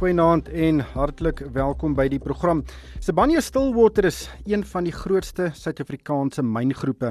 Goeienaand 0.00 0.46
en 0.48 0.78
hartlik 0.94 1.42
welkom 1.52 1.92
by 1.92 2.06
die 2.08 2.18
program. 2.24 2.62
Sibanye 3.04 3.42
Stillwater 3.44 4.06
is 4.08 4.22
een 4.48 4.62
van 4.64 4.86
die 4.86 4.94
grootste 4.96 5.50
Suid-Afrikaanse 5.52 6.40
myngroepe. 6.40 7.10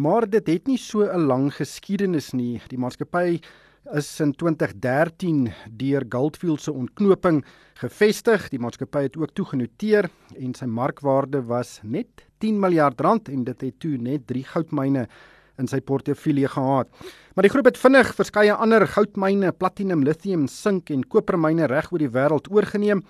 Maar 0.00 0.24
dit 0.32 0.48
het 0.48 0.66
nie 0.66 0.78
so 0.80 1.04
'n 1.04 1.26
lang 1.28 1.52
geskiedenis 1.52 2.32
nie. 2.32 2.62
Die 2.68 2.78
maatskappy 2.78 3.40
is 3.92 4.20
in 4.20 4.32
2013 4.32 5.52
deur 5.68 6.04
Goldfield 6.08 6.62
se 6.62 6.72
ontknoping 6.72 7.44
gevestig. 7.74 8.48
Die 8.48 8.58
maatskappy 8.58 9.02
het 9.02 9.16
ook 9.16 9.34
toegenoteer 9.34 10.08
en 10.34 10.54
sy 10.54 10.64
markwaarde 10.64 11.42
was 11.42 11.80
net 11.82 12.24
10 12.38 12.58
miljard 12.58 13.00
rand 13.00 13.28
en 13.28 13.44
dit 13.44 13.60
het 13.60 13.80
toe 13.80 13.98
net 13.98 14.26
3 14.26 14.44
goudmyne 14.44 15.08
in 15.58 15.68
sy 15.70 15.80
portefeulje 15.80 16.48
gehad. 16.48 16.88
Maar 17.34 17.46
die 17.48 17.52
groep 17.52 17.70
het 17.70 17.78
vinnig 17.78 18.14
verskeie 18.14 18.54
ander 18.54 18.86
goudmyne, 18.86 19.52
platinum, 19.52 20.04
lithium, 20.06 20.48
sink 20.48 20.90
en 20.90 21.06
kopermyne 21.06 21.68
reg 21.70 21.92
oor 21.92 22.02
die 22.02 22.12
wêreld 22.14 22.50
oorgeneem 22.50 23.04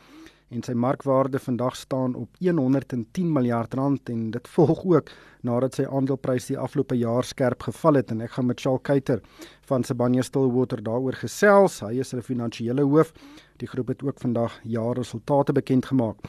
en 0.55 0.63
sy 0.63 0.75
markwaarde 0.79 1.41
vandag 1.43 1.77
staan 1.77 2.15
op 2.19 2.37
110 2.39 3.31
miljard 3.33 3.75
rand 3.75 4.11
en 4.13 4.29
dit 4.31 4.49
volg 4.57 4.85
ook 4.85 5.11
nadat 5.45 5.79
sy 5.79 5.87
aandeleprys 5.89 6.49
die 6.51 6.59
afgelope 6.61 6.97
jaar 6.99 7.27
skerp 7.27 7.65
geval 7.67 7.99
het 8.01 8.13
en 8.15 8.23
ek 8.25 8.37
gaan 8.37 8.49
met 8.51 8.61
Charles 8.61 8.85
Kuyter 8.87 9.23
van 9.69 9.85
Sibanye 9.85 10.23
Stillwater 10.23 10.83
daaroor 10.85 11.17
gesels. 11.19 11.81
Hy 11.85 11.99
is 12.01 12.13
hulle 12.13 12.25
finansiële 12.25 12.85
hoof. 12.85 13.13
Die 13.61 13.69
groep 13.71 13.93
het 13.93 14.05
ook 14.05 14.21
vandag 14.21 14.59
jaarresultate 14.63 15.55
bekend 15.57 15.87
gemaak. 15.91 16.21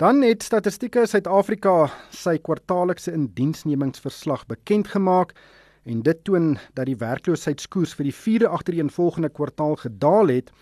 Dan 0.00 0.22
het 0.22 0.42
Statistieke 0.42 1.06
Suid-Afrika 1.06 1.90
sy 2.10 2.38
kwartaallikse 2.38 3.12
indiensnemingsverslag 3.16 4.46
bekend 4.50 4.92
gemaak 4.94 5.34
en 5.84 6.02
dit 6.02 6.24
toon 6.24 6.58
dat 6.74 6.86
die 6.86 6.96
werkloosheidskoers 6.98 7.94
vir 7.98 8.04
die 8.10 8.14
4de 8.14 8.48
agtereenvolgende 8.50 9.28
kwartaal 9.28 9.76
gedaal 9.82 10.26
het, 10.30 10.52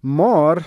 maar 0.00 0.62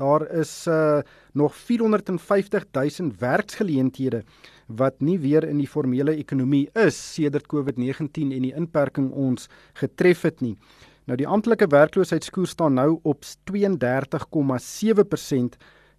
daar 0.00 0.24
is 0.32 0.64
uh, 0.68 0.98
nog 1.32 1.56
450 1.56 2.64
000 2.72 3.12
werksgeleenthede 3.18 4.22
wat 4.66 5.00
nie 5.00 5.18
weer 5.18 5.44
in 5.44 5.58
die 5.58 5.68
formele 5.68 6.16
ekonomie 6.16 6.68
is 6.72 7.14
sedert 7.14 7.46
COVID-19 7.52 8.32
en 8.32 8.42
die 8.46 8.54
inperking 8.56 9.10
ons 9.12 9.48
getref 9.72 10.22
het 10.22 10.40
nie. 10.40 10.56
Nou 11.04 11.16
die 11.18 11.28
amptelike 11.28 11.66
werkloosheidskoers 11.66 12.50
staan 12.56 12.74
nou 12.78 12.98
op 13.02 13.24
32,7% 13.24 13.28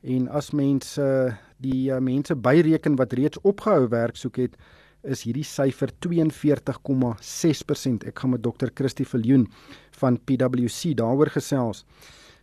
en 0.01 0.27
as 0.29 0.51
mense 0.51 1.37
die 1.61 1.91
uh, 1.91 1.99
mense 2.01 2.35
byreken 2.35 2.95
wat 2.97 3.13
reeds 3.13 3.41
opgehou 3.41 3.87
werk 3.91 4.15
soek 4.17 4.35
het, 4.41 4.55
is 5.03 5.23
hierdie 5.25 5.47
syfer 5.47 5.89
42,6%. 6.05 8.07
Ek 8.07 8.19
gaan 8.19 8.33
met 8.35 8.43
Dr. 8.43 8.67
Christie 8.73 9.05
Viljoen 9.05 9.47
van 10.01 10.19
PwC 10.25 10.97
daaroor 10.97 11.29
gesels. 11.33 11.85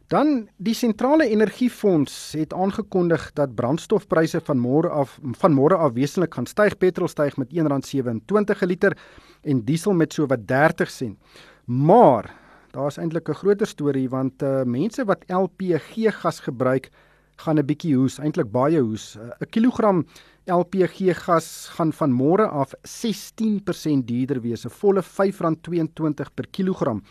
Dan 0.09 0.49
die 0.57 0.75
sentrale 0.75 1.29
energiefonds 1.29 2.33
het 2.33 2.55
aangekondig 2.57 3.27
dat 3.37 3.55
brandstofpryse 3.55 4.41
van 4.41 4.57
môre 4.57 4.89
af 4.89 5.19
van 5.37 5.53
môre 5.53 5.77
af 5.77 5.93
wesentlik 5.93 6.35
gaan 6.35 6.49
styg. 6.49 6.79
Petrol 6.81 7.09
styg 7.13 7.37
met 7.37 7.53
R1.27 7.53 8.25
per 8.25 8.67
liter 8.67 8.97
en 9.45 9.61
diesel 9.65 9.93
met 9.93 10.13
so 10.13 10.27
wat 10.27 10.47
30 10.49 10.91
sent. 10.91 11.19
Maar 11.65 12.33
daar's 12.73 12.97
eintlik 12.97 13.29
'n 13.29 13.35
groter 13.35 13.67
storie 13.67 14.09
want 14.09 14.43
uh, 14.43 14.65
mense 14.65 15.05
wat 15.05 15.25
LPG 15.29 16.09
gas 16.21 16.41
gebruik 16.41 16.91
gaan 17.37 17.59
'n 17.59 17.67
bietjie 17.67 17.97
hoes, 17.97 18.19
eintlik 18.19 18.51
baie 18.51 18.81
hoes. 18.81 19.17
Uh, 19.17 19.23
'n 19.41 19.51
Kilogram 19.51 20.07
LPG 20.49 21.13
gas 21.27 21.69
gaan 21.77 21.93
van 21.93 22.13
môre 22.13 22.47
af 22.49 22.75
16% 22.83 24.05
duurder 24.09 24.41
wees, 24.41 24.65
'n 24.65 24.71
volle 24.81 25.03
R5.22 25.03 26.35
per 26.35 26.47
kilogram 26.51 27.03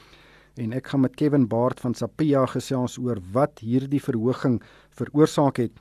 en 0.58 0.74
ek 0.74 0.88
gaan 0.92 1.04
met 1.06 1.16
Kevin 1.16 1.48
Baard 1.48 1.80
van 1.80 1.94
Sapia 1.94 2.46
gesels 2.50 2.98
oor 2.98 3.20
wat 3.34 3.62
hierdie 3.62 4.02
verhoging 4.02 4.62
veroorsaak 4.98 5.58
het. 5.62 5.76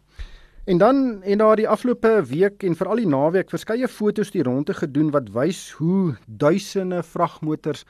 En 0.66 0.78
dan 0.78 1.22
en 1.22 1.38
daar 1.38 1.56
die 1.56 1.68
afgelope 1.68 2.24
week 2.26 2.62
en 2.62 2.74
veral 2.74 2.98
die 2.98 3.06
naweek 3.06 3.52
verskeie 3.54 3.86
fotos 3.88 4.32
die 4.34 4.42
rondte 4.42 4.74
gedoen 4.74 5.12
wat 5.14 5.28
wys 5.30 5.60
hoe 5.78 6.16
duisende 6.26 7.04
vragmotors 7.06 7.84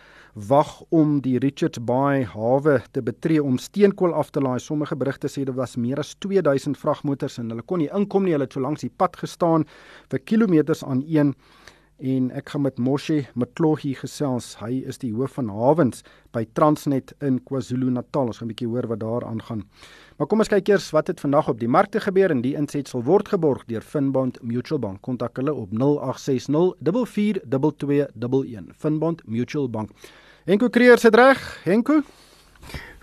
wag 0.51 0.83
om 0.93 1.15
die 1.25 1.39
Richards 1.41 1.81
Bay 1.81 2.27
hawe 2.29 2.83
te 2.93 3.01
betree 3.01 3.41
om 3.41 3.57
steenkool 3.57 4.13
af 4.13 4.29
te 4.31 4.45
laai. 4.45 4.59
Sommige 4.61 4.97
berigte 4.97 5.33
sê 5.33 5.47
dit 5.49 5.57
was 5.57 5.79
meer 5.81 6.05
as 6.05 6.13
2000 6.21 6.77
vragmotors 6.77 7.39
en 7.41 7.49
hulle 7.55 7.65
kon 7.65 7.81
nie 7.81 7.89
inkom 7.97 8.29
nie. 8.29 8.37
Hulle 8.37 8.45
het 8.45 8.59
so 8.59 8.61
langs 8.61 8.85
die 8.85 8.93
pad 8.93 9.17
gestaan 9.25 9.65
vir 10.13 10.21
kilometers 10.29 10.85
aan 10.85 11.01
een 11.09 11.33
en 11.99 12.31
ek 12.37 12.51
gaan 12.53 12.63
met 12.67 12.79
Moshe 12.79 13.25
Mtlohi 13.35 13.95
gesels. 13.97 14.57
Hy 14.61 14.83
is 14.89 14.99
die 15.01 15.13
hoof 15.17 15.39
van 15.39 15.49
hawens 15.49 16.03
by 16.37 16.45
Transnet 16.59 17.15
in 17.25 17.39
KwaZulu-Natal. 17.49 18.27
Ons 18.33 18.39
gaan 18.39 18.49
'n 18.49 18.53
bietjie 18.55 18.69
hoor 18.69 18.87
wat 18.87 19.01
daar 19.01 19.25
aangaan. 19.25 19.65
Maar 20.19 20.27
kom 20.27 20.39
ons 20.39 20.49
kyk 20.49 20.69
eers 20.69 20.91
wat 20.91 21.07
het 21.07 21.21
vandag 21.21 21.49
op 21.49 21.59
die 21.59 21.69
markte 21.69 22.01
gebeur 22.01 22.31
en 22.31 22.43
die 22.43 22.55
insetsel 22.55 23.03
word 23.03 23.29
geborg 23.29 23.65
deur 23.67 23.83
Finbond 23.83 24.43
Mutual 24.43 24.79
Bank. 24.79 25.01
Kontak 25.01 25.37
hulle 25.37 25.55
op 25.55 25.73
0860 25.73 26.75
44221. 26.81 28.77
Finbond 28.77 29.23
Mutual 29.27 29.71
Bank. 29.71 29.91
Henko 30.45 30.69
Kreer 30.69 30.99
se 30.99 31.09
reg. 31.09 31.61
Henko 31.65 32.03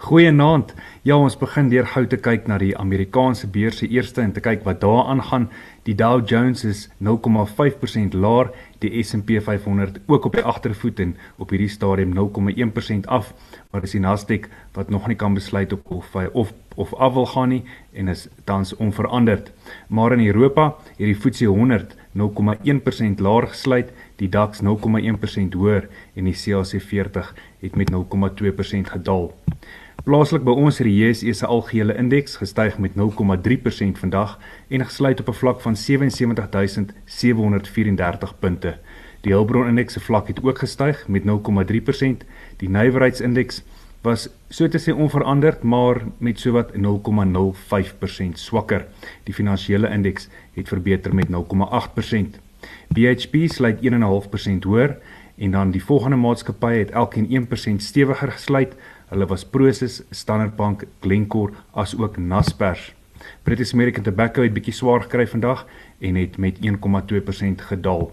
Goeienaand. 0.03 0.74
Ja, 1.07 1.16
ons 1.16 1.38
begin 1.40 1.69
deur 1.72 1.85
gou 1.88 2.01
te 2.12 2.18
kyk 2.19 2.50
na 2.51 2.57
die 2.59 2.74
Amerikaanse 2.75 3.47
beurse 3.47 3.88
eerste 3.88 4.19
en 4.19 4.34
te 4.35 4.41
kyk 4.44 4.66
wat 4.68 4.81
daar 4.81 5.06
aangaan. 5.13 5.46
Die 5.88 5.96
Dow 5.96 6.19
Jones 6.28 6.66
is 6.68 6.81
0,5% 7.00 8.18
laer, 8.19 8.52
die 8.84 8.91
S&P 9.03 9.40
500 9.40 10.02
ook 10.12 10.28
op 10.28 10.35
die 10.35 10.44
agtervoet 10.44 11.00
en 11.00 11.16
op 11.40 11.56
hierdie 11.56 11.72
stadium 11.72 12.12
0,1% 12.19 13.07
af, 13.07 13.31
maar 13.72 13.85
dis 13.85 13.96
die 13.96 14.03
Nasdaq 14.03 14.52
wat 14.75 14.91
nog 14.91 15.07
nie 15.07 15.16
kan 15.16 15.40
besluit 15.40 15.72
op 15.72 15.88
of 15.91 16.12
hy 16.19 16.28
of 16.34 16.52
of 16.75 16.94
af 16.97 17.13
wil 17.13 17.28
gaan 17.29 17.52
nie 17.53 17.63
en 17.94 18.07
is 18.09 18.28
tans 18.44 18.75
onveranderd. 18.75 19.52
Maar 19.88 20.18
in 20.18 20.25
Europa 20.25 20.73
het 20.97 21.06
die 21.06 21.16
FTSE 21.16 21.46
100 21.46 21.96
0,1% 22.13 23.22
laer 23.22 23.47
gesluit, 23.47 23.91
die 24.23 24.31
DAX 24.31 24.63
0,1% 24.63 25.57
hoër 25.59 25.84
en 26.16 26.23
die 26.29 26.38
CAC 26.38 26.81
40 26.81 27.35
het 27.59 27.75
met 27.75 27.91
0,2% 27.91 27.97
gedaal. 28.95 29.34
Plaaslik 30.03 30.44
by 30.44 30.51
ons 30.51 30.78
het 30.81 30.88
die 30.88 31.00
JSE 31.00 31.34
se 31.39 31.45
algehele 31.47 31.94
indeks 32.00 32.35
gestyg 32.41 32.78
met 32.84 32.91
0,3% 33.00 33.03
vandag 34.01 34.31
en 34.67 34.85
gesluit 34.85 35.19
op 35.19 35.28
'n 35.29 35.39
vlak 35.41 35.59
van 35.61 35.75
77734 35.75 38.39
punte. 38.39 38.78
Die 39.22 39.34
Hulbron 39.34 39.67
indeks 39.67 39.94
se 39.94 40.00
vlak 40.00 40.28
het 40.28 40.44
ook 40.44 40.59
gestyg 40.59 41.07
met 41.07 41.23
0,3%. 41.23 42.25
Die 42.57 42.69
nywerheidsindeks 42.69 43.63
was 44.01 44.29
so 44.50 44.67
te 44.67 44.79
sê 44.79 44.91
onveranderd, 44.91 45.63
maar 45.63 46.01
met 46.17 46.40
sowat 46.40 46.72
0,05% 46.75 48.34
swakker. 48.34 48.85
Die 49.23 49.34
finansiële 49.34 49.90
indeks 49.90 50.29
het 50.53 50.67
verbeter 50.67 51.16
met 51.16 51.29
0,8%. 51.29 52.43
BHP 52.94 53.47
sluit 53.51 53.81
1.5% 53.81 54.68
hoër 54.69 54.97
en 55.38 55.51
dan 55.51 55.72
die 55.72 55.84
volgende 55.84 56.18
maatskappye 56.18 56.84
het 56.84 56.91
elkeen 56.91 57.47
1% 57.78 57.81
stewiger 57.81 58.31
gesluit 58.31 58.75
Hulle 59.13 59.28
was 59.29 59.44
Prosus, 59.46 60.01
Standard 60.09 60.56
Bank, 60.56 60.88
Glencore 61.02 61.53
as 61.78 61.94
ook 61.97 62.18
Naspers. 62.18 62.94
British 63.44 63.73
American 63.73 64.03
Tobacco 64.03 64.41
het 64.41 64.55
bietjie 64.55 64.73
swaar 64.73 65.03
gekry 65.05 65.28
vandag 65.29 65.67
en 66.02 66.17
het 66.17 66.40
met 66.41 66.58
1,2% 66.66 67.67
gedaal. 67.70 68.09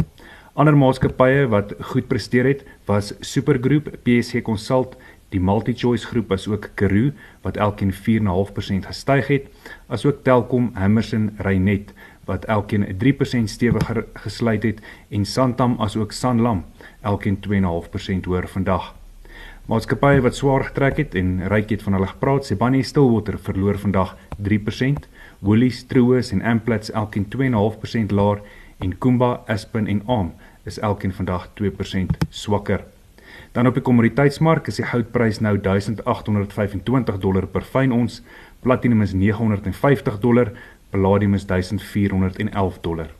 Ander 0.52 0.76
maatskappye 0.76 1.46
wat 1.48 1.72
goed 1.92 2.10
presteer 2.10 2.44
het, 2.44 2.66
was 2.84 3.14
Supergroep, 3.24 3.88
PSG 4.04 4.42
Consult, 4.44 4.98
die 5.32 5.40
MultiChoice 5.40 6.10
groep 6.10 6.34
as 6.36 6.44
ook 6.50 6.68
Karoo 6.74 7.14
wat 7.46 7.56
elkeen 7.56 7.94
4.5% 7.96 8.90
gestyg 8.90 9.32
het, 9.32 9.48
asook 9.88 10.20
Telkom, 10.26 10.68
Hammerson, 10.74 11.30
Reinet 11.38 11.94
wat 12.24 12.44
elkeen 12.44 12.86
3% 13.04 13.44
stewiger 13.44 14.04
gesluit 14.14 14.62
het 14.62 14.80
en 15.08 15.24
Santam 15.24 15.76
asook 15.78 16.12
Sanlam 16.12 16.64
elkeen 17.00 17.38
2.5% 17.46 18.26
hoër 18.26 18.48
vandag. 18.48 18.94
Maatskappye 19.70 20.20
wat 20.20 20.34
swaar 20.34 20.64
getrek 20.66 20.96
het 20.96 21.14
en 21.14 21.48
ryk 21.48 21.70
het 21.70 21.82
van 21.86 21.92
hulle 21.94 22.06
gepraat, 22.10 22.46
Sibanye 22.46 22.82
Stillwater 22.82 23.38
verloor 23.38 23.78
vandag 23.78 24.16
3%, 24.42 25.06
Woolies, 25.38 25.84
Truworths 25.86 26.32
en 26.32 26.42
Amplats 26.42 26.90
elkeen 26.90 27.26
2.5% 27.36 28.10
laer 28.10 28.40
en 28.78 28.98
Kumba, 28.98 29.42
Aspen 29.46 29.86
en 29.86 30.02
ARM 30.06 30.32
is 30.64 30.78
elkeen 30.78 31.12
vandag 31.12 31.48
2% 31.62 32.16
swakker. 32.28 32.84
Dan 33.52 33.66
op 33.66 33.74
die 33.74 33.82
kommoditeitsmark 33.82 34.66
is 34.66 34.76
die 34.78 34.86
goudprys 34.86 35.38
nou 35.40 35.54
1825 35.60 37.18
dollar 37.22 37.46
per 37.46 37.62
fyn 37.62 37.92
ons, 37.92 38.22
platinum 38.62 39.02
is 39.02 39.12
950 39.14 40.18
dollar, 40.18 40.52
palladium 40.90 41.34
is 41.34 41.46
1411 41.46 42.80
dollar. 42.80 43.10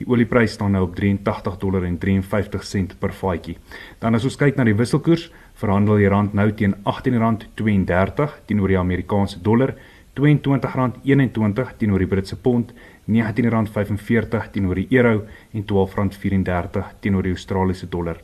Die 0.00 0.06
olieprys 0.08 0.54
staan 0.56 0.72
nou 0.72 0.86
op 0.86 0.94
83 0.96 1.56
dollar 1.60 1.84
en 1.84 1.98
53 1.98 2.64
sent 2.64 2.94
per 2.98 3.12
vatjie. 3.12 3.58
Dan 4.00 4.14
as 4.16 4.24
ons 4.24 4.38
kyk 4.40 4.56
na 4.56 4.64
die 4.64 4.76
wisselkoers, 4.76 5.26
verhandel 5.60 6.00
die 6.00 6.08
rand 6.08 6.32
nou 6.34 6.46
teen 6.56 6.76
R18.32 6.88 8.38
teenoor 8.48 8.72
die 8.72 8.78
Amerikaanse 8.80 9.42
dollar, 9.44 9.74
R22.21 10.20 11.74
teenoor 11.78 12.02
die 12.02 12.08
Britse 12.08 12.36
pond, 12.36 12.72
R19.45 13.08 14.48
teenoor 14.54 14.80
die 14.80 14.88
euro 14.96 15.26
en 15.52 15.64
R12.34 15.64 16.96
teenoor 17.00 17.28
die 17.28 17.36
Australiese 17.36 17.88
dollar. 17.88 18.22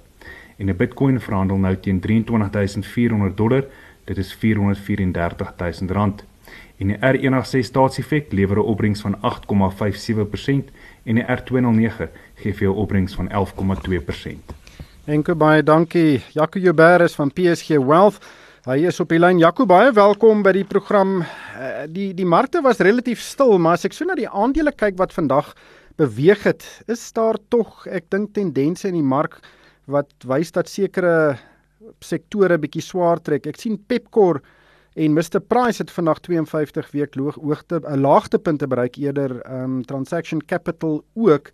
En 0.57 0.71
'n 0.71 0.77
Bitcoin 0.77 1.21
verhandel 1.21 1.59
nou 1.59 1.77
teen 1.77 2.01
23400 2.01 3.37
dollar, 3.37 3.65
dit 4.05 4.19
is 4.19 4.35
R434 4.37 5.53
000 5.59 6.25
en 6.79 6.93
die 6.93 6.99
R106 7.01 7.71
staatseffek 7.71 8.33
lewer 8.33 8.59
'n 8.59 8.69
opbrengs 8.73 9.01
van 9.01 9.17
8,57% 9.21 10.71
en 11.05 11.15
die 11.15 11.25
R209 11.25 12.09
gee 12.35 12.53
vir 12.53 12.63
jou 12.69 12.75
opbrengs 12.75 13.15
van 13.15 13.29
11,2%. 13.29 14.55
Enke 15.07 15.35
baie 15.35 15.63
dankie 15.63 16.23
Jaco 16.35 16.59
Joubert 16.59 17.15
van 17.15 17.31
PSG 17.31 17.69
Wealth. 17.69 18.19
Hy 18.67 18.87
is 18.87 19.01
op 19.01 19.09
die 19.09 19.19
lyn. 19.19 19.39
Jaco, 19.39 19.63
baie 19.67 19.93
welkom 19.93 20.43
by 20.43 20.53
die 20.53 20.65
program. 20.65 21.21
Eh, 21.23 21.85
die 21.87 22.15
die 22.15 22.27
markte 22.27 22.59
was 22.61 22.79
relatief 22.83 23.21
stil, 23.21 23.59
maar 23.59 23.73
as 23.79 23.85
ek 23.85 23.93
so 23.93 24.05
na 24.05 24.15
die 24.15 24.27
aandele 24.27 24.73
kyk 24.73 24.99
wat 24.99 25.13
vandag 25.15 25.55
beweeg 25.97 26.43
het, 26.43 26.67
is 26.89 27.13
daar 27.13 27.39
tog, 27.49 27.87
ek 27.87 28.11
dink 28.11 28.35
tendense 28.35 28.89
in 28.89 28.95
die 28.95 29.07
mark 29.07 29.39
wat 29.87 30.11
wys 30.27 30.51
dat 30.51 30.69
sekere 30.69 31.39
sektore 32.03 32.59
bietjie 32.59 32.83
swaar 32.83 33.23
trek. 33.23 33.47
Ek 33.47 33.57
sien 33.57 33.79
Pepkor 33.79 34.43
En 34.97 35.13
Mr 35.13 35.41
Price 35.45 35.83
het 35.83 35.91
vandag 35.91 36.19
52 36.25 36.91
week 36.91 37.15
hoogte 37.15 37.81
'n 37.85 38.01
laagtepunte 38.01 38.67
bereik 38.67 38.97
eerder 38.97 39.53
um 39.63 39.85
Transaction 39.85 40.45
Capital 40.45 41.05
ook. 41.15 41.51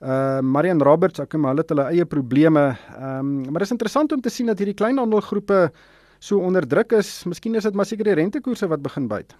Uh 0.00 0.40
Marian 0.40 0.82
Roberts, 0.82 1.20
ek 1.20 1.28
kom 1.28 1.44
hulle 1.44 1.60
het 1.60 1.68
hulle 1.68 1.82
eie 1.88 2.04
probleme. 2.04 2.76
Um 3.00 3.40
maar 3.40 3.64
dit 3.64 3.70
is 3.70 3.70
interessant 3.70 4.12
om 4.12 4.20
te 4.20 4.28
sien 4.28 4.46
dat 4.46 4.58
hierdie 4.58 4.74
kleinhandelgroepe 4.74 5.72
so 6.18 6.38
onder 6.38 6.68
druk 6.68 6.92
is. 6.92 7.24
Miskien 7.24 7.54
is 7.54 7.62
dit 7.62 7.74
maar 7.74 7.86
seker 7.86 8.04
die 8.04 8.14
rentekoerse 8.14 8.68
wat 8.68 8.82
begin 8.82 9.08
byt. 9.08 9.34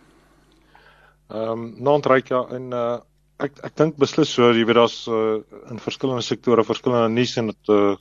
Ehm 1.28 1.50
um, 1.50 1.74
non-ryk 1.78 2.28
ja 2.28 2.46
en 2.48 2.72
uh 2.72 3.00
ek 3.38 3.52
ek 3.62 3.76
dink 3.76 3.96
beslis 3.96 4.32
so, 4.32 4.52
jy 4.52 4.64
weet 4.64 4.76
daar's 4.76 5.06
uh, 5.08 5.42
in 5.70 5.78
verskillende 5.78 6.22
sektore 6.22 6.64
verskillende 6.64 7.08
nuus 7.08 7.36
en 7.36 7.46
dit 7.46 7.68
uh 7.68 7.96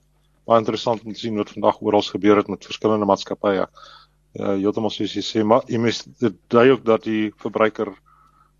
baie 0.48 0.60
interessant 0.60 1.04
om 1.04 1.14
te 1.14 1.20
sien 1.20 1.36
wat 1.38 1.50
vandag 1.50 1.82
oral 1.82 2.02
gebeur 2.02 2.38
het 2.38 2.48
met 2.48 2.66
verskillende 2.66 3.06
maatskappye. 3.06 3.54
Ja 3.56 3.68
uh, 4.40 4.56
heeltemal 4.56 4.94
soos 4.94 5.16
jy 5.16 5.24
sê, 5.26 5.44
maar 5.44 5.66
jy 5.72 5.80
moet 5.82 6.06
dit 6.22 6.38
dui 6.54 6.70
ook 6.72 6.86
dat 6.88 7.04
die 7.08 7.32
verbruiker 7.42 7.92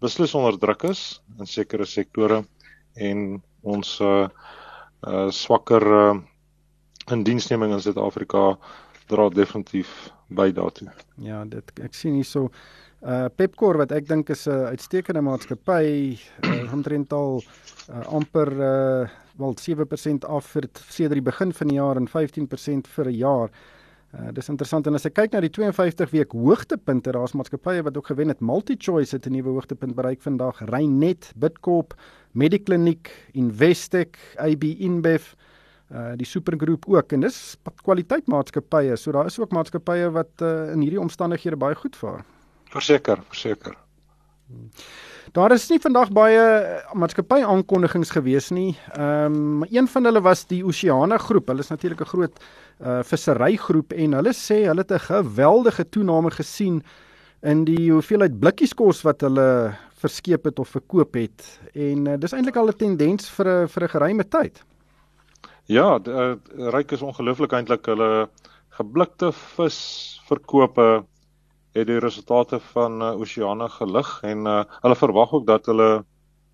beslis 0.02 0.36
onder 0.36 0.58
druk 0.60 0.84
is 0.90 1.22
in 1.40 1.48
sekere 1.48 1.86
sektore 1.86 2.44
en 2.98 3.42
ons 3.62 3.96
uh, 4.02 4.28
uh 5.08 5.30
swakker 5.34 5.86
uh, 5.86 6.20
indiensneming 7.14 7.74
in 7.74 7.82
Suid-Afrika 7.82 8.56
dra 9.10 9.30
definitief 9.30 10.12
by 10.30 10.52
daartoe. 10.56 10.92
Ja, 11.22 11.44
dit 11.46 11.84
ek 11.84 11.96
sien 11.98 12.18
hierso 12.20 12.50
uh 13.02 13.28
Pepkor 13.34 13.80
wat 13.82 13.92
ek 13.92 14.08
dink 14.10 14.30
is 14.30 14.48
'n 14.48 14.74
uitstekende 14.76 15.22
maatskappy 15.22 16.18
uh, 16.46 16.74
omtrent 16.76 17.14
al 17.14 17.42
uh, 17.42 18.06
amper 18.14 18.52
uh 18.52 19.10
wel 19.40 19.56
7% 19.56 20.28
af 20.28 20.46
vir 20.54 20.68
sedert 20.92 21.18
die 21.18 21.24
begin 21.24 21.54
van 21.54 21.68
die 21.68 21.78
jaar 21.80 21.98
en 21.98 22.08
15% 22.08 22.88
vir 22.88 23.06
'n 23.08 23.18
jaar. 23.18 23.50
Uh, 23.50 23.81
dis 24.36 24.50
interessant 24.52 24.88
en 24.88 24.98
as 24.98 25.06
ek 25.08 25.14
kyk 25.16 25.36
na 25.36 25.40
die 25.44 25.52
52 25.56 26.12
week 26.12 26.34
hoogtepunte, 26.36 27.14
daar's 27.16 27.36
maatskappye 27.38 27.84
wat 27.88 27.98
ook 27.98 28.10
gewen 28.12 28.28
het. 28.28 28.42
MultiChoice 28.44 29.16
het 29.16 29.28
'n 29.28 29.32
nuwe 29.32 29.56
hoogtepunt 29.56 29.96
bereik 29.96 30.22
vandag. 30.22 30.60
Reinet, 30.70 31.32
Bidcorp, 31.36 31.94
Mediclinic, 32.32 33.12
Investec, 33.34 34.18
AB 34.38 34.64
InBev, 34.64 35.34
uh 35.92 36.12
die 36.16 36.26
Supergroep 36.26 36.86
ook 36.88 37.12
en 37.12 37.22
dis 37.22 37.58
kwaliteit 37.84 38.28
maatskappye. 38.28 38.96
So 38.96 39.12
daar 39.12 39.26
is 39.26 39.40
ook 39.40 39.52
maatskappye 39.52 40.12
wat 40.12 40.42
uh, 40.42 40.72
in 40.72 40.82
hierdie 40.82 41.00
omstandighede 41.00 41.56
baie 41.56 41.76
goed 41.76 41.96
vaar. 41.96 42.26
Verseker, 42.72 43.24
verseker. 43.28 43.76
Hmm. 44.48 44.70
Daar 45.32 45.54
is 45.56 45.70
nie 45.72 45.80
vandag 45.80 46.10
baie 46.12 46.40
maatskappy 47.00 47.38
aankondigings 47.48 48.10
gewees 48.12 48.50
nie. 48.52 48.74
Ehm 48.98 49.36
um, 49.38 49.62
een 49.72 49.88
van 49.88 50.04
hulle 50.10 50.22
was 50.22 50.42
die 50.50 50.60
Oceana 50.68 51.18
groep. 51.18 51.48
Hulle 51.48 51.64
is 51.64 51.70
natuurlik 51.72 52.02
'n 52.02 52.12
groot 52.14 52.42
uh 52.84 53.00
visserygroep 53.04 53.94
en 53.94 54.14
hulle 54.14 54.34
sê 54.34 54.58
hulle 54.68 54.84
het 54.84 54.92
'n 54.92 55.00
geweldige 55.00 55.90
toename 55.90 56.32
gesien 56.32 56.84
in 57.42 57.64
die 57.64 57.92
hoeveelheid 57.92 58.40
blikkies 58.40 58.74
kos 58.74 59.02
wat 59.02 59.22
hulle 59.22 59.74
verskeep 60.04 60.44
het 60.44 60.60
of 60.60 60.70
verkoop 60.70 61.14
het. 61.14 61.60
En 61.74 62.08
uh, 62.08 62.18
dis 62.20 62.34
eintlik 62.34 62.56
al 62.56 62.68
'n 62.68 62.78
tendens 62.78 63.30
vir 63.30 63.48
'n 63.48 63.68
vir 63.68 63.84
'n 63.84 63.90
geruime 63.90 64.28
tyd. 64.28 64.64
Ja, 65.66 66.00
uh, 66.08 66.36
ryk 66.76 66.92
is 66.92 67.02
ongelooflik 67.02 67.54
eintlik 67.54 67.86
hulle 67.86 68.30
geblikte 68.70 69.32
vis 69.32 70.20
verkope 70.28 71.06
het 71.74 71.88
die 71.88 72.00
resultate 72.00 72.60
van 72.74 73.02
uh, 73.02 73.12
Oceana 73.20 73.68
gelig 73.72 74.10
en 74.28 74.48
uh, 74.48 74.64
hulle 74.84 74.98
verwag 75.00 75.34
ook 75.38 75.46
dat 75.48 75.70
hulle 75.72 76.04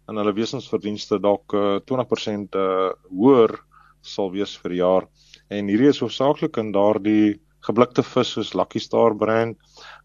in 0.08 0.20
hulle 0.20 0.34
wesensverdienste 0.38 1.20
dalk 1.20 1.54
uh, 1.58 1.80
20% 1.92 2.56
uh, 2.56 2.92
hoër 3.10 3.58
sal 4.02 4.32
wees 4.32 4.54
vir 4.62 4.76
die 4.76 4.80
jaar. 4.82 5.08
En 5.52 5.68
hierdie 5.68 5.90
is 5.92 6.00
hoofsaaklik 6.04 6.60
in 6.62 6.72
daardie 6.76 7.40
geblikte 7.68 8.04
vis 8.06 8.36
soos 8.36 8.54
Lucky 8.56 8.80
Star 8.80 9.16
brand 9.18 9.58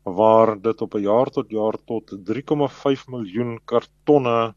waar 0.03 0.57
dit 0.59 0.83
op 0.83 0.95
'n 0.95 1.05
jaar 1.05 1.31
tot 1.31 1.51
jaar 1.51 1.77
tot 1.87 2.11
3,5 2.31 3.07
miljoen 3.15 3.61
kartonne 3.65 4.55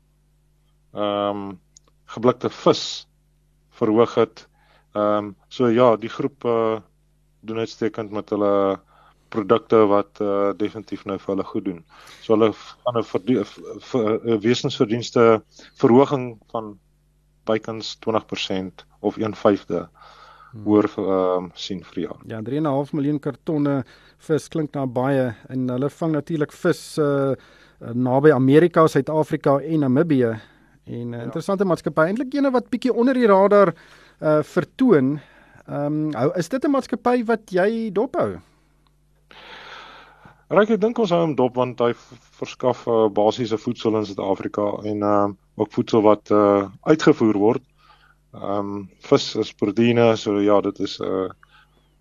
ehm 0.94 1.52
um, 1.52 1.60
geblikte 2.06 2.50
vis 2.50 3.08
verhoog 3.70 4.16
het. 4.16 4.48
Ehm 4.96 5.18
um, 5.18 5.36
so 5.50 5.68
ja, 5.68 5.96
die 5.98 6.10
groep 6.10 6.46
uh, 6.46 6.80
doen 7.42 7.58
uitstekend 7.58 8.12
met 8.12 8.30
hulle 8.30 8.80
produkte 9.36 9.84
wat 9.92 10.22
uh, 10.22 10.54
definitief 10.58 11.06
nou 11.06 11.18
vir 11.20 11.34
hulle 11.34 11.48
goed 11.52 11.66
doen. 11.66 11.84
So 12.22 12.34
hulle 12.34 12.52
gaan 12.56 13.02
'n 13.02 14.40
wesensverdienste 14.42 15.44
verhoging 15.82 16.36
van 16.52 16.78
bykans 17.46 17.98
20% 18.00 18.86
of 19.00 19.18
1/5de 19.18 19.88
hoor 20.64 20.88
ehm 20.98 21.44
um, 21.44 21.52
sien 21.54 21.84
vir 21.84 22.02
jaar. 22.04 22.20
Ja, 22.28 22.42
3.5 22.42 22.94
miljoen 22.96 23.20
kartonne 23.20 23.84
vis 24.28 24.48
klink 24.48 24.74
na 24.74 24.86
baie 24.88 25.34
en 25.52 25.70
hulle 25.70 25.90
vang 25.90 26.16
natuurlik 26.16 26.56
vis 26.64 26.98
uh 26.98 27.36
naby 27.94 28.32
Amerika, 28.32 28.88
Suid-Afrika 28.88 29.60
en 29.60 29.80
Namibië. 29.80 30.32
En 30.86 31.10
'n 31.10 31.14
uh, 31.14 31.18
ja. 31.18 31.24
interessante 31.24 31.66
maatskappy, 31.66 32.02
eintlik 32.08 32.34
eene 32.34 32.52
wat 32.52 32.70
bietjie 32.70 32.94
onder 32.94 33.14
die 33.14 33.28
radar 33.28 33.74
uh 34.22 34.42
vertoon. 34.44 35.20
Ehm 35.68 36.14
um, 36.16 36.34
is 36.36 36.50
dit 36.50 36.64
'n 36.64 36.72
maatskappy 36.72 37.24
wat 37.26 37.52
jy 37.52 37.92
dophou? 37.92 38.40
Ryk 40.46 40.76
ek 40.76 40.82
dink 40.82 41.00
ons 41.02 41.10
hou 41.10 41.24
hom 41.24 41.32
dop 41.34 41.56
want 41.58 41.80
hy 41.82 41.88
verskaf 42.38 42.84
uh, 42.86 43.08
basiese 43.10 43.58
voedsel 43.58 43.96
in 43.98 44.04
Suid-Afrika 44.06 44.66
en 44.86 45.02
uh 45.02 45.24
ook 45.58 45.72
voedsel 45.74 46.04
wat 46.06 46.30
uh 46.30 46.68
uitgevoer 46.86 47.40
word. 47.42 47.64
Ehm 48.36 48.70
um, 48.76 48.84
vis 49.08 49.26
is 49.42 49.54
proteïene, 49.58 50.06
so 50.22 50.38
ja, 50.44 50.60
dit 50.62 50.80
is 50.86 51.00
'n 51.00 51.08
uh, 51.08 51.32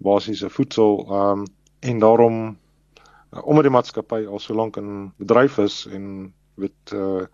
basiese 0.04 0.50
voedsel. 0.50 1.06
Ehm 1.08 1.40
um, 1.40 1.46
en 1.80 1.98
daarom 2.04 2.36
uh, 3.32 3.46
omdat 3.48 3.64
die 3.64 3.72
maatskappy 3.72 4.26
al 4.26 4.38
so 4.38 4.54
lank 4.54 4.76
in 4.76 5.12
bedryf 5.16 5.58
is 5.58 5.86
en 5.86 6.34
weet 6.60 6.92
uh 6.92 7.24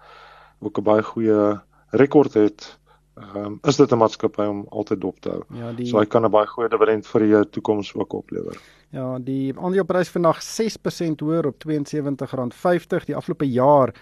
ook 0.61 0.79
'n 0.79 0.85
baie 0.85 1.03
goeie 1.03 1.59
rekord 1.91 2.35
het, 2.35 2.79
ehm 3.21 3.45
um, 3.45 3.59
is 3.63 3.77
dit 3.77 3.93
'n 3.93 3.99
maatskappy 3.99 4.47
om 4.49 4.67
altyd 4.69 5.01
dop 5.01 5.21
te 5.21 5.31
hou. 5.31 5.43
Ja, 5.55 5.73
die... 5.73 5.87
So 5.87 5.99
hy 5.99 6.07
kan 6.07 6.25
'n 6.25 6.31
baie 6.31 6.47
goeie 6.47 6.69
dividend 6.69 7.07
vir 7.07 7.21
die 7.21 7.51
toekoms 7.51 7.95
ook 7.95 8.13
oplewer. 8.13 8.57
Ja, 8.91 9.19
die 9.19 9.53
aandeleprys 9.55 10.09
vandag 10.11 10.43
6% 10.43 11.21
hoër 11.23 11.47
op 11.47 11.65
R72.50. 11.65 13.05
Die 13.07 13.17
afgelope 13.17 13.47
jaar 13.47 13.95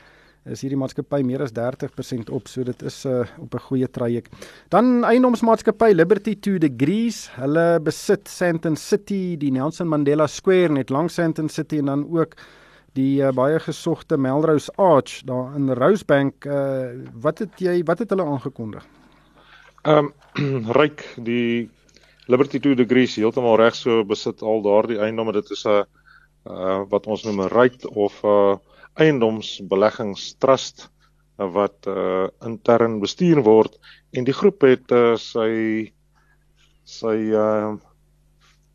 is 0.48 0.62
hierdie 0.64 0.78
maatskappy 0.80 1.20
meer 1.26 1.42
as 1.44 1.52
30% 1.52 2.30
op, 2.32 2.48
so 2.48 2.64
dit 2.64 2.82
is 2.82 3.04
uh, 3.06 3.24
op 3.38 3.54
'n 3.54 3.64
goeie 3.68 3.90
traject. 3.90 4.32
Dan 4.68 5.04
eiendomsmaatskappy 5.04 5.92
Liberty 5.92 6.36
2 6.40 6.58
Degrees. 6.58 7.28
Hulle 7.36 7.80
besit 7.80 8.28
Sandton 8.28 8.76
City, 8.76 9.36
die 9.36 9.50
Nelson 9.50 9.88
Mandela 9.88 10.26
Square 10.26 10.72
net 10.72 10.90
langs 10.90 11.14
Sandton 11.14 11.48
City 11.48 11.78
en 11.78 11.84
dan 11.84 12.06
ook 12.10 12.34
die 12.94 13.20
uh, 13.20 13.30
baie 13.30 13.58
gesogte 13.60 14.16
Melrose 14.16 14.72
Arch 14.76 15.22
daar 15.24 15.54
in 15.56 15.70
Rosebank. 15.70 16.44
Uh, 16.44 17.04
wat 17.12 17.38
het 17.38 17.60
jy 17.60 17.82
wat 17.84 17.98
het 17.98 18.10
hulle 18.10 18.24
aangekondig? 18.24 18.86
Ehm 19.86 20.10
um, 20.38 20.70
ryk 20.80 21.04
die 21.22 21.70
Liberty 22.26 22.58
2 22.58 22.74
degrees 22.74 23.14
heeltemal 23.16 23.56
reg 23.56 23.76
so 23.78 24.04
besit 24.04 24.42
al 24.42 24.62
daardie 24.62 24.98
eiendomme 24.98 25.32
dit 25.32 25.50
is 25.54 25.64
'n 25.66 25.84
uh, 26.50 26.82
wat 26.90 27.06
ons 27.06 27.24
noem 27.24 27.42
'n 27.44 27.52
right 27.54 27.86
of 27.86 28.24
'n 28.24 28.28
uh, 28.28 28.56
eiendomsbeleggingstrust 28.98 30.88
uh, 31.38 31.46
wat 31.52 31.86
uh, 31.86 32.26
intern 32.42 32.98
bestuur 33.00 33.42
word. 33.42 33.78
En 34.10 34.24
die 34.24 34.34
groep 34.34 34.62
het 34.66 34.90
uh, 34.90 35.16
sy 35.16 35.92
sy 36.84 37.16
uh, 37.30 37.76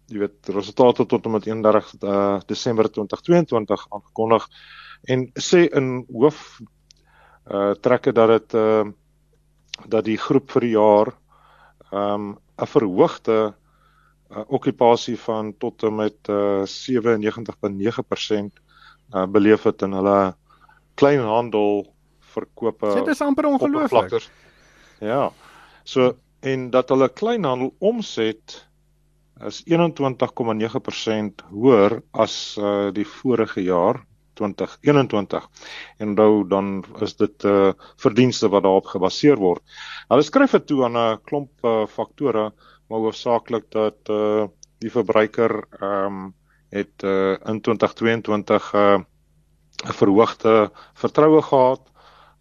jy 0.07 0.19
weet 0.23 0.49
resultate 0.55 1.05
tot 1.05 1.25
en 1.25 1.31
met 1.31 1.47
31 1.47 1.93
uh, 2.03 2.39
Desember 2.47 2.87
2022 2.87 3.87
aangekondig 3.89 4.47
en 5.11 5.31
sê 5.35 5.67
in 5.67 6.05
hoof 6.07 6.61
uh 7.43 7.73
trekke 7.83 8.13
dat 8.15 8.29
dit 8.29 8.53
uh 8.55 8.85
dat 9.87 10.05
die 10.05 10.17
groep 10.17 10.51
vir 10.51 10.61
die 10.61 10.75
jaar 10.75 11.13
um 11.91 12.37
'n 12.57 12.67
verhoogde 12.69 13.53
uh, 14.31 14.43
okupasie 14.47 15.17
van 15.19 15.53
tot 15.57 15.83
en 15.83 15.95
met 15.95 16.29
uh 16.29 16.63
97.9% 16.65 16.69
uh 19.13 19.25
beleef 19.25 19.63
het 19.63 19.81
in 19.81 19.91
hulle 19.91 20.35
kleinhandel 20.95 21.93
verkope. 22.19 22.93
Dit 22.95 23.07
is 23.07 23.21
amper 23.21 23.45
ongelooflik. 23.45 24.29
Ja. 24.99 25.31
So 25.83 26.13
en 26.39 26.69
dat 26.69 26.89
hulle 26.89 27.09
kleinhandel 27.09 27.73
omset 27.79 28.67
is 29.45 29.63
21,9% 29.65 31.45
hoër 31.49 32.01
as 32.11 32.57
uh 32.59 32.91
die 32.93 33.07
vorige 33.07 33.61
jaar 33.63 34.05
2021. 34.33 35.49
En 35.97 36.13
nou 36.13 36.47
dan 36.47 36.83
is 37.01 37.15
dit 37.15 37.43
'n 37.43 37.47
uh, 37.47 37.67
eh, 37.67 37.73
verdienste 37.95 38.49
wat 38.49 38.63
daarop 38.63 38.85
gebaseer 38.85 39.37
word. 39.37 39.61
Hulle 40.07 40.21
skryf 40.21 40.51
dit 40.51 40.67
toe 40.67 40.83
aan 40.83 40.97
'n 40.97 41.21
klomp 41.23 41.51
uh, 41.61 41.85
faktore, 41.87 42.53
maar 42.87 42.99
hoofsaaklik 42.99 43.71
dat 43.71 44.09
uh 44.09 44.47
die 44.79 44.91
verbruiker 44.91 45.63
ehm 45.79 46.05
um, 46.05 46.33
het 46.69 47.03
uh 47.03 47.37
in 47.45 47.61
2022 47.61 48.73
uh 48.73 48.99
'n 49.83 49.93
verhoogde 49.93 50.71
vertroue 50.93 51.41
gehad 51.41 51.91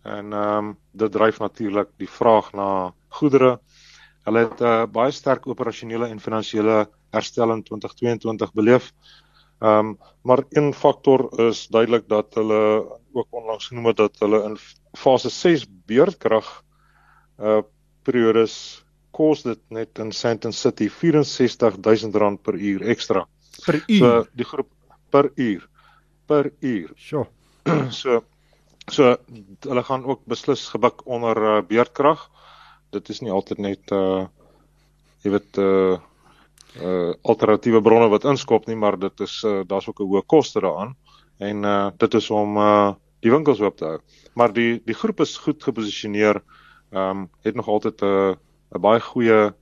en 0.02 0.32
ehm 0.32 0.58
um, 0.58 0.78
dit 0.92 1.12
dryf 1.12 1.38
natuurlik 1.38 1.88
die 1.96 2.08
vraag 2.10 2.52
na 2.52 2.94
goedere. 3.08 3.60
Hulle 4.24 4.38
het 4.38 4.60
'n 4.60 4.64
uh, 4.64 4.86
baie 4.86 5.10
sterk 5.10 5.46
operasionele 5.46 6.06
en 6.06 6.20
finansiële 6.20 6.88
herstel 7.10 7.52
in 7.52 7.62
2022 7.62 8.52
beleef. 8.52 8.92
Ehm 9.62 9.92
um, 9.92 9.98
maar 10.22 10.44
een 10.50 10.74
faktor 10.74 11.40
is 11.40 11.66
duidelik 11.66 12.08
dat 12.08 12.34
hulle 12.34 12.86
ook 13.12 13.26
onlangs 13.30 13.66
genoem 13.66 13.86
het 13.86 13.96
dat 13.96 14.18
hulle 14.18 14.42
in 14.44 14.56
fase 14.98 15.30
6 15.30 15.66
beurtkrag 15.86 16.48
uh 17.38 17.62
periodes 18.02 18.84
kos 19.10 19.42
dit 19.42 19.60
net 19.68 19.98
in 19.98 20.12
Sandton 20.12 20.52
City 20.52 20.88
64000 20.88 22.14
rand 22.14 22.42
per 22.42 22.54
uur 22.54 22.82
ekstra. 22.82 23.26
Per 23.64 23.82
uur. 23.86 23.98
So 23.98 24.26
die 24.32 24.44
groep 24.44 24.70
per 25.10 25.30
uur. 25.34 25.68
Per 26.26 26.52
uur. 26.60 26.92
Sjoe. 26.96 27.26
So 28.02 28.22
so 28.90 29.16
hulle 29.62 29.82
gaan 29.86 30.04
ook 30.04 30.24
beslis 30.26 30.68
gebuk 30.68 31.06
onder 31.06 31.38
uh, 31.38 31.58
beurtkrag. 31.62 32.24
Dit 32.90 33.08
is 33.08 33.20
nie 33.22 33.30
altyd 33.30 33.58
net 33.58 33.92
uh 33.94 34.26
jy 35.22 35.30
weet 35.30 35.58
uh 35.62 36.00
uh 36.80 37.12
alternatiewe 37.22 37.82
bronne 37.82 38.08
wat 38.08 38.24
inskop 38.24 38.66
nie, 38.66 38.76
maar 38.76 38.98
dit 38.98 39.20
is 39.20 39.42
uh, 39.44 39.60
daar's 39.66 39.88
ook 39.88 40.00
'n 40.00 40.08
hoë 40.08 40.26
koste 40.26 40.60
daaraan 40.60 40.96
en 41.38 41.64
uh 41.64 41.90
dit 41.96 42.14
is 42.14 42.30
om 42.30 42.56
uh 42.56 42.94
die 43.20 43.30
winkels 43.30 43.60
oop 43.60 43.76
te 43.76 43.84
hou. 43.84 43.98
Maar 44.34 44.52
die 44.52 44.80
die 44.84 44.94
groep 44.94 45.20
is 45.20 45.36
goed 45.38 45.62
geposisioneer. 45.62 46.42
Ehm 46.92 47.10
um, 47.10 47.28
het 47.42 47.54
nog 47.54 47.68
altyd 47.68 48.02
'n 48.02 48.06
uh, 48.06 48.34
'n 48.74 48.80
baie 48.80 49.00
goeie 49.00 49.52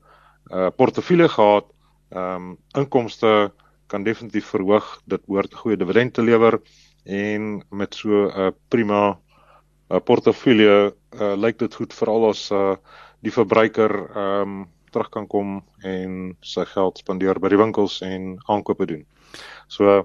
uh 0.51 0.71
portefeulje 0.77 1.29
gehad. 1.29 1.67
Ehm 2.11 2.51
um, 2.51 2.57
inkomste 2.75 3.53
kan 3.87 4.03
definitief 4.03 4.47
verhoog. 4.47 5.01
Dit 5.05 5.27
behoort 5.27 5.53
'n 5.53 5.57
goeie 5.57 5.77
dividend 5.77 6.15
te 6.15 6.23
lewer 6.23 6.61
en 7.05 7.65
met 7.71 7.95
so 7.95 8.09
'n 8.09 8.41
uh, 8.41 8.51
prima 8.69 9.19
uh, 9.91 9.99
portefeulje 10.05 10.95
uh, 11.21 11.35
lyk 11.37 11.59
dit 11.59 11.75
goed 11.75 11.95
veral 11.95 12.29
as 12.29 12.51
uh 12.51 12.77
die 13.21 13.33
verbruiker 13.33 13.93
ehm 14.17 14.41
um, 14.41 14.69
terug 14.91 15.11
kan 15.15 15.27
kom 15.31 15.61
en 15.87 16.37
sy 16.41 16.65
geld 16.75 16.99
spandeer 17.03 17.41
by 17.41 17.51
die 17.53 17.61
winkels 17.61 18.01
en 18.07 18.35
aankope 18.47 18.87
doen. 18.91 19.07
So 19.69 20.03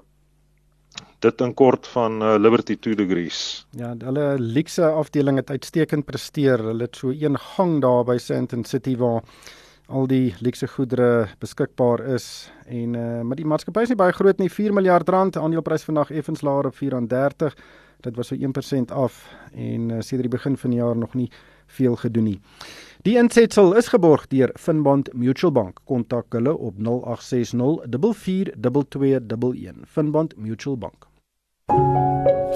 dit 1.24 1.40
in 1.40 1.54
kort 1.54 1.86
van 1.92 2.22
uh, 2.22 2.34
Liberty 2.38 2.76
2 2.76 2.96
degrees. 2.96 3.66
Ja, 3.76 3.94
hulle 3.98 4.36
luxe 4.38 4.84
afdeling 4.84 5.40
het 5.40 5.50
uitstekend 5.50 6.06
presteer. 6.06 6.62
Hulle 6.70 6.86
het 6.88 6.96
so 6.96 7.10
een 7.10 7.38
gang 7.56 7.80
daar 7.82 8.04
by 8.04 8.18
Sandton 8.22 8.64
City 8.64 8.96
waar 9.00 9.22
al 9.86 10.06
die 10.10 10.34
luxe 10.42 10.66
goedere 10.66 11.28
beskikbaar 11.38 12.02
is 12.16 12.50
en 12.66 12.94
uh, 12.98 13.20
maar 13.22 13.38
die 13.38 13.46
maatskappy 13.46 13.84
is 13.86 13.92
nie 13.92 13.98
baie 14.00 14.14
groot 14.16 14.40
nie, 14.42 14.50
4 14.50 14.74
miljard 14.74 15.08
rand, 15.08 15.38
aandeleprys 15.38 15.86
vandag 15.86 16.10
effens 16.10 16.42
laer 16.42 16.66
op 16.66 16.74
34. 16.74 17.54
Dit 18.02 18.16
was 18.18 18.32
so 18.32 18.36
1% 18.36 18.90
af 18.92 19.20
en 19.54 19.90
uh, 19.90 20.00
sedert 20.00 20.26
die 20.26 20.34
begin 20.34 20.58
van 20.58 20.74
die 20.74 20.80
jaar 20.82 20.96
nog 20.98 21.14
nie 21.14 21.30
veel 21.78 21.96
gedoen 21.96 22.32
nie. 22.32 22.40
Die 23.04 23.16
insetsel 23.16 23.74
is 23.76 23.88
geborg 23.92 24.26
deur 24.32 24.50
Finbond 24.56 25.10
Mutual 25.14 25.52
Bank. 25.52 25.80
Kontak 25.84 26.32
hulle 26.32 26.56
op 26.56 26.74
0860 26.78 27.84
442211. 27.90 29.84
Finbond 29.84 30.36
Mutual 30.36 30.76
Bank. 30.76 31.06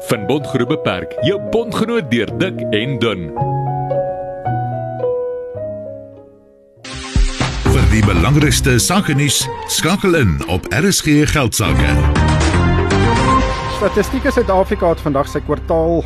Finbond 0.00 0.46
Groep 0.46 0.68
Beperk, 0.68 1.14
jou 1.26 1.40
bondgenoot 1.50 2.10
deur 2.10 2.30
dik 2.38 2.60
en 2.70 2.92
dun. 3.02 3.24
Vir 7.66 7.88
die 7.90 8.02
belangrikste 8.06 8.76
sake 8.78 9.16
nuus, 9.18 9.40
skakel 9.66 10.14
in 10.20 10.36
op 10.46 10.68
RSG 10.70 11.24
Geldsaake. 11.32 11.96
Statistiek 13.80 14.30
Suid-Afrika 14.30 14.92
het 14.94 15.02
vandag 15.02 15.30
sy 15.32 15.42
kwartaal 15.42 16.04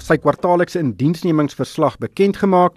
sy 0.00 0.16
kwartaallikse 0.20 0.80
indiensnemingsverslag 0.80 2.00
bekend 2.00 2.40
gemaak 2.40 2.72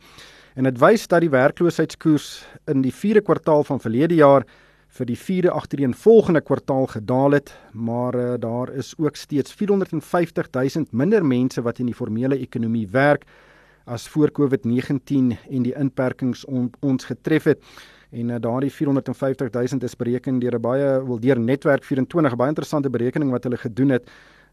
en 0.60 0.68
dit 0.68 0.80
wys 0.84 1.08
dat 1.08 1.24
die 1.24 1.32
werkloosheidskoers 1.32 2.34
in 2.72 2.84
die 2.84 2.94
4de 2.96 3.24
kwartaal 3.24 3.64
van 3.64 3.80
verlede 3.80 4.20
jaar 4.20 4.44
vir 4.98 5.06
die 5.06 5.18
4de 5.18 5.52
agtereenvolgende 5.54 6.42
kwartaal 6.42 6.88
gedaal 6.90 7.38
het, 7.38 7.54
maar 7.72 8.16
uh, 8.16 8.34
daar 8.42 8.72
is 8.74 8.94
ook 8.98 9.16
steeds 9.16 9.54
450 9.54 10.50
000 10.52 10.86
minder 10.92 11.26
mense 11.26 11.62
wat 11.62 11.80
in 11.80 11.86
die 11.92 11.96
formele 11.96 12.40
ekonomie 12.40 12.88
werk 12.92 13.26
as 13.86 14.08
voor 14.08 14.32
COVID-19 14.32 15.34
en 15.50 15.64
die 15.66 15.76
inperkings 15.78 16.46
on, 16.46 16.70
ons 16.80 17.06
getref 17.06 17.44
het. 17.44 17.64
En 18.10 18.30
uh, 18.30 18.40
daardie 18.42 18.72
450 18.74 19.52
000 19.54 19.84
is 19.86 19.96
bereken 19.96 20.40
deur 20.40 20.58
'n 20.58 20.62
baie 20.62 21.06
wil 21.06 21.20
deur 21.20 21.40
netwerk 21.40 21.84
24 21.84 22.34
'n 22.34 22.38
baie 22.38 22.50
interessante 22.50 22.90
berekening 22.90 23.32
wat 23.32 23.44
hulle 23.44 23.58
gedoen 23.58 23.90
het 23.90 24.10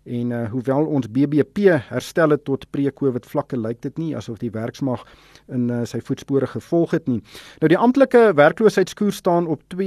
En 0.06 0.30
uh, 0.30 0.50
hoewel 0.50 0.86
ons 0.86 1.10
BBP 1.10 1.56
herstel 1.90 2.30
het 2.30 2.44
tot 2.46 2.66
pre-COVID 2.70 3.26
vlakke, 3.26 3.58
lyk 3.58 3.80
dit 3.82 3.98
nie 3.98 4.16
asof 4.16 4.38
die 4.38 4.50
werksmag 4.54 5.02
in 5.50 5.66
uh, 5.70 5.82
sy 5.88 5.98
voetspore 6.04 6.46
gevolg 6.50 6.94
het 6.94 7.08
nie. 7.10 7.22
Nou 7.62 7.68
die 7.72 7.78
amptelike 7.78 8.32
werkloosheidskoers 8.38 9.16
staan 9.22 9.46
op 9.50 9.62
32,7% 9.74 9.80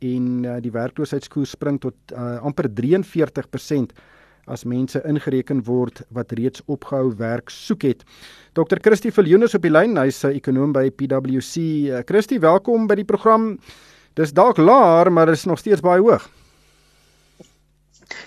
en 0.00 0.44
uh, 0.44 0.56
die 0.64 0.72
werkloosheidskoers 0.72 1.52
spring 1.58 1.80
tot 1.84 1.94
uh, 2.14 2.40
amper 2.40 2.70
43% 2.72 3.92
as 4.50 4.64
mense 4.64 4.98
ingereken 5.06 5.60
word 5.68 6.00
wat 6.16 6.32
reeds 6.38 6.64
opgehou 6.72 7.12
werk 7.20 7.52
soek 7.52 7.84
het. 7.86 8.04
Dr. 8.56 8.80
Christie 8.80 9.12
Viljoen 9.12 9.44
is 9.46 9.54
op 9.54 9.62
die 9.62 9.70
lyn, 9.70 10.00
hy's 10.00 10.24
'n 10.24 10.40
ekonom 10.40 10.72
by 10.72 10.88
PwC. 10.90 11.56
Uh, 11.92 12.00
Christie, 12.08 12.40
welkom 12.40 12.88
by 12.88 12.96
die 12.96 13.04
program. 13.04 13.58
Dis 14.16 14.32
dalk 14.32 14.56
laer, 14.58 15.12
maar 15.12 15.26
dit 15.26 15.36
is 15.36 15.44
nog 15.46 15.58
steeds 15.58 15.80
baie 15.80 16.00
hoog. 16.00 16.39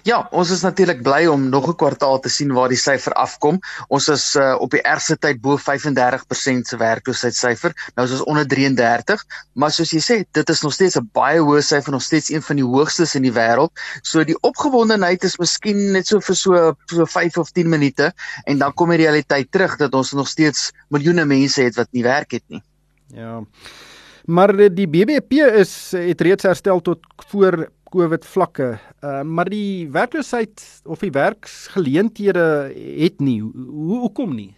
Ja, 0.04 0.28
ons 0.32 0.52
is 0.52 0.62
natuurlik 0.64 1.02
bly 1.04 1.26
om 1.32 1.50
nog 1.50 1.68
'n 1.68 1.76
kwartaal 1.76 2.20
te 2.20 2.30
sien 2.30 2.52
waar 2.54 2.70
die 2.70 2.78
syfer 2.78 3.14
afkom. 3.14 3.60
Ons 3.88 4.08
is 4.08 4.36
uh, 4.36 4.56
op 4.60 4.72
die 4.72 4.82
ergste 4.82 5.18
tyd 5.18 5.42
bo 5.42 5.58
35% 5.58 6.68
se 6.68 6.78
werkloosheidssyfer. 6.78 7.74
Nou 7.96 8.08
is 8.08 8.14
ons 8.14 8.24
onder 8.24 8.48
33, 8.48 9.24
maar 9.54 9.72
soos 9.72 9.92
jy 9.92 10.00
sê, 10.00 10.18
dit 10.32 10.50
is 10.50 10.62
nog 10.62 10.74
steeds 10.74 10.98
'n 11.00 11.10
baie 11.14 11.40
hoë 11.40 11.62
syfer, 11.62 11.92
nog 11.92 12.02
steeds 12.02 12.30
een 12.30 12.42
van 12.42 12.56
die 12.56 12.66
hoogstes 12.66 13.16
in 13.16 13.22
die 13.22 13.34
wêreld. 13.34 13.72
So 14.02 14.24
die 14.24 14.40
opgewondenheid 14.40 15.24
is 15.24 15.38
miskien 15.38 15.92
net 15.92 16.08
so 16.08 16.20
vir 16.20 16.36
so 16.36 16.76
so 16.86 17.06
5 17.06 17.38
of 17.38 17.52
10 17.52 17.70
minute 17.70 18.14
en 18.44 18.58
dan 18.58 18.74
kom 18.74 18.90
die 18.90 18.98
realiteit 18.98 19.52
terug 19.52 19.78
dat 19.78 19.94
ons 19.94 20.12
nog 20.12 20.28
steeds 20.28 20.72
miljoene 20.90 21.26
mense 21.26 21.62
het 21.62 21.76
wat 21.76 21.88
nie 21.92 22.04
werk 22.04 22.32
het 22.32 22.44
nie. 22.48 22.64
Ja. 23.08 23.44
Maar 24.26 24.56
die 24.56 24.88
BBP 24.88 25.32
is 25.52 25.92
het 25.92 26.22
reeds 26.22 26.44
herstel 26.44 26.82
tot 26.82 27.00
voor 27.28 27.70
COVID 27.94 28.26
vlakke. 28.26 28.74
Uh 29.04 29.22
maar 29.22 29.50
die 29.50 29.90
werkloosheid 29.94 30.64
of 30.84 31.00
die 31.06 31.14
werksgeleenthede 31.14 32.74
het 32.98 33.22
nie. 33.22 33.40
Hoe 33.54 34.00
hoekom 34.06 34.36
nie? 34.36 34.52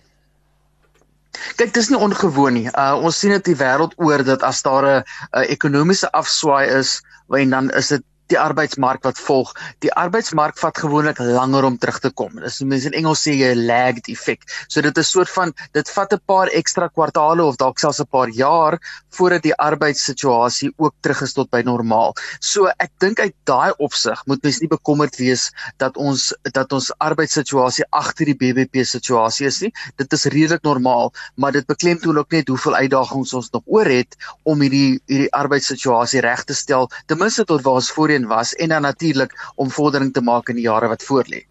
Kyk, 1.60 1.74
dis 1.75 1.92
nie 1.92 2.00
ongewoon 2.00 2.56
nie. 2.62 2.68
Uh 2.72 2.96
ons 3.04 3.20
sien 3.20 3.36
dit 3.36 3.51
die 3.51 3.60
wêreld 3.60 3.96
oor 4.00 4.24
dat 4.24 4.44
as 4.44 4.63
daar 4.63 4.88
'n 4.88 5.04
ekonomiese 5.51 6.12
afswaai 6.12 6.68
is, 6.80 7.01
en 7.30 7.50
dan 7.50 7.72
is 7.72 7.92
dit 7.92 8.04
die 8.32 8.39
arbeidsmark 8.39 9.03
wat 9.05 9.20
volg. 9.22 9.53
Die 9.86 9.91
arbeidsmark 9.94 10.58
vat 10.58 10.77
gewoonlik 10.82 11.20
langer 11.20 11.67
om 11.67 11.77
terug 11.77 12.00
te 12.01 12.12
kom. 12.12 12.39
Dis 12.41 12.62
mense 12.65 12.89
in 12.89 12.98
Engels 12.98 13.22
sê 13.25 13.36
jy 13.38 13.53
lagged 13.58 14.10
effek. 14.12 14.46
So 14.67 14.82
dit 14.82 14.98
is 14.98 15.08
'n 15.08 15.12
soort 15.15 15.29
van 15.29 15.53
dit 15.74 15.89
vat 15.89 16.13
'n 16.13 16.22
paar 16.25 16.48
ekstra 16.48 16.88
kwartaale 16.88 17.44
of 17.44 17.58
dalk 17.58 17.79
selfs 17.79 18.01
'n 18.01 18.08
paar 18.10 18.29
jaar 18.29 18.79
voordat 19.10 19.44
die 19.44 19.55
arbeidssituasie 19.55 20.74
ook 20.77 20.94
terug 21.01 21.22
is 21.22 21.34
tot 21.34 21.50
by 21.50 21.62
normaal. 21.62 22.13
So 22.39 22.67
ek 22.79 22.91
dink 23.00 23.20
uit 23.20 23.36
daai 23.46 23.74
opsig 23.77 24.22
moet 24.25 24.44
mens 24.44 24.60
nie 24.60 24.67
bekommerd 24.67 25.15
wees 25.17 25.51
dat 25.77 25.98
ons 25.98 26.34
dat 26.51 26.72
ons 26.72 26.91
arbeidssituasie 26.98 27.86
agter 27.91 28.25
die 28.25 28.36
BBP 28.36 28.86
situasie 28.86 29.48
is 29.48 29.62
nie. 29.62 29.72
Dit 29.98 30.13
is 30.13 30.25
redelik 30.25 30.63
normaal, 30.63 31.13
maar 31.36 31.51
dit 31.51 31.65
beklemtoon 31.65 32.17
ook 32.17 32.32
net 32.32 32.48
hoeveel 32.48 32.75
uitdagings 32.75 33.34
ons 33.34 33.50
nog 33.51 33.63
oor 33.65 33.86
het 33.86 34.15
om 34.44 34.62
hierdie 34.62 35.00
hierdie 35.05 35.32
arbeidssituasie 35.34 36.22
reg 36.22 36.44
te 36.44 36.53
stel, 36.53 36.89
ten 37.05 37.17
minste 37.17 37.46
tot 37.46 37.62
waar 37.62 37.79
ons 37.82 37.91
voor 37.91 38.14
voorheen 38.15 38.27
was 38.27 38.53
en 38.53 38.69
dan 38.69 38.81
natuurlik 38.81 39.34
om 39.55 39.69
vordering 39.69 40.13
te 40.13 40.22
maak 40.22 40.50
in 40.50 40.55
die 40.55 40.65
jare 40.65 40.88
wat 40.88 41.03
voorlê. 41.03 41.45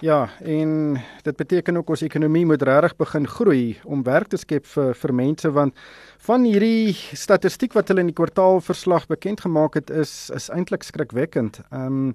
Ja, 0.00 0.28
en 0.44 1.00
dit 1.22 1.36
beteken 1.36 1.76
ook 1.76 1.88
ons 1.88 2.02
ekonomie 2.02 2.44
moet 2.44 2.62
regtig 2.62 2.96
begin 2.96 3.26
groei 3.26 3.78
om 3.84 4.02
werk 4.02 4.28
te 4.28 4.36
skep 4.36 4.66
vir 4.66 4.94
vir 4.94 5.14
mense 5.14 5.50
want 5.50 5.74
van 6.18 6.44
hierdie 6.44 6.92
statistiek 7.16 7.72
wat 7.74 7.88
hulle 7.88 8.00
in 8.00 8.10
die 8.10 8.16
kwartaalverslag 8.16 9.06
bekend 9.08 9.40
gemaak 9.40 9.74
het 9.74 9.90
is 9.90 10.30
is 10.34 10.50
eintlik 10.50 10.82
skrikwekkend. 10.82 11.60
Ehm 11.72 12.10
um, 12.10 12.14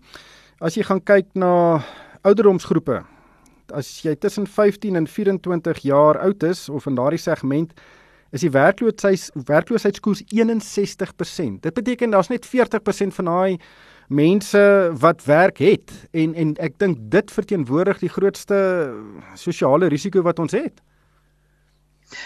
as 0.61 0.75
jy 0.75 0.83
gaan 0.83 1.01
kyk 1.01 1.25
na 1.33 1.81
ouderdomsgroepe, 2.21 3.01
as 3.73 4.03
jy 4.05 4.13
tussen 4.15 4.45
15 4.45 4.95
en 4.95 5.07
24 5.07 5.79
jaar 5.81 6.19
oud 6.19 6.43
is 6.43 6.69
of 6.69 6.85
in 6.85 6.95
daardie 6.95 7.17
segment 7.17 7.73
is 8.31 8.43
die 8.45 8.51
werkloosheid 8.51 9.29
werkloosheidskoers 9.45 10.23
61%. 10.33 11.59
Dit 11.61 11.73
beteken 11.73 12.09
daar's 12.09 12.31
net 12.31 12.47
40% 12.47 13.15
van 13.19 13.25
daai 13.25 13.57
mense 14.11 14.91
wat 14.99 15.23
werk 15.23 15.57
het 15.63 15.91
en 16.11 16.35
en 16.35 16.55
ek 16.59 16.79
dink 16.79 16.97
dit 17.11 17.31
verteenwoordig 17.31 17.99
die 18.03 18.11
grootste 18.11 18.57
sosiale 19.39 19.87
risiko 19.87 20.23
wat 20.27 20.39
ons 20.39 20.51
het. 20.51 20.81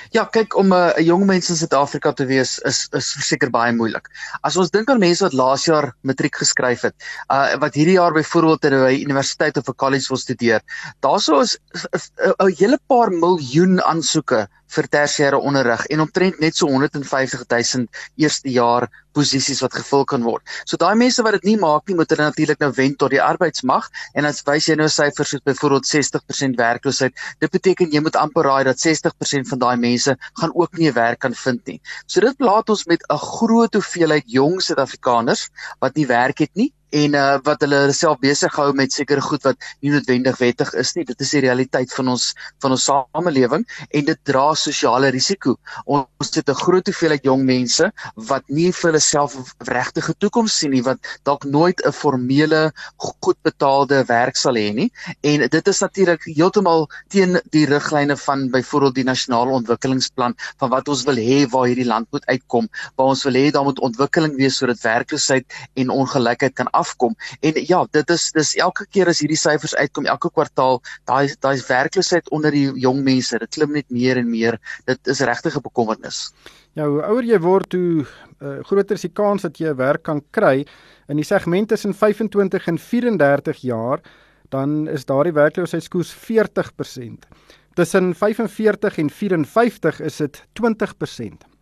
Ja, 0.09 0.23
kyk 0.25 0.55
om 0.57 0.73
'n 0.73 0.73
uh, 0.73 1.05
jong 1.05 1.25
mens 1.25 1.49
in 1.49 1.55
Suid-Afrika 1.55 2.11
te 2.13 2.25
wees 2.25 2.57
is 2.69 2.87
is 2.99 3.11
verseker 3.13 3.51
baie 3.53 3.73
moeilik. 3.73 4.09
As 4.41 4.57
ons 4.57 4.71
dink 4.73 4.89
aan 4.89 4.99
mense 4.99 5.23
wat 5.23 5.37
laas 5.37 5.65
jaar 5.65 5.93
matriek 6.01 6.35
geskryf 6.41 6.81
het, 6.81 6.95
uh 7.29 7.53
wat 7.61 7.77
hierdie 7.77 7.99
jaar 7.99 8.13
byvoorbeeld 8.13 8.61
by 8.61 8.95
universiteit 9.05 9.57
of 9.57 9.69
'n 9.69 9.77
college 9.83 10.07
wil 10.09 10.17
studeer, 10.17 10.61
daarso 11.05 11.39
is 11.41 11.59
'n 11.73 12.55
hele 12.57 12.79
paar 12.87 13.11
miljoen 13.11 13.81
aansoeke 13.81 14.47
vir 14.75 14.87
tersiêre 14.97 15.39
onderrig 15.39 15.85
en 15.93 16.03
omtrent 16.05 16.39
net 16.39 16.55
so 16.55 16.67
150 16.67 17.45
000 17.49 17.87
eerste 18.17 18.49
jaar 18.49 18.87
posisies 19.15 19.61
wat 19.63 19.73
gevul 19.73 20.03
kan 20.05 20.23
word. 20.27 20.43
So 20.67 20.77
daai 20.81 20.95
mense 20.99 21.23
wat 21.23 21.37
dit 21.37 21.47
nie 21.51 21.57
maak 21.61 21.87
nie, 21.87 21.95
moet 21.95 22.11
hulle 22.11 22.27
natuurlik 22.27 22.59
nou 22.59 22.71
wend 22.75 22.97
tot 22.99 23.13
die 23.13 23.21
arbeidsmag 23.23 23.87
en 24.13 24.27
as 24.27 24.41
wys 24.47 24.67
jy 24.69 24.75
nou 24.79 24.89
syfers 24.91 25.35
soos 25.35 25.45
byvoorbeeld 25.47 25.87
60% 25.87 26.59
werkloosheid, 26.59 27.15
dit 27.39 27.51
beteken 27.51 27.93
jy 27.95 28.03
moet 28.03 28.19
amper 28.19 28.49
raai 28.49 28.63
dat 28.67 28.81
60% 28.81 29.51
van 29.53 29.63
daai 29.63 29.75
mense 29.79 30.17
gaan 30.41 30.53
ook 30.53 30.77
nie 30.77 30.89
'n 30.89 30.97
werk 30.99 31.19
kan 31.19 31.33
vind 31.33 31.61
nie. 31.67 31.79
So 32.07 32.19
dit 32.19 32.37
plaas 32.37 32.67
ons 32.67 32.85
met 32.87 33.01
'n 33.09 33.17
groot 33.17 33.73
hoeveelheid 33.73 34.25
jong 34.27 34.61
Suid-Afrikaners 34.61 35.49
wat 35.79 35.95
nie 35.95 36.07
werk 36.07 36.39
het 36.39 36.51
nie 36.55 36.73
en 36.95 37.15
uh, 37.19 37.23
wat 37.43 37.63
hulle 37.65 37.79
self 37.95 38.21
besig 38.23 38.53
hou 38.55 38.69
met 38.77 38.93
sekere 38.93 39.23
goed 39.23 39.43
wat 39.47 39.59
nie 39.83 39.91
noodwendig 39.91 40.37
wettig 40.39 40.71
is 40.79 40.93
nie. 40.95 41.03
Dit 41.07 41.21
is 41.21 41.33
die 41.35 41.43
realiteit 41.45 41.91
van 41.95 42.13
ons 42.13 42.31
van 42.63 42.75
ons 42.75 42.87
samelewing 42.87 43.65
en 43.89 44.07
dit 44.07 44.21
dra 44.29 44.45
sosiale 44.59 45.11
risiko. 45.15 45.57
Ons 45.85 46.31
het 46.35 46.49
'n 46.49 46.61
groot 46.61 46.85
hoeveelheid 46.87 47.23
jong 47.23 47.43
mense 47.43 47.91
wat 48.15 48.43
nie 48.47 48.71
vir 48.71 48.91
hulle 48.91 49.03
self 49.03 49.35
regte 49.67 50.01
toekoms 50.19 50.53
sien 50.59 50.71
nie, 50.71 50.83
wat 50.83 50.99
dalk 51.23 51.43
nooit 51.43 51.81
'n 51.85 51.91
formele 51.91 52.71
goed 52.97 53.37
betaalde 53.43 54.03
werk 54.07 54.35
sal 54.35 54.55
hê 54.55 54.73
nie. 54.73 54.91
En 55.23 55.47
dit 55.49 55.67
is 55.67 55.79
natuurlik 55.79 56.23
heeltemal 56.23 56.87
teen 57.09 57.39
die 57.51 57.65
riglyne 57.65 58.17
van 58.17 58.49
byvoorbeeld 58.51 58.95
die 58.95 59.03
nasionale 59.03 59.51
ontwikkelingsplan 59.51 60.35
van 60.59 60.69
wat 60.69 60.87
ons 60.87 61.03
wil 61.03 61.15
hê 61.15 61.45
waar 61.49 61.67
hierdie 61.67 61.85
land 61.85 62.07
moet 62.11 62.25
uitkom, 62.25 62.69
waar 62.95 63.07
ons 63.07 63.23
wil 63.23 63.33
hê 63.33 63.51
daar 63.51 63.63
moet 63.63 63.79
ontwikkeling 63.79 64.35
wees 64.37 64.57
sodat 64.57 64.81
werkloosheid 64.81 65.45
en 65.75 65.89
ongelykheid 65.89 66.53
kan 66.55 66.69
afkom. 66.85 67.15
En 67.41 67.59
ja, 67.67 67.83
dit 67.97 68.13
is 68.15 68.29
dis 68.35 68.53
elke 68.61 68.85
keer 68.85 69.09
as 69.11 69.21
hierdie 69.23 69.39
syfers 69.39 69.75
uitkom 69.75 70.05
elke 70.11 70.31
kwartaal, 70.31 70.81
daai 71.09 71.33
daai 71.41 71.57
werkloosheid 71.67 72.29
onder 72.35 72.53
die 72.55 72.67
jong 72.85 73.01
mense, 73.05 73.39
dit 73.41 73.57
klim 73.57 73.73
net 73.75 73.89
meer 73.89 74.21
en 74.21 74.29
meer. 74.29 74.59
Dit 74.85 75.11
is 75.11 75.23
regtig 75.25 75.57
'n 75.57 75.65
bekommernis. 75.65 76.31
Ja, 76.75 76.87
hoe 76.87 77.01
ouer 77.07 77.23
jy 77.23 77.39
word, 77.39 77.73
hoe 77.73 78.05
uh, 78.41 78.59
groter 78.67 78.95
is 78.95 79.07
die 79.07 79.13
kans 79.13 79.41
dat 79.41 79.57
jy 79.57 79.71
'n 79.71 79.77
werk 79.77 80.03
kan 80.03 80.21
kry. 80.31 80.65
In 81.07 81.17
die 81.17 81.25
segment 81.25 81.69
tussen 81.69 81.93
25 81.93 82.67
en 82.67 82.77
34 82.77 83.61
jaar, 83.61 84.01
dan 84.49 84.87
is 84.87 85.05
daardie 85.05 85.33
werkloosheidskoers 85.33 86.13
40%. 86.13 87.27
Tussen 87.75 88.13
45 88.15 88.97
en 88.97 89.09
54 89.09 90.01
is 90.01 90.17
dit 90.17 90.43
20%. 90.53 91.54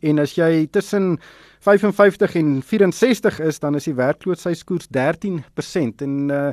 En 0.00 0.18
as 0.18 0.34
jy 0.34 0.66
tussen 0.70 1.20
55 1.60 2.34
en 2.34 2.62
64 2.62 3.40
is, 3.40 3.58
dan 3.58 3.74
is 3.74 3.84
die 3.84 3.94
werkloosheidskoers 3.94 4.86
13% 4.96 6.04
en 6.06 6.30
uh, 6.30 6.50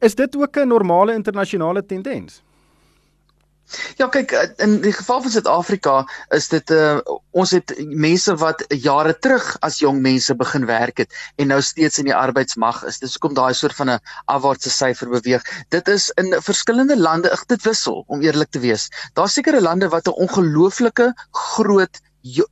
is 0.00 0.14
dit 0.14 0.36
ook 0.36 0.56
'n 0.56 0.68
normale 0.68 1.14
internasionale 1.14 1.86
tendens? 1.86 2.42
Ja 3.96 4.06
kyk 4.12 4.32
in 4.62 4.74
die 4.84 4.92
geval 4.92 5.22
van 5.24 5.32
Suid-Afrika 5.32 5.94
is 6.36 6.48
dit 6.52 6.70
uh 6.74 6.98
ons 7.42 7.50
het 7.56 7.72
mense 8.04 8.34
wat 8.42 8.60
jare 8.68 9.14
terug 9.26 9.46
as 9.68 9.80
jong 9.82 10.02
mense 10.04 10.36
begin 10.42 10.66
werk 10.68 11.00
het 11.02 11.16
en 11.40 11.50
nou 11.52 11.60
steeds 11.64 11.98
in 12.02 12.10
die 12.10 12.14
arbeidsmag 12.14 12.82
is. 12.90 13.00
Dis 13.02 13.16
hoekom 13.16 13.34
daai 13.38 13.54
soort 13.54 13.76
van 13.80 13.90
'n 13.94 14.00
afwaartse 14.36 14.70
syfer 14.70 15.10
beweeg. 15.16 15.48
Dit 15.74 15.88
is 15.88 16.10
in 16.20 16.36
verskillende 16.50 16.96
lande, 16.96 17.32
dit 17.46 17.62
wissel 17.62 18.04
om 18.06 18.22
eerlik 18.22 18.50
te 18.50 18.60
wees. 18.60 18.90
Daar's 19.14 19.40
sekere 19.40 19.60
lande 19.60 19.88
wat 19.88 20.08
'n 20.08 20.20
ongelooflike 20.26 21.12
groot 21.30 22.00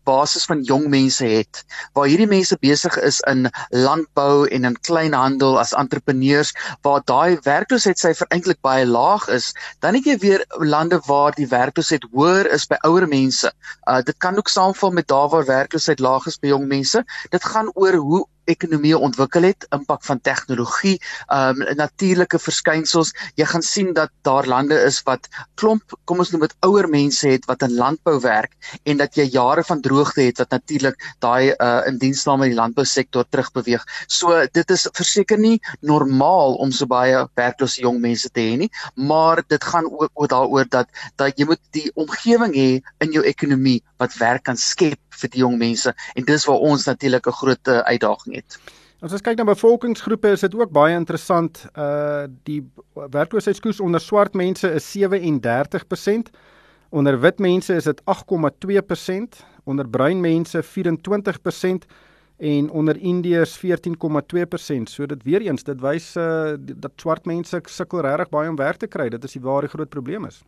basis 0.04 0.44
van 0.44 0.62
jong 0.68 0.88
mense 0.92 1.24
het 1.24 1.62
waar 1.96 2.08
hierdie 2.11 2.28
mense 2.28 2.56
besig 2.61 2.96
is 3.00 3.20
in 3.30 3.48
landbou 3.70 4.46
en 4.48 4.64
in 4.68 4.76
kleinhandel 4.88 5.58
as 5.61 5.72
entrepreneurs 5.72 6.52
waar 6.87 7.00
daai 7.08 7.38
werkloosheidsyfer 7.46 8.28
eintlik 8.35 8.61
baie 8.61 8.87
laag 8.87 9.28
is 9.28 9.52
dan 9.80 9.96
het 9.96 10.08
jy 10.08 10.18
weer 10.24 10.44
lande 10.58 11.00
waar 11.06 11.32
die 11.38 11.48
werkloosheid 11.48 12.04
hoër 12.12 12.50
is 12.52 12.66
by 12.68 12.76
ouer 12.88 13.08
mense. 13.08 13.52
Uh 13.88 14.00
dit 14.02 14.16
kan 14.18 14.37
ook 14.37 14.48
saamval 14.48 14.90
met 14.90 15.08
daar 15.08 15.28
waar 15.32 15.48
werkloosheid 15.48 16.00
laag 16.00 16.26
is 16.26 16.38
by 16.38 16.52
jong 16.52 16.68
mense. 16.68 17.04
Dit 17.30 17.44
gaan 17.44 17.70
oor 17.74 17.94
hoe 17.94 18.26
ekonomie 18.50 18.94
ontwikkel 18.98 19.46
het, 19.48 19.66
impak 19.74 20.05
van 20.05 20.20
tegnologie, 20.20 20.98
ehm 21.28 21.62
um, 21.62 21.76
natuurlike 21.76 22.38
verskynsels. 22.38 23.12
Jy 23.38 23.46
gaan 23.50 23.62
sien 23.62 23.92
dat 23.96 24.11
daar 24.26 24.46
lande 24.46 24.78
is 24.87 25.00
wat 25.07 25.28
klomp, 25.55 25.94
kom 26.05 26.18
ons 26.22 26.33
noem 26.33 26.46
dit 26.46 26.55
ouer 26.66 26.88
mense 26.88 27.28
het 27.28 27.46
wat 27.50 27.62
in 27.62 27.76
landbou 27.76 28.18
werk 28.20 28.55
en 28.83 29.00
dat 29.00 29.16
jy 29.16 29.28
jare 29.33 29.64
van 29.64 29.81
droogte 29.81 30.22
het 30.22 30.42
wat 30.42 30.50
natuurlik 30.50 30.98
daai 31.24 31.52
uh 31.52 31.70
in 31.87 31.98
diensname 31.98 32.46
in 32.46 32.55
die 32.55 32.59
landbousektor 32.61 33.24
terugbeweeg. 33.28 33.85
So 34.07 34.46
dit 34.52 34.70
is 34.70 34.88
verseker 34.92 35.38
nie 35.38 35.59
normaal 35.81 36.59
om 36.62 36.72
so 36.72 36.87
baie 36.87 37.26
werklose 37.38 37.83
jong 37.83 38.00
mense 38.00 38.31
te 38.31 38.40
hê 38.40 38.57
nie, 38.64 38.70
maar 38.96 39.42
dit 39.48 39.64
gaan 39.64 39.88
ook 39.90 40.11
oor 40.14 40.28
daaroor 40.28 40.68
dat 40.68 40.88
dat 41.16 41.38
jy 41.38 41.46
moet 41.46 41.62
die 41.70 41.90
omgewing 41.94 42.55
hê 42.55 42.70
in 43.05 43.12
jou 43.12 43.24
ekonomie 43.24 43.81
wat 43.98 44.18
werk 44.20 44.44
kan 44.48 44.57
skep 44.57 44.98
vir 45.20 45.31
die 45.31 45.42
jong 45.44 45.59
mense 45.59 45.94
en 46.14 46.25
dis 46.25 46.46
waar 46.48 46.62
ons 46.70 46.87
natuurlik 46.87 47.27
'n 47.27 47.40
groot 47.40 47.68
uh, 47.68 47.79
uitdaging 47.79 48.35
het. 48.37 48.59
As 49.03 49.11
ons 49.11 49.22
kyk 49.27 49.35
na 49.40 49.44
bevolkingsgroepe 49.48 50.31
is 50.31 50.44
dit 50.44 50.53
ook 50.55 50.70
baie 50.70 50.94
interessant. 50.94 51.64
Uh 51.75 52.29
die 52.46 52.61
werkloosheidskoers 52.94 53.81
onder 53.83 54.01
swart 54.01 54.37
mense 54.38 54.68
is 54.70 54.87
37%, 54.94 56.31
onder 56.94 57.18
wit 57.20 57.42
mense 57.42 57.75
is 57.75 57.88
dit 57.90 58.03
8,2%, 58.07 59.42
onder 59.64 59.88
bruin 59.88 60.20
mense 60.20 60.62
24% 60.62 61.90
en 62.38 62.70
onder 62.70 62.96
indiërs 62.96 63.59
14,2%. 63.59 64.94
So 64.94 65.07
dit 65.07 65.22
weer 65.27 65.48
eens, 65.51 65.66
dit 65.66 65.83
wys 65.83 66.12
uh 66.16 66.55
dat 66.59 66.92
swart 66.96 67.27
mense 67.27 67.59
sukkel 67.66 68.07
regtig 68.07 68.31
baie 68.31 68.55
om 68.55 68.57
werk 68.57 68.79
te 68.79 68.87
kry. 68.87 69.09
Dit 69.11 69.25
is 69.25 69.35
die 69.35 69.42
ware 69.42 69.66
groot 69.66 69.90
probleem 69.90 70.31
is. 70.31 70.44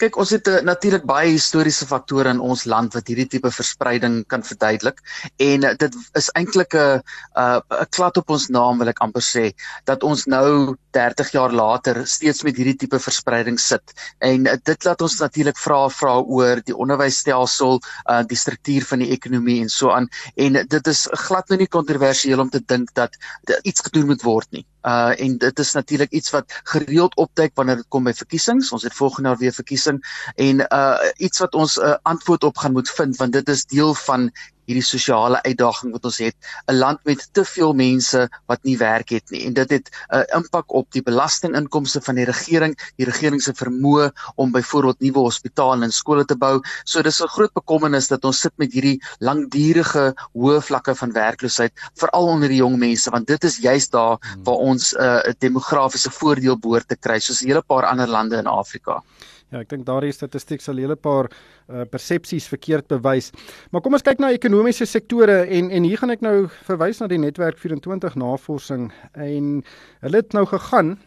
Kyk, 0.00 0.16
ons 0.20 0.30
het 0.32 0.48
uh, 0.48 0.60
natuurlik 0.64 1.04
baie 1.08 1.32
historiese 1.34 1.86
faktore 1.88 2.32
in 2.34 2.40
ons 2.40 2.64
land 2.70 2.94
wat 2.96 3.08
hierdie 3.10 3.28
tipe 3.34 3.50
verspreiding 3.52 4.20
kan 4.32 4.44
verduidelik 4.46 5.02
en 5.44 5.66
uh, 5.68 5.72
dit 5.82 5.98
is 6.20 6.30
eintlik 6.38 6.74
'n 6.74 7.02
'n 7.44 7.88
klad 7.96 8.16
op 8.20 8.30
ons 8.36 8.48
naam 8.48 8.78
wil 8.78 8.88
ek 8.92 9.02
amper 9.04 9.24
sê 9.24 9.44
dat 9.84 10.02
ons 10.02 10.26
nou 10.26 10.76
30 10.96 11.32
jaar 11.36 11.52
later 11.52 12.06
steeds 12.06 12.42
met 12.42 12.56
hierdie 12.56 12.76
tipe 12.76 12.98
verspreiding 12.98 13.60
sit. 13.60 13.92
En 14.18 14.46
uh, 14.46 14.56
dit 14.62 14.84
laat 14.84 15.02
ons 15.02 15.18
natuurlik 15.20 15.58
vra 15.58 15.80
vra 15.88 16.16
oor 16.20 16.62
die 16.64 16.76
onderwysstelsel, 16.76 17.80
uh, 18.06 18.22
die 18.24 18.40
struktuur 18.44 18.88
van 18.88 19.04
die 19.04 19.12
ekonomie 19.12 19.60
en 19.62 19.68
so 19.68 19.92
aan 19.92 20.08
en 20.36 20.56
uh, 20.56 20.64
dit 20.64 20.86
is 20.94 21.06
glad 21.26 21.48
nou 21.48 21.60
nie 21.60 21.70
kontroversieel 21.78 22.40
om 22.40 22.50
te 22.50 22.64
dink 22.64 22.94
dat 22.94 23.16
iets 23.62 23.84
gedoen 23.84 24.06
moet 24.14 24.22
word 24.22 24.50
nie. 24.52 24.66
Uh 24.82 25.20
en 25.20 25.38
dit 25.38 25.58
is 25.58 25.72
natuurlik 25.72 26.10
iets 26.10 26.30
wat 26.30 26.60
gereeld 26.62 27.16
opduik 27.16 27.50
wanneer 27.54 27.76
dit 27.76 27.88
kom 27.88 28.04
by 28.04 28.12
verkiesings. 28.12 28.72
Ons 28.72 28.82
het 28.82 28.94
volgende 28.94 29.28
jaar 29.28 29.38
weer 29.38 29.52
verkiesing 29.52 29.98
en 30.34 30.60
uh 30.68 30.98
iets 31.16 31.38
wat 31.38 31.54
ons 31.54 31.76
'n 31.76 31.84
uh, 31.84 31.96
antwoord 32.02 32.44
op 32.44 32.56
gaan 32.56 32.72
moet 32.72 32.90
vind 32.90 33.16
want 33.16 33.32
dit 33.32 33.48
is 33.48 33.64
deel 33.64 33.94
van 33.94 34.30
hierdie 34.68 34.84
sosiale 34.84 35.40
uitdaging 35.44 35.92
wat 35.96 36.04
ons 36.08 36.20
het, 36.22 36.36
'n 36.68 36.76
land 36.76 37.00
met 37.08 37.24
te 37.32 37.44
veel 37.44 37.72
mense 37.72 38.28
wat 38.46 38.64
nie 38.64 38.76
werk 38.78 39.10
het 39.16 39.30
nie 39.30 39.46
en 39.46 39.54
dit 39.54 39.70
het 39.70 39.88
'n 39.88 40.16
uh, 40.16 40.24
impak 40.36 40.72
op 40.72 40.86
die 40.92 41.02
belastinginkomste 41.02 42.00
van 42.00 42.14
die 42.14 42.24
regering, 42.24 42.76
die 42.96 43.06
regering 43.06 43.42
se 43.42 43.52
vermoë 43.52 44.10
om 44.36 44.52
byvoorbeeld 44.52 45.00
nuwe 45.00 45.24
hospitale 45.28 45.84
en 45.84 45.92
skole 45.92 46.24
te 46.24 46.36
bou. 46.36 46.60
So 46.84 47.02
dis 47.02 47.20
'n 47.22 47.28
groot 47.28 47.52
bekommernis 47.52 48.08
dat 48.08 48.24
ons 48.24 48.40
sit 48.40 48.52
met 48.56 48.72
hierdie 48.72 49.00
langdurige 49.18 50.14
hoë 50.34 50.60
vlakke 50.60 50.94
van 50.94 51.12
werkloosheid 51.12 51.72
veral 51.94 52.26
onder 52.26 52.48
die 52.48 52.62
jong 52.62 52.78
mense 52.78 53.10
want 53.10 53.26
dit 53.26 53.44
is 53.44 53.58
juist 53.58 53.92
daar 53.92 54.18
hmm. 54.20 54.44
waar 54.44 54.60
ons 54.72 54.92
uh, 54.92 55.00
'n 55.00 55.28
uh, 55.28 55.34
demografiese 55.38 56.10
voordeel 56.10 56.58
behoort 56.58 56.88
te 56.88 56.96
kry 56.96 57.18
soos 57.18 57.42
'n 57.42 57.48
hele 57.48 57.62
paar 57.62 57.86
ander 57.86 58.08
lande 58.08 58.36
in 58.36 58.46
Afrika. 58.46 59.02
Ja, 59.48 59.62
ek 59.62 59.70
dink 59.70 59.86
daardie 59.88 60.12
statistiek 60.12 60.60
sal 60.60 60.76
'n 60.76 60.84
hele 60.84 60.96
paar 60.96 61.30
uh, 61.30 61.84
persepsies 61.88 62.48
verkeerd 62.52 62.86
bewys. 62.88 63.30
Maar 63.72 63.80
kom 63.80 63.94
ons 63.96 64.04
kyk 64.04 64.20
na 64.20 64.28
ekonomiese 64.30 64.84
sektore 64.84 65.46
en 65.48 65.70
en 65.70 65.84
hier 65.88 65.96
gaan 65.96 66.12
ek 66.12 66.20
nou 66.20 66.48
verwys 66.68 67.00
na 67.00 67.08
die 67.08 67.18
netwerk 67.18 67.56
24 67.56 68.14
navorsing 68.14 68.90
en 69.14 69.64
hulle 70.04 70.20
het 70.20 70.36
nou 70.36 70.44
gegaan 70.44 70.98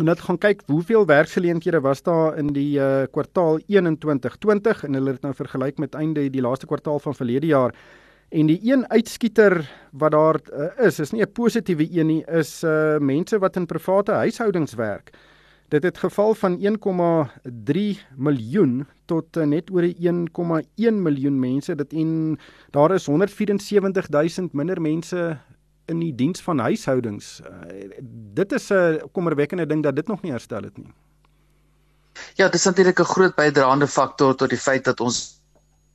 en 0.00 0.08
dit 0.08 0.20
gaan 0.20 0.38
kyk 0.38 0.62
hoeveel 0.66 1.04
werksgeleenthede 1.06 1.80
was 1.80 2.02
daar 2.02 2.38
in 2.38 2.54
die 2.56 2.80
uh, 2.80 3.04
kwartaal 3.12 3.60
21 3.68 4.38
20 4.40 4.84
en 4.84 4.94
hulle 4.94 5.12
het 5.12 5.22
nou 5.22 5.34
vergelyk 5.34 5.78
met 5.78 5.94
einde 5.94 6.24
die 6.30 6.42
laaste 6.42 6.66
kwartaal 6.66 6.98
van 6.98 7.14
verlede 7.14 7.46
jaar. 7.46 7.76
En 8.32 8.46
die 8.46 8.58
een 8.64 8.88
uitskieter 8.90 9.60
wat 9.92 10.12
daar 10.12 10.40
uh, 10.40 10.86
is, 10.86 10.98
is 10.98 11.12
nie 11.12 11.22
'n 11.22 11.32
positiewe 11.32 11.86
een 11.92 12.06
nie, 12.06 12.24
is 12.26 12.64
uh 12.64 12.98
mense 12.98 13.38
wat 13.38 13.56
in 13.56 13.66
private 13.66 14.12
huishoudings 14.12 14.74
werk. 14.74 15.12
Dit 15.68 15.82
het 15.82 15.98
geval 15.98 16.34
van 16.34 16.58
1,3 16.60 17.80
miljoen 18.16 18.86
tot 19.04 19.36
uh, 19.36 19.44
net 19.44 19.70
oor 19.70 19.82
1,1 19.82 19.94
miljoen 20.76 21.38
mense. 21.38 21.74
Dit 21.74 21.92
en 21.92 22.38
daar 22.70 22.94
is 22.94 23.06
174 23.06 24.08
000 24.08 24.48
minder 24.52 24.80
mense 24.80 25.38
in 25.86 25.98
die 26.00 26.14
diens 26.14 26.40
van 26.42 26.58
huishoudings. 26.58 27.40
Uh, 27.40 27.48
dit 28.34 28.52
is 28.52 28.68
'n 28.68 28.74
uh, 28.74 29.02
kommerwekkende 29.12 29.66
ding 29.66 29.82
dat 29.82 29.96
dit 29.96 30.06
nog 30.06 30.22
nie 30.22 30.32
herstel 30.32 30.62
het 30.62 30.76
nie. 30.76 30.92
Ja, 32.34 32.44
dit 32.44 32.54
is 32.54 32.64
natuurlik 32.64 33.00
'n 33.00 33.04
groot 33.04 33.34
bydraende 33.34 33.86
faktor 33.86 34.34
tot 34.34 34.48
die 34.48 34.58
feit 34.58 34.84
dat 34.84 35.00
ons 35.00 35.43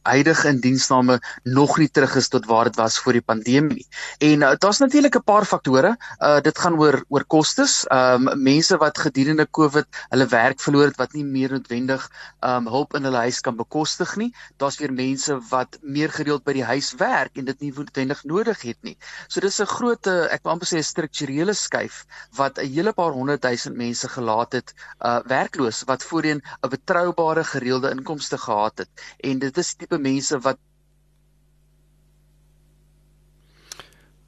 huidige 0.02 0.48
indiensname 0.48 1.20
nog 1.44 1.78
nie 1.78 1.90
terug 1.90 2.16
is 2.16 2.28
tot 2.28 2.46
waar 2.46 2.64
dit 2.70 2.76
was 2.76 3.00
voor 3.00 3.14
die 3.14 3.22
pandemie. 3.22 3.88
En 4.18 4.42
uh, 4.42 4.52
daar's 4.58 4.80
natuurlik 4.80 5.16
'n 5.16 5.24
paar 5.24 5.46
faktore. 5.46 5.98
Uh 6.20 6.40
dit 6.42 6.58
gaan 6.58 6.80
oor 6.80 7.04
oor 7.10 7.26
kostes. 7.26 7.86
Um 7.92 8.30
mense 8.44 8.78
wat 8.78 8.98
gedurende 8.98 9.48
Covid 9.52 9.86
hulle 10.10 10.28
werk 10.28 10.60
verloor 10.60 10.86
het 10.86 10.98
wat 10.98 11.14
nie 11.14 11.26
meer 11.26 11.52
noodwendig 11.52 12.10
um 12.40 12.68
hulp 12.68 12.96
in 12.96 13.04
hulle 13.04 13.18
huis 13.18 13.42
kan 13.42 13.56
bekostig 13.56 14.16
nie. 14.16 14.34
Daar's 14.58 14.78
weer 14.78 14.94
mense 14.94 15.40
wat 15.50 15.78
meer 15.82 16.10
gereeld 16.10 16.44
by 16.44 16.54
die 16.54 16.64
huis 16.64 16.94
werk 16.98 17.38
en 17.38 17.46
dit 17.46 17.60
nie 17.60 17.74
noodwendig 17.76 18.24
nodig 18.24 18.62
het 18.62 18.78
nie. 18.82 18.98
So 19.28 19.40
dis 19.40 19.60
'n 19.60 19.66
groot 19.66 20.08
ek 20.08 20.44
wil 20.44 20.52
amper 20.52 20.68
sê 20.68 20.78
'n 20.78 20.84
strukturele 20.84 21.54
skuif 21.54 22.06
wat 22.36 22.58
'n 22.58 22.66
hele 22.66 22.94
paar 22.94 23.12
honderd 23.12 23.42
duisend 23.42 23.76
mense 23.76 24.08
gelaat 24.10 24.52
het 24.54 24.74
uh 25.02 25.20
werkloos 25.26 25.84
wat 25.86 26.04
voorheen 26.04 26.42
'n 26.64 26.70
betroubare 26.70 27.44
gereelde 27.44 27.92
inkomste 27.92 28.38
gehad 28.38 28.78
het. 28.78 28.90
En 29.20 29.40
dit 29.40 29.58
is 29.58 29.76
tipe 29.90 30.02
mense 30.02 30.38
wat 30.46 30.60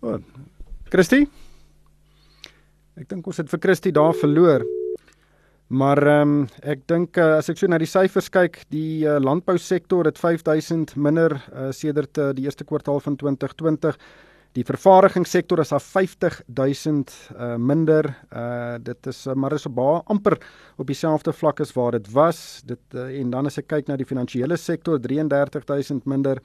Oh. 0.02 0.18
Christie? 0.90 1.28
Ek 2.98 3.06
dink 3.06 3.28
ons 3.30 3.38
het 3.38 3.52
vir 3.52 3.60
Christie 3.62 3.92
daar 3.94 4.16
verloor. 4.18 4.64
Maar 5.70 6.02
ehm 6.02 6.32
um, 6.32 6.48
ek 6.66 6.88
dink 6.90 7.20
uh, 7.22 7.38
as 7.38 7.52
ek 7.54 7.60
so 7.62 7.70
na 7.70 7.78
die 7.78 7.86
syfers 7.86 8.32
kyk, 8.34 8.58
die 8.74 9.06
uh, 9.06 9.20
landbousektor 9.22 10.10
het 10.10 10.18
5000 10.18 10.96
minder 10.98 11.38
uh, 11.54 11.70
sedert 11.70 12.18
uh, 12.18 12.32
die 12.34 12.48
eerste 12.50 12.66
kwartaal 12.66 12.98
van 13.00 13.16
2020. 13.16 13.94
Die 14.52 14.66
vervaardigingssektor 14.68 15.62
is 15.64 15.72
af 15.72 15.86
50000 15.94 17.12
uh 17.32 17.56
minder. 17.56 18.10
Uh 18.36 18.76
dit 18.84 19.08
is 19.08 19.24
uh, 19.28 19.34
maar 19.34 19.56
is 19.56 19.66
op 19.66 19.76
baie 19.78 20.02
amper 20.12 20.36
op 20.76 20.88
dieselfde 20.88 21.32
vlak 21.34 21.62
as 21.64 21.72
waar 21.74 21.96
dit 21.96 22.12
was. 22.12 22.62
Dit 22.66 22.84
uh, 22.96 23.08
en 23.20 23.32
dan 23.32 23.48
as 23.48 23.62
ek 23.62 23.70
kyk 23.72 23.88
na 23.88 23.96
die 23.96 24.08
finansiële 24.08 24.58
sektor 24.60 25.00
33000 25.00 26.06
minder. 26.06 26.44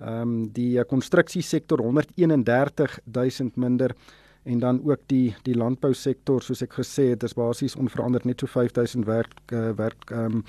Ehm 0.00 0.20
um, 0.20 0.34
die 0.52 0.82
konstruksiesektor 0.90 1.78
uh, 1.78 1.92
131000 1.94 3.56
minder 3.56 3.94
en 4.44 4.58
dan 4.58 4.80
ook 4.84 5.06
die 5.06 5.34
die 5.46 5.54
landbousektor 5.54 6.42
soos 6.42 6.62
ek 6.66 6.74
gesê 6.80 7.12
het 7.14 7.22
is 7.22 7.36
basies 7.38 7.76
onveranderd 7.80 8.26
net 8.28 8.42
so 8.42 8.50
5000 8.50 9.06
werk 9.06 9.52
uh, 9.52 9.70
werk 9.78 10.10
ehm 10.10 10.40
um, 10.40 10.44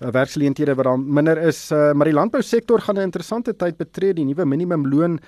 werkgeleenthede 0.00 0.76
wat 0.76 0.84
dan 0.92 1.08
minder 1.08 1.40
is 1.40 1.70
uh, 1.72 1.92
maar 1.92 2.06
die 2.12 2.18
landbousektor 2.20 2.80
gaan 2.80 2.98
'n 2.98 3.08
interessante 3.08 3.56
tyd 3.56 3.76
betree 3.76 4.14
die 4.14 4.24
nuwe 4.24 4.44
minimumloon 4.44 5.18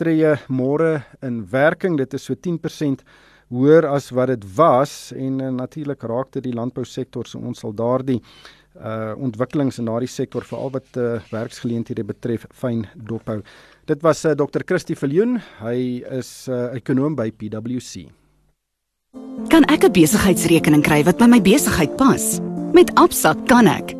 tree 0.00 0.36
môre 0.48 1.02
in 1.22 1.42
werking. 1.50 1.98
Dit 2.00 2.16
is 2.16 2.24
so 2.24 2.34
10% 2.34 3.04
hoër 3.50 3.88
as 3.90 4.10
wat 4.14 4.30
dit 4.32 4.46
was 4.56 5.10
en 5.16 5.40
uh, 5.42 5.50
natuurlik 5.50 6.02
raak 6.06 6.32
dit 6.36 6.46
die 6.48 6.56
landbousektor 6.56 7.26
so 7.26 7.42
ons 7.42 7.62
sal 7.64 7.74
daardie 7.76 8.20
uh 8.78 9.18
ontwikkelings 9.18 9.80
in 9.82 9.88
daardie 9.90 10.08
sektor 10.08 10.44
veral 10.46 10.70
wat 10.76 10.96
uh, 10.96 11.18
werksgeleenthede 11.32 12.04
betref 12.06 12.46
fyn 12.54 12.84
dophou. 12.94 13.40
Dit 13.90 14.04
was 14.06 14.22
uh, 14.24 14.36
Dr. 14.38 14.62
Christie 14.62 14.94
Viljoen. 14.94 15.40
Hy 15.58 16.06
is 16.20 16.46
'n 16.48 16.54
uh, 16.54 16.78
ekonom 16.78 17.18
by 17.18 17.32
PwC. 17.34 18.06
Kan 19.50 19.66
ek 19.66 19.84
'n 19.84 19.92
besigheidsrekening 19.92 20.86
kry 20.86 21.02
wat 21.02 21.18
by 21.18 21.26
my 21.26 21.42
besigheid 21.42 21.96
pas? 21.98 22.38
Met 22.72 22.94
Absa 22.94 23.34
kan 23.50 23.66
ek. 23.66 23.99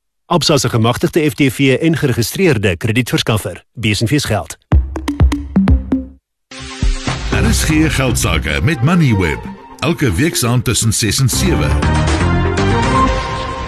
Absa 0.31 0.57
se 0.57 0.69
gemagtigde 0.69 1.29
FTV 1.29 1.77
en 1.81 1.97
geregistreerde 1.97 2.77
kredietverskaffer. 2.77 3.63
Besenfees 3.73 4.23
geld. 4.23 4.57
Daar 7.31 7.43
is 7.49 7.63
geen 7.63 7.91
geld 7.91 8.19
sake 8.19 8.59
met 8.63 8.81
Moneyweb. 8.81 9.39
Elke 9.79 10.13
week 10.13 10.35
saam 10.35 10.63
tussen 10.63 10.93
6 10.93 11.19
en 11.19 11.29
7. 11.29 11.69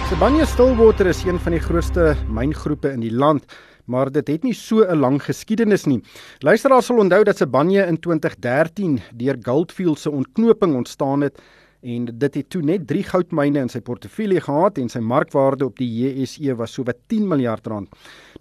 Sibanye 0.10 0.46
Stillwater 0.46 1.06
is 1.06 1.24
een 1.24 1.40
van 1.40 1.52
die 1.52 1.62
grootste 1.62 2.16
myngroepe 2.28 2.92
in 2.92 3.00
die 3.00 3.14
land 3.14 3.44
maar 3.86 4.12
dit 4.12 4.28
het 4.28 4.44
nie 4.44 4.54
so 4.54 4.84
'n 4.84 5.00
lang 5.00 5.24
geskiedenis 5.24 5.84
nie. 5.86 6.04
Luisteraars 6.40 6.86
sal 6.86 6.98
onthou 6.98 7.24
dat 7.24 7.38
Sibanye 7.38 7.86
in 7.86 8.00
2013 8.00 9.02
deur 9.14 9.38
Goldfields 9.42 10.02
se 10.02 10.12
ontknoping 10.12 10.76
ontstaan 10.76 11.22
het 11.22 11.42
en 11.84 12.06
dit 12.08 12.38
het 12.40 12.50
toe 12.50 12.62
net 12.64 12.86
3 12.88 13.04
goudmyne 13.10 13.66
in 13.66 13.72
sy 13.72 13.82
portefeulje 13.84 14.42
gehad 14.46 14.80
en 14.80 14.90
sy 14.92 15.02
markwaarde 15.04 15.68
op 15.68 15.80
die 15.82 15.90
JSE 15.90 16.56
was 16.60 16.76
so 16.78 16.88
wat 16.88 17.02
10 17.12 17.28
miljard 17.28 17.68
rand. 17.68 17.92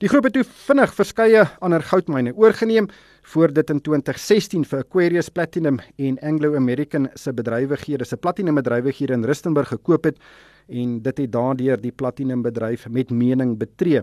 Die 0.03 0.11
groep 0.11 0.29
het 0.29 0.37
toe 0.37 0.45
vinnig 0.67 0.95
verskeie 0.95 1.43
ander 1.61 1.83
goudmyne 1.83 2.35
oorgeneem 2.39 2.89
voor 3.33 3.53
dit 3.55 3.71
in 3.71 3.81
2016 3.81 4.65
vir 4.71 4.85
Aquarius 4.85 5.31
Platinum 5.31 5.81
en 5.99 6.19
Anglo 6.23 6.55
American 6.57 7.09
se 7.15 7.33
bedrywighede 7.33 8.07
se 8.07 8.17
platinum 8.17 8.59
bedrywighede 8.59 9.19
in 9.19 9.27
Rustenburg 9.27 9.75
gekoop 9.75 10.11
het 10.11 10.23
en 10.69 11.01
dit 11.03 11.19
het 11.19 11.33
daardeur 11.33 11.81
die 11.83 11.93
platinum 11.93 12.43
bedryf 12.43 12.89
met 12.89 13.11
mening 13.11 13.59
betree. 13.59 14.03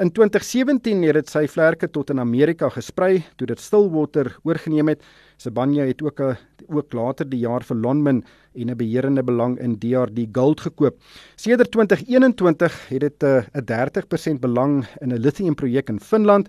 In 0.00 0.08
2017 0.08 1.02
het 1.04 1.18
dit 1.18 1.28
sy 1.28 1.42
vlerke 1.52 1.88
tot 1.92 2.10
in 2.10 2.20
Amerika 2.22 2.70
gesprei 2.72 3.20
toe 3.36 3.46
dit 3.50 3.60
Stillwater 3.60 4.30
oorgeneem 4.42 4.88
het. 4.88 5.02
Sibanye 5.42 5.86
het 5.88 6.02
ook 6.02 6.20
'n 6.20 6.36
ook 6.68 6.92
later 6.92 7.28
die 7.28 7.40
jaar 7.40 7.62
vir 7.62 7.76
Lonmin 7.76 8.24
en 8.54 8.70
'n 8.70 8.76
beheerende 8.76 9.22
belang 9.22 9.58
in 9.58 9.78
DRD 9.78 10.28
Gold 10.32 10.60
gekoop. 10.60 10.96
Sedert 11.36 11.70
2021 11.70 12.88
het 12.88 13.00
dit 13.00 13.22
'n 13.22 13.64
30% 13.64 14.40
belang 14.40 14.86
in 15.00 15.12
'n 15.12 15.18
lithium 15.18 15.54
projek 15.54 15.88
in 15.88 16.00
Finland 16.00 16.48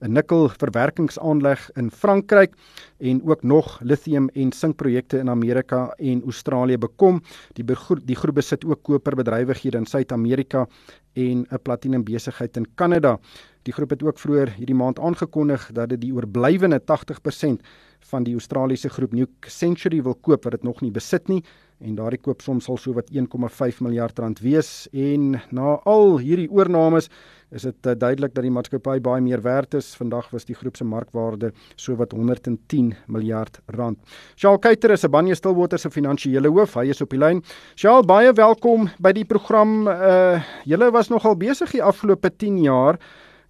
'n 0.00 0.12
nikkelverwerkingsaanleg 0.12 1.70
in 1.74 1.90
Frankryk 1.90 2.54
en 2.98 3.22
ook 3.24 3.42
nog 3.42 3.80
lithium 3.82 4.28
en 4.28 4.52
sinkprojekte 4.52 5.18
in 5.18 5.30
Amerika 5.30 5.88
en 5.96 6.22
Australië 6.22 6.78
bekom. 6.78 7.22
Die 7.52 7.64
die 8.04 8.16
groep 8.16 8.34
besit 8.34 8.64
ook 8.64 8.82
koperbedrywighede 8.82 9.76
in 9.76 9.86
Suid-Amerika 9.86 10.66
en 11.12 11.46
'n 11.50 11.62
platinum 11.62 12.04
besigheid 12.04 12.56
in 12.56 12.66
Kanada. 12.74 13.18
Die 13.62 13.72
groep 13.72 13.90
het 13.90 14.02
ook 14.02 14.18
vroeër 14.18 14.52
hierdie 14.56 14.74
maand 14.74 14.98
aangekondig 14.98 15.70
dat 15.72 15.88
dit 15.88 16.00
die 16.00 16.12
oorblywende 16.12 16.80
80% 16.84 17.62
van 18.10 18.24
die 18.26 18.34
Australiese 18.34 18.88
groep 18.92 19.12
New 19.12 19.26
Century 19.48 20.02
wil 20.02 20.14
koop 20.14 20.44
wat 20.44 20.58
dit 20.58 20.66
nog 20.66 20.82
nie 20.84 20.92
besit 20.94 21.28
nie 21.28 21.42
en 21.84 21.96
daardie 21.98 22.20
koopsom 22.22 22.60
sal 22.62 22.78
so 22.80 22.94
wat 22.96 23.10
1,5 23.12 23.80
miljard 23.84 24.18
rand 24.22 24.40
wees 24.44 24.86
en 24.92 25.40
na 25.52 25.78
al 25.90 26.18
hierdie 26.22 26.50
oornames 26.50 27.10
is 27.54 27.66
dit 27.68 27.86
uh, 27.86 27.94
duidelik 27.94 28.32
dat 28.34 28.42
die 28.42 28.52
maatskappy 28.52 28.96
baie 29.04 29.22
meer 29.22 29.42
werd 29.44 29.76
is. 29.78 29.92
Vandag 29.94 30.30
was 30.34 30.46
die 30.48 30.56
groep 30.58 30.74
se 30.76 30.86
markwaarde 30.88 31.52
so 31.76 31.94
wat 32.00 32.12
110 32.16 32.94
miljard 33.06 33.60
rand. 33.76 33.98
Shaal 34.34 34.58
Kuyter 34.58 34.90
is 34.90 35.04
'n 35.04 35.10
Banye 35.10 35.34
Stillwater 35.34 35.78
se 35.78 35.90
finansiële 35.90 36.48
hoof. 36.48 36.74
Hy 36.74 36.88
is 36.90 37.00
op 37.00 37.10
die 37.10 37.18
lyn. 37.18 37.42
Shaal, 37.76 38.02
baie 38.02 38.32
welkom 38.32 38.90
by 38.98 39.12
die 39.12 39.24
program. 39.24 39.86
Uh 39.86 40.42
julle 40.64 40.90
was 40.90 41.08
nogal 41.08 41.36
besig 41.36 41.70
die 41.70 41.82
afgelope 41.82 42.30
10 42.30 42.58
jaar 42.62 42.98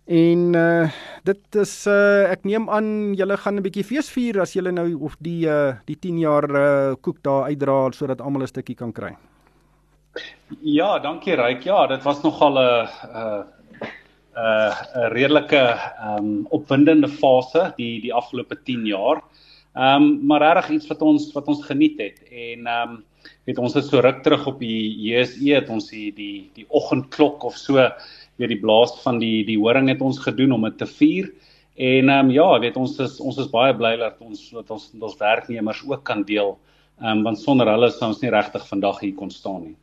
en 0.06 0.54
uh 0.54 0.88
dit 1.24 1.56
is 1.56 1.86
uh 1.88 2.28
ek 2.28 2.44
neem 2.44 2.68
aan 2.68 3.14
julle 3.16 3.36
gaan 3.36 3.56
'n 3.56 3.64
bietjie 3.64 3.84
fees 3.84 4.10
vier 4.12 4.40
as 4.40 4.52
julle 4.52 4.72
nou 4.72 4.88
of 5.00 5.16
die 5.20 5.46
uh 5.48 5.76
die 5.86 5.96
10 5.96 6.18
jaar 6.18 6.44
uh 6.44 6.94
koek 7.00 7.22
daar 7.22 7.48
uitdra 7.48 7.92
sodat 7.92 8.20
almal 8.20 8.42
'n 8.42 8.46
stukkie 8.46 8.76
kan 8.76 8.92
kry. 8.92 9.16
Ja, 10.60 10.98
dankie 10.98 11.34
Ryk. 11.34 11.64
Ja, 11.64 11.86
dit 11.86 12.02
was 12.04 12.22
nogal 12.22 12.58
'n 12.58 12.88
uh 13.14 13.42
'n 14.34 14.40
uh, 14.40 15.08
redelike 15.14 15.56
ehm 15.56 16.18
um, 16.18 16.46
opwindende 16.50 17.08
fase 17.08 17.72
die 17.76 18.00
die 18.00 18.12
afgelope 18.12 18.56
10 18.62 18.86
jaar. 18.86 19.22
Ehm 19.74 20.02
um, 20.02 20.26
maar 20.26 20.42
regtig 20.42 20.70
iets 20.70 20.86
wat 20.86 21.02
ons 21.02 21.32
wat 21.32 21.46
ons 21.46 21.64
geniet 21.64 21.98
het 21.98 22.18
en 22.30 22.66
ehm 22.66 22.90
um, 22.90 23.04
weet 23.46 23.58
ons 23.58 23.74
het 23.74 23.84
so 23.84 24.00
ruk 24.00 24.22
terug 24.22 24.46
op 24.46 24.58
die 24.58 24.90
JSE 25.06 25.54
het 25.54 25.68
ons 25.68 25.88
die 25.90 26.12
die 26.12 26.50
die 26.54 26.66
oggendklok 26.68 27.44
of 27.44 27.56
so 27.56 27.78
weet 28.36 28.54
die 28.54 28.60
blaas 28.60 28.94
van 29.02 29.18
die 29.22 29.44
die 29.46 29.58
horing 29.58 29.88
het 29.88 30.02
ons 30.02 30.18
gedoen 30.18 30.52
om 30.56 30.66
dit 30.68 30.78
te 30.78 30.86
vier. 30.86 31.30
En 31.74 32.08
ehm 32.08 32.26
um, 32.26 32.30
ja, 32.30 32.48
weet 32.60 32.76
ons 32.76 32.98
is 32.98 33.20
ons 33.20 33.38
is 33.38 33.50
baie 33.50 33.74
bly 33.74 33.96
dat 33.98 34.20
ons 34.22 34.50
dat 34.50 34.70
ons 34.70 34.90
ons 35.00 35.16
werknemers 35.18 35.82
ook 35.86 36.04
kan 36.04 36.22
deel. 36.22 36.58
Ehm 37.00 37.18
um, 37.18 37.24
want 37.30 37.38
sonder 37.38 37.70
hulle 37.70 37.90
sou 37.90 38.12
ons 38.12 38.22
nie 38.22 38.30
regtig 38.30 38.68
vandag 38.68 39.00
hier 39.00 39.14
kon 39.14 39.30
staan 39.30 39.62
nie. 39.62 39.76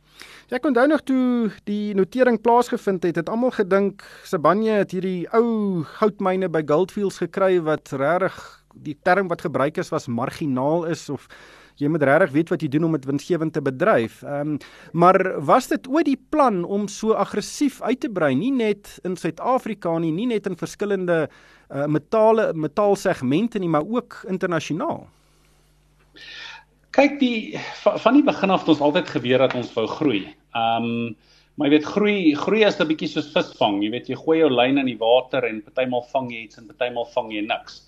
Ja, 0.48 0.58
ek 0.58 0.66
onthou 0.68 0.86
nog 0.88 1.02
toe 1.08 1.50
die 1.64 1.94
notering 1.96 2.40
plaasgevind 2.40 3.04
het, 3.08 3.16
het 3.16 3.28
almal 3.28 3.54
gedink 3.56 4.02
Sibanye 4.28 4.82
het 4.82 4.92
hierdie 4.92 5.24
ou 5.32 5.84
goudmyne 5.98 6.48
by 6.52 6.60
Goldfields 6.68 7.22
gekry 7.22 7.60
wat 7.64 7.92
regtig 7.92 8.36
die 8.72 8.96
term 9.04 9.28
wat 9.28 9.44
gebruik 9.44 9.78
is 9.80 9.92
was 9.92 10.08
marginaal 10.08 10.84
is 10.92 11.08
of 11.12 11.28
jy 11.82 11.90
moet 11.90 12.04
regtig 12.06 12.34
weet 12.36 12.52
wat 12.52 12.62
jy 12.62 12.68
doen 12.72 12.86
om 12.88 12.96
dit 12.96 13.08
winsgewend 13.08 13.54
te 13.56 13.62
bedryf. 13.64 14.20
Ehm 14.22 14.54
um, 14.54 14.58
maar 14.92 15.18
was 15.44 15.68
dit 15.68 15.88
ooit 15.88 16.06
die 16.06 16.20
plan 16.30 16.62
om 16.64 16.86
so 16.88 17.16
aggressief 17.18 17.80
uit 17.82 18.00
te 18.00 18.10
brei, 18.10 18.34
nie 18.38 18.52
net 18.52 18.98
in 19.06 19.16
Suid-Afrika 19.16 19.98
nie, 19.98 20.12
nie 20.12 20.28
net 20.30 20.46
in 20.46 20.56
verskillende 20.56 21.26
uh, 21.26 21.86
metale 21.86 22.52
metaalsegmente 22.54 23.58
nie, 23.58 23.68
maar 23.68 23.86
ook 23.88 24.22
internasionaal? 24.28 25.06
Kyk 26.92 27.18
die 27.20 27.58
van 27.82 28.14
die 28.18 28.24
begin 28.26 28.50
af 28.52 28.66
het 28.66 28.74
ons 28.74 28.84
altyd 28.84 29.08
geweet 29.08 29.40
dat 29.46 29.54
ons 29.58 29.74
wou 29.76 29.86
groei. 29.98 30.24
Ehm 30.54 30.88
um, 30.88 31.14
maar 31.60 31.68
jy 31.68 31.76
weet 31.76 31.88
groei 31.92 32.18
groei 32.34 32.62
is 32.64 32.78
'n 32.80 32.88
bietjie 32.88 33.08
soos 33.08 33.32
visvang. 33.32 33.82
Jy 33.84 33.90
weet 33.90 34.08
jy 34.08 34.16
gooi 34.16 34.38
jou 34.38 34.50
lyn 34.50 34.78
in 34.78 34.86
die 34.86 34.98
water 34.98 35.44
en 35.44 35.62
partymal 35.62 36.04
vang 36.12 36.30
jy 36.32 36.44
iets 36.46 36.58
en 36.58 36.66
partymal 36.66 37.04
vang 37.14 37.32
jy 37.32 37.42
niks. 37.44 37.82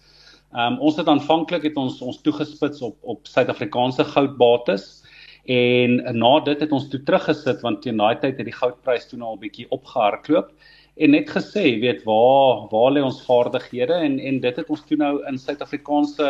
Ehm 0.54 0.72
um, 0.72 0.80
ons 0.86 0.96
het 0.96 1.08
aanvanklik 1.10 1.64
het 1.66 1.76
ons 1.76 2.00
ons 2.02 2.20
toegespits 2.22 2.82
op 2.86 2.96
op 3.02 3.26
Suid-Afrikaanse 3.26 4.04
goudbates 4.04 5.02
en 5.50 5.96
na 6.18 6.40
dit 6.46 6.60
het 6.60 6.72
ons 6.72 6.86
toe 6.88 7.02
teruggesit 7.02 7.60
want 7.66 7.82
teen 7.82 7.98
daai 7.98 8.14
tyd 8.22 8.38
het 8.38 8.46
die 8.46 8.54
goudprys 8.54 9.08
toe 9.10 9.18
nou 9.18 9.34
al 9.34 9.40
bietjie 9.42 9.66
opgehardloop 9.74 10.52
en 10.96 11.10
net 11.10 11.30
gesê 11.30 11.64
weet 11.82 12.04
waar 12.06 12.68
waar 12.70 12.94
lê 12.94 13.02
ons 13.02 13.18
vaardighede 13.26 13.98
en 14.06 14.18
en 14.18 14.40
dit 14.40 14.62
het 14.62 14.70
ons 14.70 14.86
toe 14.86 14.98
nou 15.00 15.14
in 15.28 15.38
Suid-Afrikaanse 15.38 16.28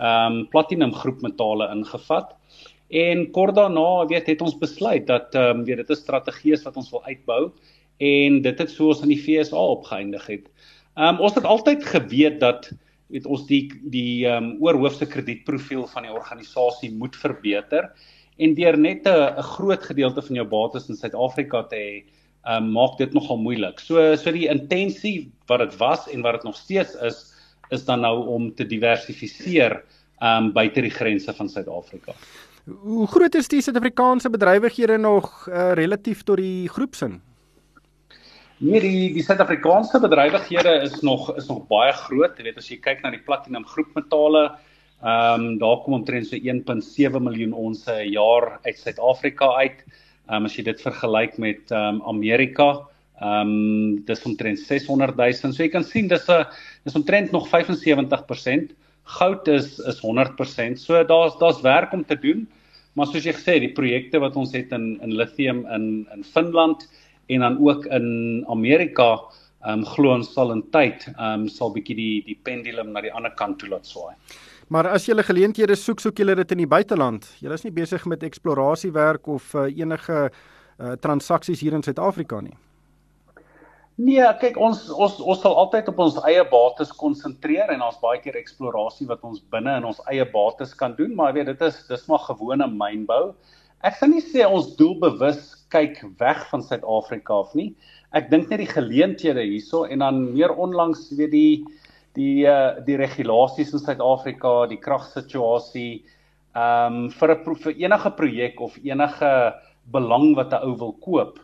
ehm 0.00 0.32
um, 0.32 0.46
platinum 0.48 0.92
groep 0.96 1.20
metale 1.20 1.68
ingevat. 1.74 2.32
En 2.88 3.30
kort 3.30 3.54
daarna, 3.54 4.06
weet 4.06 4.26
het 4.26 4.40
ons 4.42 4.58
besluit 4.58 5.06
dat 5.06 5.34
ehm 5.34 5.60
um, 5.60 5.64
weet 5.64 5.86
dit 5.86 5.90
'n 5.90 6.52
is 6.52 6.62
wat 6.62 6.76
ons 6.76 6.90
wil 6.90 7.04
uitbou 7.04 7.52
en 7.98 8.42
dit 8.42 8.58
het 8.58 8.70
soos 8.70 9.02
in 9.02 9.08
die 9.08 9.20
FSA 9.20 9.56
opgeëindig 9.56 10.26
het. 10.26 10.46
Ehm 10.96 11.14
um, 11.14 11.20
ons 11.20 11.34
het 11.34 11.44
altyd 11.44 11.84
geweet 11.84 12.40
dat 12.40 12.72
weet 13.10 13.26
ons 13.26 13.46
die 13.48 13.66
die 13.92 14.26
ehm 14.26 14.44
um, 14.44 14.56
oorhoofse 14.64 15.06
kredietprofiel 15.06 15.86
van 15.90 16.06
die 16.06 16.14
organisasie 16.14 16.92
moet 16.94 17.16
verbeter 17.16 17.90
en 18.40 18.54
deur 18.54 18.78
net 18.78 19.06
'n 19.06 19.42
groot 19.56 19.82
gedeelte 19.82 20.22
van 20.22 20.36
jou 20.36 20.46
bates 20.48 20.88
in 20.88 20.96
Suid-Afrika 20.96 21.62
te 21.62 21.76
hê, 21.76 22.04
ehm 22.46 22.64
um, 22.64 22.72
maak 22.72 22.98
dit 22.98 23.12
nogal 23.12 23.36
moeilik. 23.36 23.80
So 23.80 24.16
so 24.16 24.32
die 24.32 24.48
intensie 24.48 25.30
wat 25.46 25.60
dit 25.60 25.76
was 25.78 26.08
en 26.08 26.22
wat 26.22 26.32
dit 26.32 26.44
nog 26.44 26.56
steeds 26.56 26.94
is, 26.94 27.26
is 27.70 27.84
dan 27.84 28.00
nou 28.00 28.26
om 28.26 28.54
te 28.54 28.64
diversifiseer 28.64 29.82
ehm 30.20 30.44
um, 30.44 30.52
buite 30.52 30.80
die 30.80 30.90
grense 30.90 31.32
van 31.32 31.48
Suid-Afrika. 31.48 32.12
Hoe 32.64 33.06
groot 33.06 33.34
is 33.34 33.48
die 33.48 33.62
Suid-Afrikaanse 33.62 34.30
bedrywighede 34.30 34.98
nog 34.98 35.48
uh, 35.48 35.72
relatief 35.72 36.22
tot 36.22 36.36
die 36.36 36.68
groepsin? 36.68 37.20
Nee, 38.60 38.80
die 38.84 39.04
die 39.14 39.22
Suid-Afrikaanse 39.24 40.02
bedrywighede 40.02 40.74
is 40.84 40.98
nog 41.00 41.30
is 41.40 41.46
nog 41.48 41.62
baie 41.70 41.94
groot. 41.96 42.34
Jy 42.36 42.44
weet 42.44 42.58
as 42.60 42.66
jy 42.68 42.76
kyk 42.84 42.98
na 43.00 43.12
die 43.14 43.22
platinum 43.24 43.64
groepmetale, 43.64 44.42
ehm 45.00 45.46
um, 45.46 45.54
daar 45.62 45.78
kom 45.80 45.96
omtrent 45.96 46.28
so 46.28 46.36
1.7 46.36 47.22
miljoen 47.24 47.54
ons 47.56 47.86
'n 47.88 48.12
jaar 48.12 48.60
uit 48.66 48.76
Suid-Afrika 48.76 49.48
uit. 49.62 49.80
Ehm 50.28 50.42
um, 50.42 50.44
as 50.44 50.58
jy 50.58 50.66
dit 50.68 50.84
vergelyk 50.84 51.38
met 51.38 51.72
ehm 51.72 52.02
um, 52.02 52.02
Amerika, 52.12 52.68
ehm 53.22 53.48
um, 53.48 54.04
dis 54.04 54.26
omtrent 54.28 54.60
600 54.60 55.16
000. 55.16 55.52
So 55.56 55.62
jy 55.62 55.72
kan 55.72 55.84
sien 55.84 56.08
dis 56.08 56.28
'n 56.28 56.44
dis 56.84 56.94
omtrent 56.94 57.32
nog 57.32 57.48
75%. 57.48 58.76
Goud 59.04 59.48
is 59.48 59.78
is 59.88 60.04
100%. 60.04 60.76
So 60.76 61.02
daar's 61.02 61.32
daar's 61.40 61.62
werk 61.62 61.92
om 61.92 62.04
te 62.04 62.20
doen. 62.20 62.46
Maar 62.92 63.06
soos 63.06 63.24
jy 63.24 63.32
gesê, 63.32 63.58
die 63.58 63.72
projekte 63.72 64.20
wat 64.20 64.36
ons 64.36 64.52
het 64.52 64.70
in 64.72 65.00
in 65.00 65.16
lithium 65.16 65.64
in 65.64 66.06
in 66.12 66.24
Finland 66.24 66.84
en 67.30 67.46
dan 67.46 67.58
ook 67.62 67.86
in 67.86 68.44
Amerika, 68.48 69.12
ehm 69.64 69.82
um, 69.82 69.84
glo 69.84 70.14
ons 70.14 70.32
sal 70.34 70.52
in 70.54 70.62
tyd 70.72 71.04
ehm 71.10 71.42
um, 71.42 71.48
sal 71.48 71.72
bietjie 71.74 71.96
die 71.96 72.22
die 72.26 72.38
pendulum 72.48 72.92
na 72.92 73.02
die 73.04 73.12
ander 73.12 73.34
kant 73.36 73.58
toe 73.60 73.68
laat 73.68 73.86
swaai. 73.86 74.14
Maar 74.70 74.86
as 74.94 75.08
jy 75.08 75.16
geleenthede 75.26 75.74
soek, 75.74 76.00
soek 76.00 76.18
jy 76.18 76.34
dit 76.34 76.52
in 76.54 76.62
die 76.62 76.70
buiteland. 76.70 77.26
Jy 77.42 77.52
is 77.52 77.64
nie 77.66 77.74
besig 77.74 78.04
met 78.06 78.22
eksplorasiewerk 78.22 79.26
of 79.28 79.54
uh, 79.54 79.66
enige 79.66 80.30
uh, 80.30 80.92
transaksies 81.02 81.60
hier 81.60 81.74
in 81.74 81.82
Suid-Afrika 81.82 82.40
nie. 82.40 82.54
Nee, 84.00 84.22
kyk 84.40 84.56
ons 84.56 84.86
ons 84.94 85.18
ons 85.20 85.40
sal 85.42 85.56
altyd 85.60 85.90
op 85.92 85.98
ons 86.06 86.14
eie 86.30 86.44
bates 86.48 86.92
konsentreer 86.96 87.68
en 87.74 87.82
ons 87.84 87.98
baie 88.00 88.20
keer 88.22 88.38
eksplorasie 88.38 89.08
wat 89.10 89.26
ons 89.26 89.42
binne 89.52 89.74
in 89.76 89.88
ons 89.90 89.98
eie 90.08 90.24
bates 90.24 90.72
kan 90.78 90.94
doen, 90.96 91.12
maar 91.18 91.34
jy 91.34 91.40
weet 91.40 91.50
dit 91.50 91.64
is 91.66 91.82
dis 91.90 92.06
maar 92.08 92.22
gewone 92.30 92.70
mynbou. 92.70 93.34
Ek 93.80 93.96
sal 93.96 94.10
nie 94.12 94.20
sê 94.20 94.44
ons 94.44 94.74
doelbewus 94.76 95.54
kyk 95.72 96.02
weg 96.20 96.40
van 96.50 96.60
Suid-Afrika 96.60 97.38
af 97.40 97.54
nie. 97.56 97.70
Ek 98.12 98.28
dink 98.28 98.50
net 98.50 98.60
die 98.60 98.68
geleenthede 98.68 99.40
hierso 99.46 99.86
en 99.88 100.02
dan 100.04 100.18
meer 100.34 100.52
onlangs 100.52 101.06
weet 101.16 101.32
die 101.32 101.54
die 102.18 102.44
uh 102.44 102.82
die 102.84 102.98
regulasies 103.00 103.72
in 103.72 103.80
Suid-Afrika, 103.80 104.66
die 104.68 104.80
kragsituasie 104.82 106.02
ehm 106.52 107.06
um, 107.06 107.10
vir 107.10 107.32
'n 107.36 107.56
vir 107.64 107.74
enige 107.86 108.10
projek 108.20 108.60
of 108.60 108.76
enige 108.84 109.32
belang 109.96 110.34
wat 110.36 110.52
'n 110.52 110.64
ou 110.66 110.76
wil 110.76 110.92
koop 111.00 111.38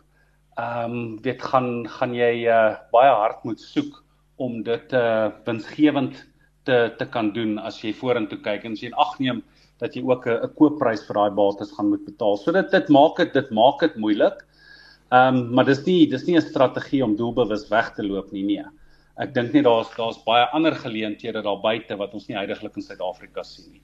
ehm 0.57 0.91
um, 0.91 1.17
weet 1.23 1.41
gaan 1.41 1.87
gaan 1.87 2.13
jy 2.13 2.45
uh, 2.45 2.75
baie 2.91 3.09
hard 3.09 3.43
moet 3.45 3.59
soek 3.59 4.03
om 4.37 4.63
dit 4.63 4.93
uh, 4.93 5.31
winsgewend 5.45 6.25
te 6.65 6.93
te 6.97 7.05
kan 7.05 7.31
doen 7.33 7.57
as 7.57 7.81
jy 7.81 7.93
vorentoe 7.93 8.41
kyk 8.41 8.65
en 8.65 8.73
as 8.73 8.83
jy 8.83 8.91
agneem 8.93 9.41
dat 9.79 9.95
jy 9.95 10.03
ook 10.03 10.27
'n 10.27 10.53
koopprys 10.55 11.05
vir 11.07 11.15
daai 11.15 11.31
bates 11.31 11.71
gaan 11.71 11.89
moet 11.89 12.05
betaal. 12.05 12.37
So 12.37 12.51
dit 12.51 12.71
dit 12.71 12.89
maak 12.89 13.17
dit 13.17 13.33
dit 13.33 13.49
maak 13.51 13.79
dit 13.79 13.95
moeilik. 13.95 14.45
Ehm 15.11 15.35
um, 15.35 15.53
maar 15.53 15.65
dis 15.65 15.85
nie 15.85 16.07
dis 16.07 16.25
nie 16.25 16.37
'n 16.37 16.41
strategie 16.41 17.03
om 17.03 17.15
doelbewus 17.15 17.69
weg 17.69 17.93
te 17.95 18.03
loop 18.03 18.31
nie, 18.31 18.43
nee. 18.43 18.65
Ek 19.17 19.33
dink 19.33 19.53
nie 19.53 19.63
daar's 19.63 19.89
daar's 19.95 20.23
baie 20.25 20.45
ander 20.53 20.75
geleenthede 20.75 21.41
daar 21.41 21.61
buite 21.61 21.95
wat 21.97 22.13
ons 22.13 22.27
nie 22.27 22.37
heidaglik 22.37 22.75
in 22.75 22.81
Suid-Afrika 22.81 23.43
sien 23.43 23.71
nie. 23.71 23.81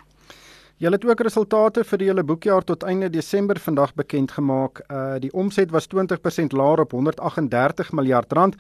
Julle 0.78 0.96
het 0.96 1.06
ook 1.06 1.22
resultate 1.22 1.84
vir 1.84 1.98
die 1.98 2.08
hele 2.08 2.24
boekjaar 2.24 2.64
tot 2.64 2.84
einde 2.84 3.10
Desember 3.10 3.60
vandag 3.60 3.94
bekend 3.94 4.32
gemaak. 4.32 4.82
Uh 4.92 5.20
die 5.20 5.32
omset 5.32 5.72
was 5.72 5.88
20% 5.88 6.52
laer 6.52 6.80
op 6.80 6.92
138 6.92 7.92
miljard 7.92 8.34
rand. 8.34 8.56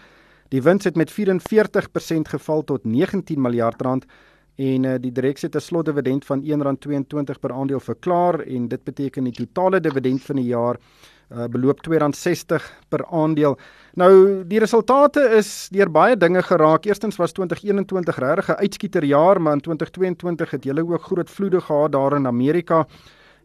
Die 0.49 0.61
wins 0.61 0.83
het 0.83 0.95
met 0.95 1.11
44% 1.11 2.29
geval 2.29 2.63
tot 2.63 2.85
19 2.85 3.41
miljard 3.41 3.81
rand 3.81 4.05
en 4.55 4.83
uh, 4.83 4.95
die 5.01 5.11
direksie 5.11 5.49
het 5.49 5.55
'n 5.55 5.65
slotdividend 5.65 6.25
van 6.25 6.41
R1.22 6.43 7.39
per 7.39 7.53
aandeel 7.53 7.79
verklaar 7.79 8.39
en 8.39 8.67
dit 8.67 8.83
beteken 8.83 9.23
die 9.23 9.33
totale 9.33 9.79
dividend 9.79 10.21
van 10.21 10.35
die 10.35 10.45
jaar 10.45 10.77
uh, 11.31 11.45
beloop 11.45 11.79
R2.60 11.87 12.63
per 12.89 13.05
aandeel. 13.05 13.57
Nou 13.93 14.43
die 14.47 14.59
resultate 14.59 15.21
is 15.37 15.69
deur 15.71 15.91
baie 15.91 16.17
dinge 16.17 16.43
geraak. 16.43 16.85
Eerstens 16.85 17.15
was 17.15 17.31
2021 17.31 18.17
regtig 18.17 18.47
'n 18.49 18.61
uitskieterjaar, 18.61 19.41
maar 19.41 19.53
in 19.53 19.61
2022 19.61 20.51
het 20.51 20.63
hulle 20.63 20.85
ook 20.85 21.03
groot 21.03 21.29
vloede 21.29 21.61
gehad 21.61 21.91
daar 21.91 22.15
in 22.15 22.27
Amerika 22.27 22.87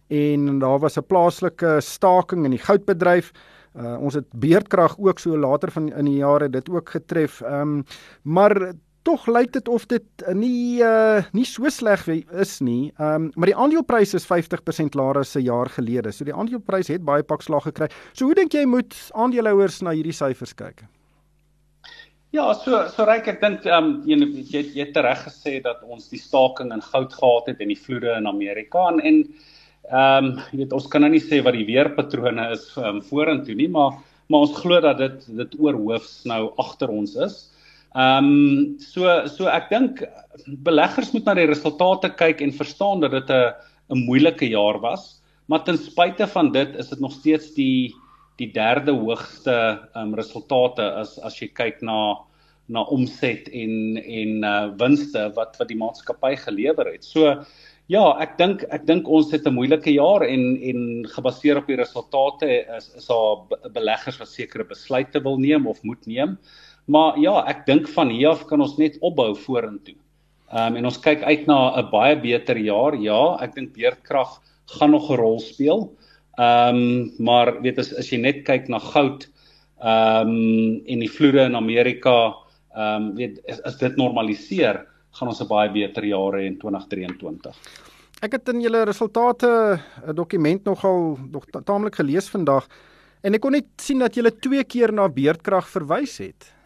en 0.08 0.58
daar 0.58 0.78
was 0.78 0.96
'n 0.96 1.06
plaaslike 1.06 1.80
staking 1.80 2.44
in 2.44 2.50
die 2.50 2.64
goudbedryf. 2.64 3.32
Uh, 3.76 4.00
ons 4.00 4.14
het 4.14 4.26
beerdkrag 4.32 4.96
ook 4.98 5.18
so 5.18 5.38
later 5.38 5.70
van 5.70 5.92
in 5.92 6.04
die 6.04 6.16
jare 6.16 6.50
dit 6.50 6.70
ook 6.70 6.90
getref. 6.90 7.40
Ehm 7.40 7.60
um, 7.60 7.84
maar 8.22 8.72
tog 9.08 9.24
lyk 9.32 9.54
dit 9.56 9.68
of 9.72 9.86
dit 9.88 10.26
nie 10.36 10.82
uh 10.84 11.24
nie 11.32 11.46
so 11.48 11.70
sleg 11.72 12.04
is 12.12 12.58
nie. 12.60 12.92
Ehm 12.98 13.28
um, 13.28 13.30
maar 13.36 13.52
die 13.52 13.56
aandelepryse 13.56 14.20
is 14.20 14.28
50% 14.28 14.98
laer 14.98 15.22
as 15.22 15.36
'n 15.36 15.46
jaar 15.46 15.70
gelede. 15.72 16.12
So 16.12 16.24
die 16.24 16.34
aandelepryse 16.34 16.92
het 16.92 17.04
baie 17.04 17.22
pak 17.22 17.42
slag 17.42 17.64
gekry. 17.70 17.88
So 18.12 18.26
hoe 18.26 18.34
dink 18.34 18.52
jy 18.52 18.66
moet 18.66 18.94
aandeelhouers 19.14 19.82
na 19.82 19.96
hierdie 19.96 20.16
syfers 20.16 20.54
kyk? 20.54 20.84
Ja, 22.30 22.52
so 22.52 22.84
so 22.92 23.04
ryk 23.08 23.28
ek 23.28 23.40
dink 23.40 23.64
ehm 23.64 23.84
um, 23.84 24.02
jy 24.04 24.16
jy 24.52 24.62
jy 24.76 24.84
het 24.84 24.96
reg 24.96 25.24
gesê 25.24 25.62
dat 25.64 25.80
ons 25.82 26.08
die 26.12 26.20
staking 26.20 26.72
in 26.72 26.84
goud 26.92 27.12
gehad 27.12 27.46
het 27.48 27.60
en 27.60 27.72
die 27.72 27.82
vloede 27.86 28.12
in 28.18 28.26
Amerika 28.26 28.88
en 28.92 29.00
en 29.00 29.22
ehm 29.88 30.24
um, 30.24 30.32
jy 30.52 30.58
weet 30.58 30.72
ons 30.76 30.88
kan 30.92 31.00
nou 31.00 31.10
nie 31.10 31.24
sê 31.24 31.40
wat 31.44 31.56
die 31.56 31.64
weerpatrone 31.64 32.50
is 32.52 32.68
um, 32.76 33.00
vorentoe 33.00 33.54
nie, 33.56 33.68
maar 33.68 33.96
maar 34.28 34.44
ons 34.44 34.58
glo 34.60 34.80
dat 34.84 34.98
dit 34.98 35.30
dit 35.36 35.54
oorhoofs 35.58 36.24
nou 36.28 36.52
agter 36.60 36.92
ons 36.92 37.16
is. 37.16 37.48
Ehm 37.96 38.24
um, 38.24 38.79
so 38.79 39.27
so 39.27 39.48
ek 39.48 39.70
dink 39.70 40.03
beleggers 40.64 41.12
moet 41.14 41.24
na 41.24 41.35
die 41.35 41.48
resultate 41.48 42.11
kyk 42.20 42.42
en 42.44 42.53
verstaan 42.53 43.01
dat 43.01 43.11
dit 43.12 43.31
'n 43.31 43.55
'n 43.90 44.05
moeilike 44.05 44.48
jaar 44.48 44.79
was, 44.81 45.22
maar 45.46 45.64
ten 45.64 45.79
spyte 45.79 46.27
van 46.27 46.53
dit 46.53 46.77
is 46.77 46.88
dit 46.88 47.01
nog 47.01 47.12
steeds 47.12 47.55
die 47.55 47.94
die 48.37 48.53
derde 48.53 48.92
hoogste 48.92 49.53
ehm 49.94 50.09
um, 50.09 50.14
resultate 50.14 50.83
as 50.83 51.18
as 51.18 51.40
jy 51.40 51.48
kyk 51.48 51.83
na 51.83 52.18
na 52.68 52.85
omset 52.92 53.48
en 53.48 53.96
en 53.96 54.44
uh, 54.44 54.68
winste 54.77 55.33
wat 55.35 55.57
wat 55.59 55.68
die 55.68 55.81
maatskappy 55.81 56.37
gelewer 56.37 56.92
het. 56.92 57.05
So 57.05 57.44
ja, 57.88 58.05
ek 58.20 58.37
dink 58.37 58.64
ek 58.68 58.85
dink 58.87 59.09
ons 59.09 59.33
het 59.33 59.46
'n 59.46 59.57
moeilike 59.57 59.90
jaar 59.90 60.22
en 60.22 60.61
en 60.61 61.07
gebaseer 61.09 61.57
op 61.57 61.66
die 61.66 61.81
resultate 61.81 62.46
is 62.77 62.90
is 62.96 63.07
daar 63.07 63.48
beleggers 63.72 64.18
wat 64.18 64.29
sekere 64.29 64.64
besluite 64.64 65.22
wil 65.24 65.38
neem 65.38 65.66
of 65.66 65.83
moet 65.83 66.07
neem. 66.07 66.38
Maar 66.88 67.18
ja, 67.20 67.42
ek 67.51 67.66
dink 67.66 67.88
van 67.92 68.09
hier 68.09 68.33
af 68.33 68.46
kan 68.48 68.62
ons 68.64 68.79
net 68.81 68.96
opbou 69.05 69.35
vorentoe. 69.37 69.96
Ehm 70.48 70.72
um, 70.72 70.77
en 70.81 70.88
ons 70.88 71.01
kyk 71.05 71.22
uit 71.22 71.46
na 71.46 71.77
'n 71.77 71.90
baie 71.92 72.16
beter 72.16 72.57
jaar. 72.57 72.96
Ja, 72.96 73.37
ek 73.44 73.55
dink 73.55 73.74
beerdkrag 73.77 74.40
gaan 74.79 74.90
nog 74.90 75.11
'n 75.11 75.20
rol 75.20 75.40
speel. 75.40 75.92
Ehm 76.38 76.77
um, 76.77 77.12
maar 77.18 77.61
weet 77.62 77.79
as 77.79 77.92
as 77.92 78.09
jy 78.11 78.18
net 78.18 78.44
kyk 78.44 78.68
na 78.68 78.79
goud 78.79 79.29
ehm 79.81 80.29
um, 80.29 80.83
en 80.87 80.98
die 81.05 81.11
vloede 81.11 81.44
in 81.44 81.57
Amerika, 81.57 82.35
ehm 82.74 83.03
um, 83.03 83.14
weet 83.16 83.40
as, 83.48 83.61
as 83.61 83.77
dit 83.79 83.96
normaliseer, 83.96 84.87
gaan 85.12 85.29
ons 85.29 85.40
'n 85.42 85.48
baie 85.48 85.68
beter 85.70 86.05
jaar 86.05 86.33
hê 86.40 86.46
in 86.46 86.59
2023. 86.59 87.55
Ek 88.22 88.33
het 88.33 88.48
in 88.48 88.61
julle 88.61 88.85
resultate 88.85 89.81
'n 90.07 90.14
dokument 90.14 90.64
nogal 90.64 91.18
nog 91.31 91.44
taamlik 91.64 91.96
gelees 91.96 92.29
vandag 92.29 92.66
en 93.22 93.35
ek 93.35 93.40
kon 93.40 93.53
net 93.53 93.66
sien 93.77 93.98
dat 93.98 94.14
julle 94.14 94.31
twee 94.31 94.64
keer 94.64 94.92
na 94.92 95.09
beerdkrag 95.09 95.68
verwys 95.68 96.18
het. 96.18 96.57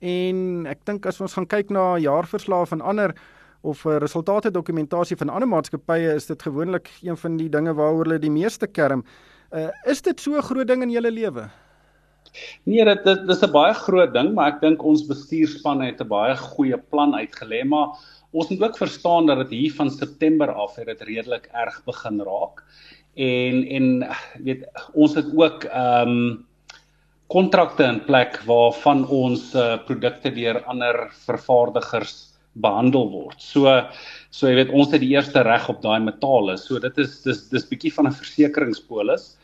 En 0.00 0.66
ek 0.66 0.84
dink 0.88 1.06
as 1.06 1.20
ons 1.20 1.34
gaan 1.36 1.46
kyk 1.46 1.70
na 1.70 1.98
jaarverslae 2.00 2.66
van 2.66 2.80
ander 2.80 3.14
of 3.60 3.84
uh, 3.84 3.98
resultate 4.00 4.50
dokumentasie 4.50 5.16
van 5.20 5.28
ander 5.28 5.48
maatskappye 5.48 6.14
is 6.16 6.26
dit 6.26 6.42
gewoonlik 6.42 6.88
een 7.04 7.16
van 7.20 7.36
die 7.36 7.48
dinge 7.52 7.74
waaroor 7.76 8.06
hulle 8.06 8.18
die 8.18 8.32
meeste 8.32 8.66
kerm. 8.66 9.04
Uh, 9.52 9.68
is 9.84 10.00
dit 10.00 10.20
so 10.20 10.36
'n 10.36 10.42
groot 10.42 10.66
ding 10.66 10.82
in 10.82 10.90
julle 10.90 11.10
lewe? 11.10 11.50
Nee, 12.64 12.84
dit 12.84 13.04
dit 13.04 13.26
dis 13.28 13.42
'n 13.42 13.52
baie 13.52 13.74
groot 13.74 14.12
ding, 14.14 14.34
maar 14.34 14.54
ek 14.54 14.60
dink 14.60 14.82
ons 14.82 15.06
bestuurspan 15.06 15.82
het 15.82 16.00
'n 16.00 16.08
baie 16.08 16.36
goeie 16.36 16.78
plan 16.78 17.12
uitgelê, 17.14 17.64
maar 17.64 17.88
ons 18.32 18.48
moet 18.48 18.62
ook 18.62 18.76
verstaan 18.76 19.26
dat 19.26 19.38
dit 19.38 19.50
hier 19.50 19.72
van 19.72 19.90
September 19.90 20.52
af 20.52 20.76
het 20.76 20.86
dit 20.86 21.00
redelik 21.00 21.50
erg 21.52 21.84
begin 21.84 22.20
raak. 22.20 22.62
En 23.14 23.64
en 23.66 24.08
weet 24.38 24.64
ons 24.94 25.14
het 25.14 25.26
ook 25.36 25.64
ehm 25.64 26.08
um, 26.08 26.49
kontrakte 27.30 27.86
in 27.86 28.00
plek 28.06 28.40
waarvan 28.48 29.04
ons 29.06 29.52
uh, 29.54 29.76
produkte 29.86 30.32
deur 30.34 30.62
ander 30.70 31.06
vervaardigers 31.26 32.16
behandel 32.58 33.10
word. 33.12 33.38
So 33.38 33.70
so 34.30 34.46
jy 34.50 34.56
weet 34.60 34.72
ons 34.74 34.92
het 34.94 35.02
die 35.02 35.12
eerste 35.14 35.42
reg 35.46 35.68
op 35.70 35.80
daai 35.82 36.00
metale. 36.02 36.56
So 36.58 36.78
dit 36.82 36.98
is 36.98 37.20
dis 37.26 37.44
dis 37.50 37.68
bietjie 37.70 37.92
van 37.94 38.08
'n 38.08 38.18
versekeringspolis. 38.18 39.36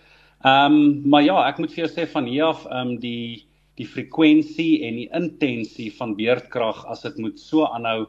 Ehm 0.45 0.75
um, 0.75 1.11
maar 1.11 1.23
ja, 1.23 1.49
ek 1.49 1.59
moet 1.59 1.73
vir 1.73 1.87
jou 1.87 1.93
sê 1.95 2.07
van 2.07 2.27
hier 2.27 2.45
af 2.45 2.67
ehm 2.67 2.95
um, 2.95 2.97
die 3.01 3.47
die 3.77 3.87
frekwensie 3.87 4.85
en 4.89 4.97
die 4.97 5.11
intensie 5.13 5.91
van 5.93 6.17
beerdkrag 6.17 6.85
as 6.89 7.03
dit 7.03 7.19
moet 7.19 7.39
so 7.39 7.67
aanhou 7.67 8.07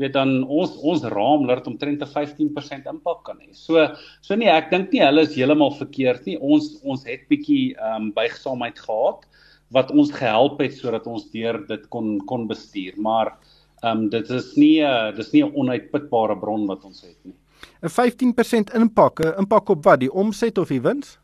weet 0.00 0.14
dan 0.16 0.42
ons 0.50 0.74
ons 0.82 1.04
raam 1.14 1.46
laat 1.46 1.66
omtrent 1.70 2.02
'n 2.02 2.10
15% 2.10 2.86
impak 2.90 3.24
kan 3.24 3.38
hê. 3.38 3.52
So 3.52 3.86
so 4.20 4.34
nee, 4.34 4.48
ek 4.48 4.70
dink 4.70 4.92
nie 4.92 5.02
hulle 5.04 5.22
is 5.22 5.34
heeltemal 5.34 5.74
verkeerd 5.78 6.26
nie. 6.26 6.38
Ons 6.38 6.80
ons 6.82 7.04
het 7.04 7.28
bietjie 7.28 7.74
ehm 7.76 8.08
um, 8.08 8.12
buigsaamheid 8.12 8.78
gehad 8.78 9.26
wat 9.70 9.90
ons 9.90 10.10
gehelp 10.10 10.60
het 10.60 10.74
sodat 10.74 11.06
ons 11.06 11.30
deur 11.30 11.66
dit 11.66 11.88
kon 11.88 12.18
kon 12.26 12.46
bestuur. 12.46 12.94
Maar 12.96 13.36
ehm 13.82 14.04
um, 14.04 14.08
dit 14.08 14.30
is 14.30 14.56
nie 14.56 14.82
'n 14.82 15.14
dis 15.16 15.32
nie 15.32 15.42
'n 15.44 15.54
onuitputbare 15.54 16.36
bron 16.36 16.66
wat 16.66 16.84
ons 16.84 17.02
het 17.02 17.18
nie. 17.24 17.34
'n 17.82 17.88
15% 17.88 18.74
impak, 18.74 19.20
'n 19.20 19.38
impak 19.38 19.68
op 19.68 19.84
wat? 19.84 20.00
Die 20.00 20.12
omset 20.12 20.58
of 20.58 20.68
die 20.68 20.80
wins? 20.80 21.18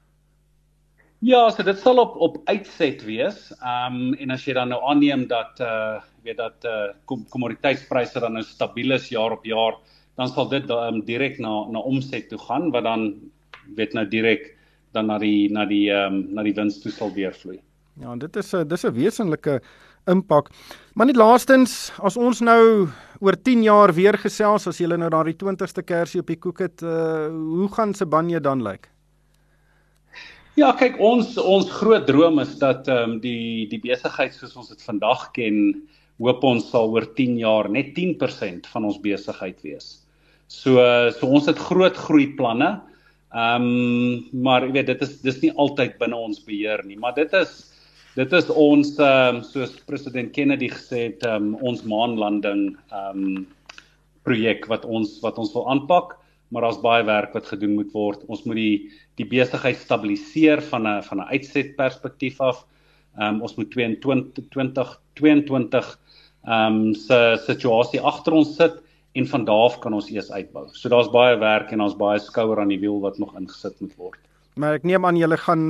Ja, 1.20 1.50
so 1.52 1.60
dit 1.62 1.76
sal 1.76 1.98
op 2.00 2.14
op 2.16 2.36
uitset 2.48 3.02
wees. 3.04 3.50
Ehm 3.60 3.96
um, 3.96 4.12
en 4.24 4.30
as 4.32 4.44
jy 4.46 4.54
dan 4.56 4.70
nou 4.72 4.80
aanneem 4.88 5.26
dat 5.28 5.60
uh 5.60 6.00
weet 6.24 6.36
dat 6.36 6.64
uh 6.64 6.92
kommoditeitspryse 7.04 8.20
dan 8.20 8.32
nou 8.38 8.42
stabiel 8.44 8.94
is 8.96 9.08
jaar 9.12 9.32
op 9.32 9.44
jaar, 9.44 9.76
dan 10.16 10.28
sal 10.28 10.48
dit 10.48 10.70
um, 10.70 11.02
direk 11.04 11.36
na 11.38 11.66
na 11.68 11.78
omset 11.78 12.28
toe 12.28 12.38
gaan 12.38 12.70
wat 12.72 12.84
dan 12.84 13.12
weet 13.76 13.92
nou 13.92 14.06
direk 14.08 14.56
dan 14.92 15.06
na 15.06 15.18
die 15.18 15.52
na 15.52 15.66
die 15.66 15.90
ehm 15.92 16.14
um, 16.14 16.34
na 16.34 16.42
die 16.42 16.54
wins 16.56 16.80
toe 16.80 16.92
sal 16.92 17.12
weervloei. 17.12 17.60
Ja, 18.00 18.12
en 18.12 18.18
dit 18.18 18.36
is 18.36 18.54
'n 18.54 18.68
dis 18.68 18.84
'n 18.84 18.92
wesenlike 18.92 19.60
impak. 20.06 20.48
Maar 20.94 21.06
net 21.06 21.16
laastens, 21.16 21.92
as 21.98 22.16
ons 22.16 22.40
nou 22.40 22.88
oor 23.20 23.36
10 23.42 23.62
jaar 23.62 23.92
weer 23.92 24.16
gesels 24.18 24.66
as 24.66 24.78
jy 24.78 24.86
nou 24.86 25.24
die 25.24 25.36
20ste 25.36 25.82
kersie 25.84 26.20
op 26.20 26.26
die 26.26 26.38
koek 26.38 26.58
het, 26.58 26.82
uh 26.82 27.28
hoe 27.28 27.68
gaan 27.68 27.94
Sibanye 27.94 28.40
dan 28.40 28.62
lyk? 28.62 28.88
Ja, 30.58 30.72
kyk 30.74 30.96
ons 30.98 31.36
ons 31.38 31.68
groot 31.70 32.06
droom 32.08 32.40
is 32.42 32.56
dat 32.58 32.88
ehm 32.90 33.14
um, 33.14 33.16
die 33.22 33.68
die 33.70 33.78
besigheid 33.82 34.34
soos 34.34 34.56
ons 34.58 34.72
dit 34.72 34.82
vandag 34.82 35.28
ken 35.36 35.58
hoop 36.20 36.42
ons 36.44 36.66
sal 36.72 36.90
oor 36.90 37.06
10 37.16 37.38
jaar 37.38 37.68
net 37.70 37.94
10% 37.96 38.66
van 38.72 38.88
ons 38.88 38.98
besigheid 39.00 39.60
wees. 39.62 40.00
So 40.50 40.82
so 41.14 41.30
ons 41.30 41.46
het 41.46 41.60
groot 41.70 41.96
groei 41.96 42.32
planne. 42.36 42.80
Ehm 43.30 43.68
um, 43.70 44.42
maar 44.42 44.66
jy 44.66 44.74
weet 44.74 44.90
dit 44.90 45.06
is 45.06 45.20
dis 45.22 45.40
nie 45.46 45.52
altyd 45.54 45.98
binne 46.02 46.18
ons 46.18 46.42
beheer 46.42 46.82
nie, 46.84 46.98
maar 46.98 47.14
dit 47.14 47.30
is 47.38 47.70
dit 48.18 48.32
is 48.40 48.50
ons 48.50 48.96
ehm 48.98 49.38
um, 49.38 49.42
soos 49.46 49.78
president 49.86 50.34
Kennedy 50.34 50.72
gesê 50.74 51.06
het 51.12 51.22
ehm 51.22 51.54
um, 51.54 51.58
ons 51.62 51.86
maanlanding 51.86 52.72
ehm 52.90 53.22
um, 53.22 53.46
projek 54.26 54.66
wat 54.68 54.82
ons 54.84 55.20
wat 55.22 55.38
ons 55.38 55.54
wil 55.54 55.70
aanpak, 55.70 56.18
maar 56.50 56.66
daar's 56.66 56.80
baie 56.82 57.04
werk 57.06 57.32
wat 57.36 57.46
gedoen 57.46 57.74
moet 57.78 57.92
word. 57.94 58.26
Ons 58.26 58.44
moet 58.44 58.58
die 58.58 58.90
die 59.20 59.26
besigheid 59.28 59.78
stabiliseer 59.78 60.62
van 60.70 60.86
'n 60.86 61.02
van 61.02 61.20
'n 61.20 61.30
uitset 61.30 61.76
perspektief 61.76 62.40
af. 62.40 62.66
Ehm 63.18 63.34
um, 63.34 63.42
ons 63.42 63.54
moet 63.56 63.70
22 63.70 64.44
2022 64.50 65.98
ehm 66.44 66.74
um, 66.74 66.94
se 66.94 67.42
situasie 67.46 68.00
agter 68.00 68.32
ons 68.32 68.56
sit 68.56 68.82
en 69.12 69.26
van 69.26 69.44
daar 69.44 69.64
af 69.68 69.78
kan 69.78 69.92
ons 69.92 70.10
eers 70.10 70.30
uitbou. 70.30 70.68
So 70.72 70.88
daar's 70.88 71.10
baie 71.10 71.38
werk 71.38 71.72
en 71.72 71.80
ons 71.80 71.96
baie 71.96 72.18
skouer 72.18 72.60
aan 72.60 72.68
die 72.68 72.80
wiel 72.80 73.00
wat 73.00 73.18
nog 73.18 73.34
ingesit 73.38 73.80
moet 73.80 73.96
word. 73.96 74.18
Maar 74.54 74.74
ek 74.74 74.84
neem 74.84 75.04
aan 75.04 75.16
julle 75.16 75.36
gaan 75.36 75.64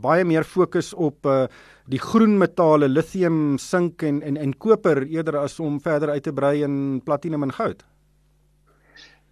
baie 0.00 0.24
meer 0.24 0.44
fokus 0.44 0.94
op 0.94 1.26
uh 1.26 1.46
die 1.86 2.00
groen 2.02 2.32
metale, 2.38 2.88
lithium, 2.88 3.58
sink 3.62 4.02
en 4.02 4.22
en 4.22 4.36
en 4.36 4.52
koper 4.58 5.04
eerder 5.06 5.36
as 5.38 5.60
om 5.60 5.80
verder 5.80 6.10
uit 6.10 6.22
te 6.22 6.32
brei 6.32 6.64
in 6.64 7.00
platinum 7.04 7.42
en 7.46 7.52
goud. 7.52 7.84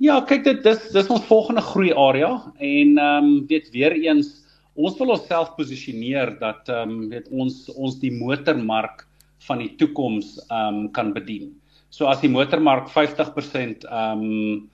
Ja, 0.03 0.19
kyk 0.27 0.43
dit 0.45 0.63
dis 0.65 0.89
dis 0.93 1.11
ons 1.13 1.27
volgende 1.29 1.63
groei 1.63 1.93
area 1.95 2.33
en 2.59 2.97
ehm 2.99 3.25
um, 3.25 3.47
weet 3.51 3.71
weer 3.73 3.95
eens 3.95 4.33
ons 4.75 4.97
wil 4.99 5.15
onsself 5.15 5.55
posisioneer 5.55 6.35
dat 6.41 6.69
ehm 6.69 6.91
um, 6.91 7.11
weet 7.13 7.29
ons 7.31 7.69
ons 7.75 7.99
die 8.03 8.11
motormark 8.13 9.07
van 9.47 9.63
die 9.63 9.71
toekoms 9.79 10.39
ehm 10.49 10.81
um, 10.81 10.89
kan 10.91 11.13
bedien. 11.15 11.53
So 11.95 12.09
as 12.11 12.21
die 12.25 12.33
motormark 12.33 12.91
50% 12.91 13.87
ehm 13.87 14.25
um, 14.25 14.71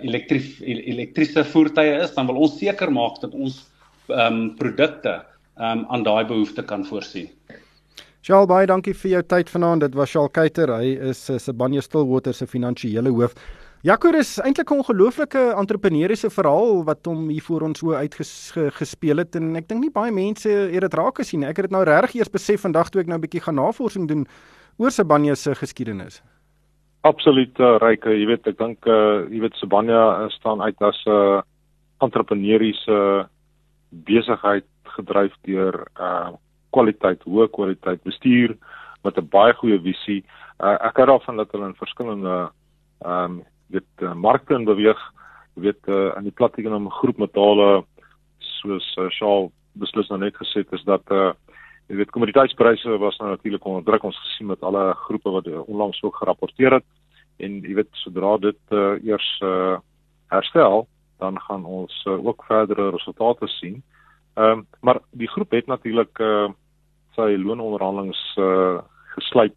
elektries 0.00 0.60
elektriese 0.62 1.44
voertuie 1.44 1.98
is, 2.04 2.14
dan 2.14 2.30
wil 2.30 2.38
ons 2.46 2.56
seker 2.58 2.90
maak 2.90 3.20
dat 3.20 3.34
ons 3.34 3.60
ehm 4.08 4.40
um, 4.40 4.44
produkte 4.56 5.18
ehm 5.58 5.82
um, 5.82 5.86
aan 5.92 6.02
daai 6.08 6.24
behoefte 6.24 6.64
kan 6.64 6.86
voorsien. 6.88 7.28
Shaal 8.22 8.46
baie 8.46 8.66
dankie 8.70 8.94
vir 8.94 9.10
jou 9.18 9.22
tyd 9.34 9.50
vanaand. 9.50 9.82
Dit 9.82 9.96
was 9.98 10.10
Shaal 10.14 10.28
Kuyter. 10.30 10.70
Hy 10.78 10.94
is 11.10 11.28
uh, 11.28 11.40
Sibanye 11.42 11.82
Stillwater 11.82 12.32
se 12.32 12.46
finansiële 12.46 13.10
hoof. 13.10 13.34
Jaco 13.82 14.12
is 14.14 14.38
eintlik 14.38 14.70
'n 14.70 14.78
ongelooflike 14.78 15.40
entrepreneursiese 15.58 16.30
verhaal 16.30 16.84
wat 16.84 17.04
hom 17.04 17.28
hier 17.28 17.42
voor 17.42 17.62
ons 17.66 17.78
so 17.78 17.94
uitgespeel 17.94 19.16
het 19.16 19.34
en 19.34 19.56
ek 19.56 19.66
dink 19.68 19.80
nie 19.80 19.90
baie 19.90 20.12
mense 20.12 20.48
het 20.48 20.80
dit 20.80 20.94
raak 20.94 21.18
gesien. 21.18 21.42
Ek 21.42 21.56
het 21.56 21.66
dit 21.66 21.70
nou 21.74 21.82
regtig 21.82 22.14
eers 22.14 22.30
besef 22.30 22.60
vandag 22.62 22.90
toe 22.90 23.00
ek 23.00 23.08
nou 23.08 23.18
'n 23.18 23.20
bietjie 23.26 23.42
gaan 23.42 23.58
navorsing 23.58 24.06
doen 24.06 24.26
oor 24.78 24.90
Sibanye 24.90 25.34
se 25.34 25.54
geskiedenis. 25.54 26.22
Absoluut 27.02 27.58
uh, 27.58 27.78
ryke, 27.82 28.06
jy 28.06 28.26
weet 28.26 28.46
ek 28.46 28.58
dink 28.58 28.86
uh, 28.86 29.26
jy 29.26 29.40
weet 29.40 29.58
Sibanye 29.58 29.98
uh, 29.98 30.30
staan 30.30 30.62
uit 30.62 30.78
as 30.80 31.02
'n 31.06 31.10
uh, 31.10 31.42
entrepreneursiese 31.98 33.26
besigheid 33.90 34.70
gedryf 34.84 35.34
deur 35.42 35.88
uh 35.98 36.30
kwaliteit, 36.70 37.20
hoë 37.24 37.50
kwaliteit 37.50 38.02
bestuur, 38.04 38.56
met 39.02 39.18
'n 39.18 39.28
baie 39.28 39.52
goeie 39.54 39.80
visie. 39.82 40.24
Uh, 40.60 40.78
ek 40.86 40.96
hou 40.96 41.06
daarvan 41.06 41.36
dat 41.36 41.50
hulle 41.50 41.66
in 41.66 41.74
verskillende 41.74 42.50
ehm 43.02 43.24
um, 43.24 43.42
weet 43.72 44.04
uh, 44.04 44.12
markte 44.14 44.54
in 44.54 44.68
beweeg. 44.68 45.00
Weet 45.54 45.88
uh, 45.88 46.12
in 46.16 46.28
die 46.28 46.36
platinum 46.36 46.90
groep 47.00 47.18
metale 47.20 47.84
soos 48.38 48.86
uh, 48.98 49.08
Shaw 49.10 49.50
beslis 49.80 50.08
nou 50.12 50.20
net 50.20 50.36
gesê 50.36 50.62
het 50.64 50.72
is 50.78 50.84
dat 50.88 51.02
uh 51.12 51.32
weet 51.92 52.10
kommoditeitspryse 52.10 52.88
was 52.98 53.18
nou 53.20 53.28
natuurlik 53.28 53.64
onder 53.68 53.82
druk 53.84 54.04
ons 54.08 54.18
gesien 54.24 54.46
met 54.48 54.62
alle 54.64 54.94
groepe 55.04 55.30
wat 55.30 55.48
onlangs 55.66 56.02
ook 56.02 56.16
gerapporteer 56.16 56.78
het 56.78 56.86
en 57.44 57.58
jy 57.60 57.74
weet 57.74 57.90
sodra 58.00 58.36
dit 58.40 58.60
uh, 58.70 58.94
eers 59.04 59.28
uh, 59.44 59.76
herstel 60.32 60.86
dan 61.20 61.40
gaan 61.40 61.64
ons 61.64 61.92
uh, 62.08 62.16
ook 62.26 62.44
verdere 62.48 62.90
resultate 62.90 63.48
sien. 63.58 63.82
Ehm 64.34 64.62
um, 64.62 64.66
maar 64.80 65.00
die 65.10 65.28
groep 65.28 65.50
het 65.50 65.66
natuurlik 65.66 66.18
uh, 66.18 66.48
sy 67.16 67.36
loononderhandelings 67.36 68.22
uh, 68.40 68.80
gesluit 69.16 69.56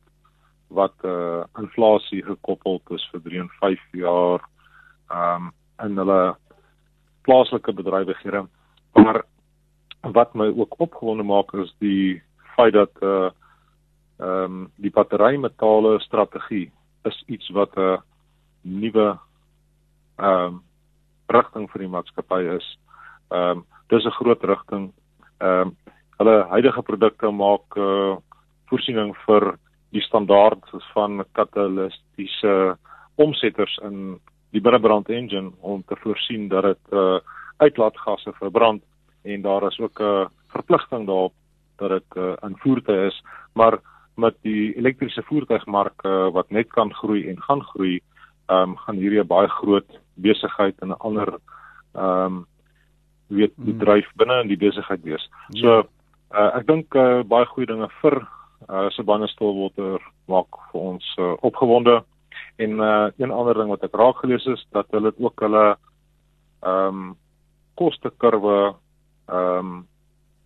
wat 0.75 1.05
uh, 1.07 1.43
inflasie 1.59 2.21
gekoppel 2.23 2.81
is 2.95 3.05
vir 3.11 3.21
3 3.27 3.39
en 3.45 3.51
5 3.61 3.85
jaar 4.01 4.43
ehm 5.09 5.47
um, 5.47 5.53
in 5.83 5.97
hulle 5.99 6.35
plaaslike 7.27 7.73
bedrywighede. 7.75 8.45
Maar 8.95 9.23
wat 10.01 10.33
my 10.33 10.47
ook 10.47 10.79
opgewonde 10.79 11.23
maak 11.23 11.51
is 11.53 11.73
die 11.83 12.21
feit 12.55 12.73
dat 12.73 12.91
uh 13.01 13.31
ehm 14.19 14.43
um, 14.43 14.71
die 14.75 14.91
batterymetale 14.91 15.99
strategie 15.99 16.71
is 17.03 17.23
iets 17.27 17.49
wat 17.49 17.75
'n 17.75 18.01
nuwe 18.61 19.19
ehm 20.17 20.45
um, 20.45 20.63
rigting 21.27 21.69
vir 21.71 21.81
die 21.81 21.89
maatskappy 21.89 22.41
is. 22.55 22.77
Ehm 23.29 23.57
um, 23.57 23.65
dis 23.87 24.05
'n 24.05 24.17
groot 24.19 24.43
rigting. 24.43 24.93
Ehm 25.39 25.61
um, 25.61 25.77
hulle 26.17 26.45
huidige 26.49 26.81
produkte 26.81 27.31
maak 27.31 27.75
uh 27.75 28.15
voorsiening 28.69 29.15
vir 29.25 29.57
die 29.91 30.01
standaard 30.01 30.63
van 30.93 31.23
katalistiese 31.31 32.77
omsetters 33.15 33.77
in 33.83 34.19
die 34.51 34.61
binnebrand 34.61 35.09
engine 35.09 35.51
om 35.61 35.83
te 35.87 35.95
voorsien 35.95 36.47
dat 36.47 36.63
dit 36.63 36.93
uh 36.93 37.19
uitlaatgasse 37.57 38.33
verbrand 38.35 38.83
en 39.23 39.41
daar 39.41 39.63
is 39.67 39.79
ook 39.79 39.99
'n 39.99 40.27
verpligting 40.47 41.05
daarop 41.05 41.33
dat 41.75 41.89
dit 41.89 42.17
uh, 42.17 42.33
in 42.41 42.57
voertuie 42.57 43.05
is, 43.05 43.23
maar 43.53 43.79
met 44.15 44.35
die 44.41 44.75
elektriese 44.75 45.23
voertuigmark 45.23 46.03
uh, 46.03 46.31
wat 46.31 46.49
net 46.49 46.67
kan 46.67 46.93
groei 46.93 47.27
en 47.29 47.41
gaan 47.41 47.63
groei, 47.63 47.99
um, 48.47 48.77
gaan 48.77 48.95
hierdie 48.95 49.19
'n 49.19 49.27
baie 49.27 49.47
groot 49.47 49.99
besigheid 50.13 50.79
en 50.79 50.87
'n 50.87 50.99
ander 50.99 51.39
ehm 51.93 52.25
um, 52.25 52.45
weet 53.27 53.53
die 53.55 53.73
hmm. 53.73 53.79
dryf 53.79 54.07
binne 54.15 54.41
in 54.41 54.47
die 54.47 54.57
besigheid 54.57 55.01
wees. 55.03 55.29
So 55.49 55.79
uh, 56.31 56.51
ek 56.55 56.67
dink 56.67 56.95
uh, 56.95 57.23
baie 57.23 57.45
goeie 57.45 57.67
dinge 57.67 57.89
vir 58.01 58.27
uh, 58.69 58.89
Sibanye 58.95 59.27
Stillwater 59.27 59.99
maak 60.31 60.59
vir 60.71 60.81
ons 60.81 61.15
uh, 61.19 61.33
opgewonde. 61.41 62.03
En 62.55 62.79
uh, 62.79 63.07
een 63.17 63.31
ander 63.31 63.57
ding 63.59 63.69
wat 63.69 63.83
ek 63.83 63.95
raak 63.99 64.21
gelees 64.23 64.45
is 64.45 64.63
dat 64.75 64.87
hulle 64.95 65.13
ook 65.17 65.43
hulle 65.45 65.65
ehm 66.65 66.87
um, 66.87 67.13
kostekurwe 67.75 68.75
ehm 69.27 69.59
um, 69.59 69.75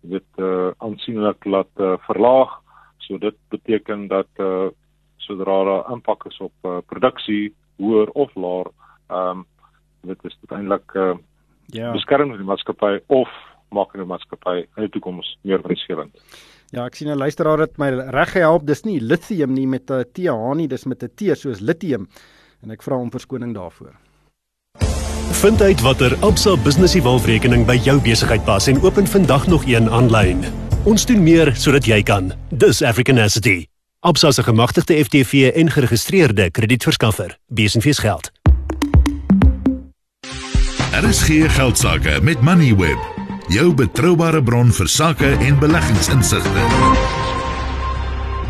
dit 0.00 0.40
uh, 0.40 0.70
aansienlik 0.78 1.44
laat 1.44 1.70
uh, 1.76 1.94
verlaag. 2.08 2.56
So 2.98 3.18
dit 3.18 3.36
beteken 3.48 4.08
dat 4.08 4.28
uh, 4.36 4.68
sodra 5.16 5.64
daar 5.64 5.92
impak 5.92 6.24
is 6.26 6.38
op 6.40 6.52
uh, 6.64 6.78
produksie 6.86 7.54
hoër 7.76 8.10
of 8.10 8.34
laer, 8.34 8.72
ehm 9.08 9.44
um, 9.44 9.46
dit 10.00 10.24
is 10.24 10.36
uiteindelik 10.40 10.94
uh, 10.94 11.12
ja. 11.66 11.92
beskerm 11.92 12.32
die 12.32 12.46
maatskappy 12.48 12.98
of 13.06 13.28
maak 13.68 13.92
die 13.92 14.06
maatskappy 14.08 14.62
in 14.64 14.86
die 14.86 14.92
toekoms 14.94 15.36
meer 15.42 15.60
winsgewend. 15.66 16.16
Ja, 16.70 16.84
ek 16.86 16.94
sien 16.94 17.08
'n 17.10 17.18
luisteraar 17.18 17.58
het 17.58 17.78
my 17.78 17.90
reg 17.90 18.30
gehelp. 18.30 18.66
Dis 18.66 18.84
nie 18.84 19.00
lithium 19.00 19.52
nie 19.52 19.66
met 19.66 19.90
'n 19.90 20.04
TH 20.12 20.54
nie, 20.54 20.68
dis 20.68 20.84
met 20.84 21.02
'n 21.02 21.10
T 21.14 21.36
soos 21.36 21.60
lithium. 21.60 22.08
En 22.62 22.70
ek 22.70 22.82
vra 22.82 22.96
om 22.96 23.10
verskoning 23.10 23.54
daarvoor. 23.54 23.94
Vind 25.32 25.62
uit 25.62 25.80
watter 25.80 26.16
Absa 26.20 26.56
Business 26.56 26.94
Evolve-rekening 26.94 27.66
by 27.66 27.80
jou 27.82 28.00
besigheid 28.00 28.44
pas 28.44 28.66
en 28.66 28.82
open 28.82 29.06
vandag 29.06 29.46
nog 29.46 29.64
een 29.66 29.90
aanlyn. 29.90 30.44
Ons 30.84 31.06
doen 31.06 31.22
meer 31.22 31.56
sodat 31.56 31.84
jy 31.84 32.02
kan. 32.02 32.32
Dis 32.50 32.82
African 32.82 33.18
Asset. 33.18 33.66
Absa 34.00 34.30
se 34.30 34.42
gemagtigde 34.42 35.04
FTV 35.04 35.52
en 35.54 35.70
geregistreerde 35.70 36.50
kredietverskaffer. 36.50 37.38
Besenfees 37.46 37.98
geld. 37.98 38.30
Er 40.92 41.08
is 41.08 41.22
geen 41.22 41.50
geldsaake 41.50 42.20
met 42.22 42.40
Moneyweb. 42.40 43.19
Jou 43.50 43.72
betroubare 43.74 44.38
bron 44.46 44.68
vir 44.70 44.86
sakke 44.86 45.26
en 45.42 45.56
beleggingsinsigte. 45.58 46.66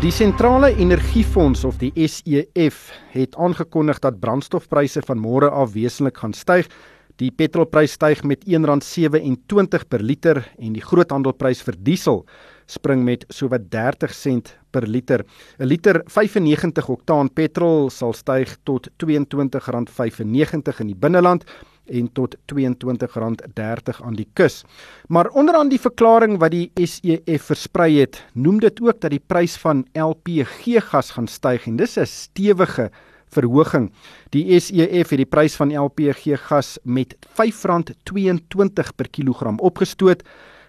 Die 0.03 0.11
sentrale 0.13 0.69
energiefonds 0.77 1.63
of 1.65 1.79
die 1.81 1.89
SEF 2.05 2.83
het 3.09 3.33
aangekondig 3.33 3.97
dat 4.03 4.19
brandstofpryse 4.21 5.01
van 5.07 5.17
môre 5.17 5.49
af 5.49 5.73
wesentlik 5.73 6.21
gaan 6.21 6.37
styg. 6.37 6.69
Die 7.17 7.31
petrolprys 7.33 7.95
styg 7.97 8.21
met 8.29 8.45
R1.27 8.45 9.87
per 9.89 10.05
liter 10.05 10.43
en 10.61 10.77
die 10.77 10.85
groothandelprys 10.85 11.65
vir 11.65 11.81
diesel 11.81 12.21
spring 12.69 13.01
met 13.01 13.25
sowat 13.33 13.71
30 13.73 14.13
sent 14.13 14.53
per 14.69 14.85
liter. 14.85 15.25
'n 15.57 15.65
Liter 15.65 16.03
95 16.05 16.89
oktaan 16.89 17.33
petrol 17.33 17.89
sal 17.89 18.13
styg 18.13 18.53
tot 18.63 18.87
R22.95 19.01 20.79
in 20.79 20.93
die 20.93 20.95
binneland 20.95 21.49
en 21.91 22.09
tot 22.13 22.35
R22.30 22.35 24.01
aan 24.03 24.15
die 24.15 24.27
kus. 24.33 24.63
Maar 25.07 25.29
onderaan 25.29 25.69
die 25.69 25.79
verklaring 25.81 26.39
wat 26.39 26.51
die 26.51 26.71
SEF 26.75 27.43
versprei 27.51 27.99
het, 27.99 28.23
noem 28.33 28.59
dit 28.59 28.81
ook 28.81 29.01
dat 29.01 29.11
die 29.11 29.23
prys 29.27 29.57
van 29.61 29.85
LPG 29.93 30.79
gas 30.91 31.11
gaan 31.11 31.27
styg 31.27 31.67
en 31.67 31.75
dis 31.75 31.97
'n 31.97 32.05
stewige 32.05 32.91
verhoging. 33.31 33.91
Die 34.29 34.59
SEF 34.59 35.09
het 35.09 35.17
die 35.17 35.25
prys 35.25 35.55
van 35.55 35.71
LPG 35.77 36.35
gas 36.47 36.77
met 36.83 37.15
R5.22 37.15 38.95
per 38.95 39.09
kilogram 39.09 39.59
opgestoot. 39.59 40.23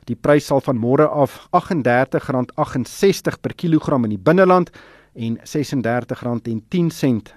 Die 0.05 0.17
prys 0.17 0.47
sal 0.47 0.61
van 0.61 0.79
môre 0.79 1.07
af 1.07 1.49
R38.68 1.55 3.41
per 3.41 3.55
kilogram 3.55 4.05
in 4.05 4.11
die 4.17 4.19
binneland 4.19 4.71
en 5.15 5.39
R36.10 5.39 5.45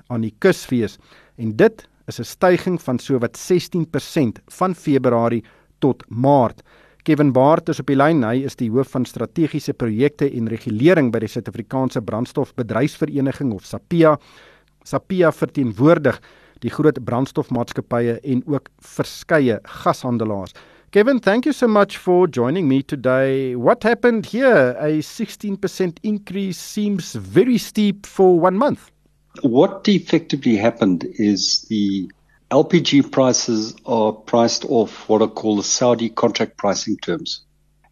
aan 0.08 0.22
die 0.22 0.34
kus 0.40 0.66
wees. 0.72 0.98
En 1.38 1.56
dit 1.56 1.88
is 2.08 2.20
'n 2.20 2.24
stygings 2.24 2.84
van 2.84 3.00
sowat 3.00 3.38
16% 3.38 4.40
van 4.48 4.76
Februarie 4.76 5.44
tot 5.80 6.04
Maart. 6.08 6.62
Kevin 7.04 7.32
Baart 7.32 7.70
is 7.70 7.80
op 7.80 7.86
die 7.88 7.96
lyn. 7.96 8.24
Hy 8.24 8.40
is 8.48 8.56
die 8.56 8.72
hoof 8.74 8.90
van 8.96 9.06
strategiese 9.06 9.74
projekte 9.74 10.26
en 10.26 10.48
regulering 10.50 11.12
by 11.12 11.20
die 11.20 11.30
Suid-Afrikaanse 11.30 12.02
Brandstofbedryfsvereniging 12.02 13.54
of 13.54 13.66
SAPIA. 13.66 14.16
SAPIA 14.84 15.32
verteenwoordig 15.32 16.18
die 16.64 16.72
groot 16.74 16.98
brandstofmaatskappye 17.06 18.18
en 18.24 18.42
ook 18.50 18.72
verskeie 18.82 19.60
gashandelaars. 19.84 20.56
Kevin, 20.96 21.20
thank 21.20 21.46
you 21.46 21.54
so 21.54 21.68
much 21.68 21.98
for 21.98 22.26
joining 22.26 22.68
me 22.68 22.82
today. 22.82 23.54
What 23.54 23.84
happened 23.84 24.26
here? 24.32 24.74
A 24.80 25.02
16% 25.04 26.02
increase 26.02 26.58
seems 26.58 27.14
very 27.14 27.58
steep 27.58 28.08
for 28.08 28.40
one 28.40 28.58
month. 28.58 28.95
What 29.42 29.88
effectively 29.88 30.58
happened 30.58 31.06
is 31.08 31.66
the 31.70 32.12
LPG 32.52 33.12
prices 33.12 33.76
are 33.86 34.14
priced 34.14 34.66
off 34.66 35.10
what 35.10 35.22
are 35.22 35.28
called 35.28 35.60
the 35.60 35.64
Saudi 35.64 36.10
contract 36.10 36.58
pricing 36.58 36.98
terms. 36.98 37.42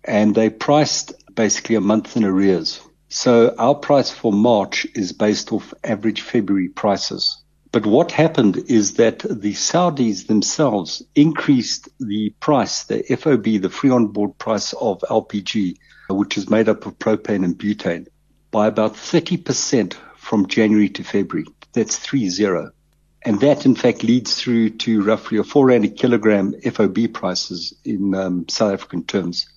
And 0.04 0.36
they 0.36 0.50
priced 0.50 1.14
basically 1.36 1.76
a 1.76 1.82
month 1.82 2.16
in 2.16 2.24
arrears. 2.24 2.80
So 3.10 3.56
our 3.58 3.76
price 3.76 4.10
for 4.10 4.32
March 4.32 4.88
is 4.96 5.12
based 5.12 5.52
off 5.52 5.74
average 5.84 6.22
February 6.22 6.70
prices. 6.70 7.44
But 7.72 7.86
what 7.88 8.12
happened 8.12 8.58
is 8.68 8.94
that 8.94 9.20
the 9.20 9.54
Saudis 9.54 10.28
themselves 10.28 11.02
increased 11.16 11.90
the 12.00 12.30
price, 12.40 12.84
the 12.84 13.02
FOB, 13.02 13.62
the 13.62 13.70
free 13.70 13.90
on 13.90 14.08
board 14.08 14.38
price 14.38 14.74
of 14.74 15.00
LPG, 15.02 15.78
which 16.10 16.38
is 16.38 16.50
made 16.50 16.70
up 16.70 16.86
of 16.86 17.00
propane 17.00 17.44
and 17.44 17.58
butane, 17.58 18.08
by 18.52 18.68
about 18.68 18.94
30% 18.94 19.96
from 20.24 20.48
January 20.48 20.90
to 20.90 21.04
February. 21.04 21.46
That's 21.74 21.98
three 21.98 22.30
zero. 22.30 22.72
And 23.26 23.40
that 23.42 23.66
in 23.66 23.76
fact 23.76 24.04
leads 24.04 24.42
through 24.42 24.72
to 24.72 25.04
roughly 25.04 25.38
a 25.38 25.44
four 25.44 25.68
rand 25.68 25.86
a 25.86 25.90
kilogram 25.90 26.54
FOB 26.62 27.14
prices 27.14 27.74
in 27.86 28.16
um, 28.16 28.48
South 28.50 28.74
African 28.74 29.04
terms, 29.06 29.48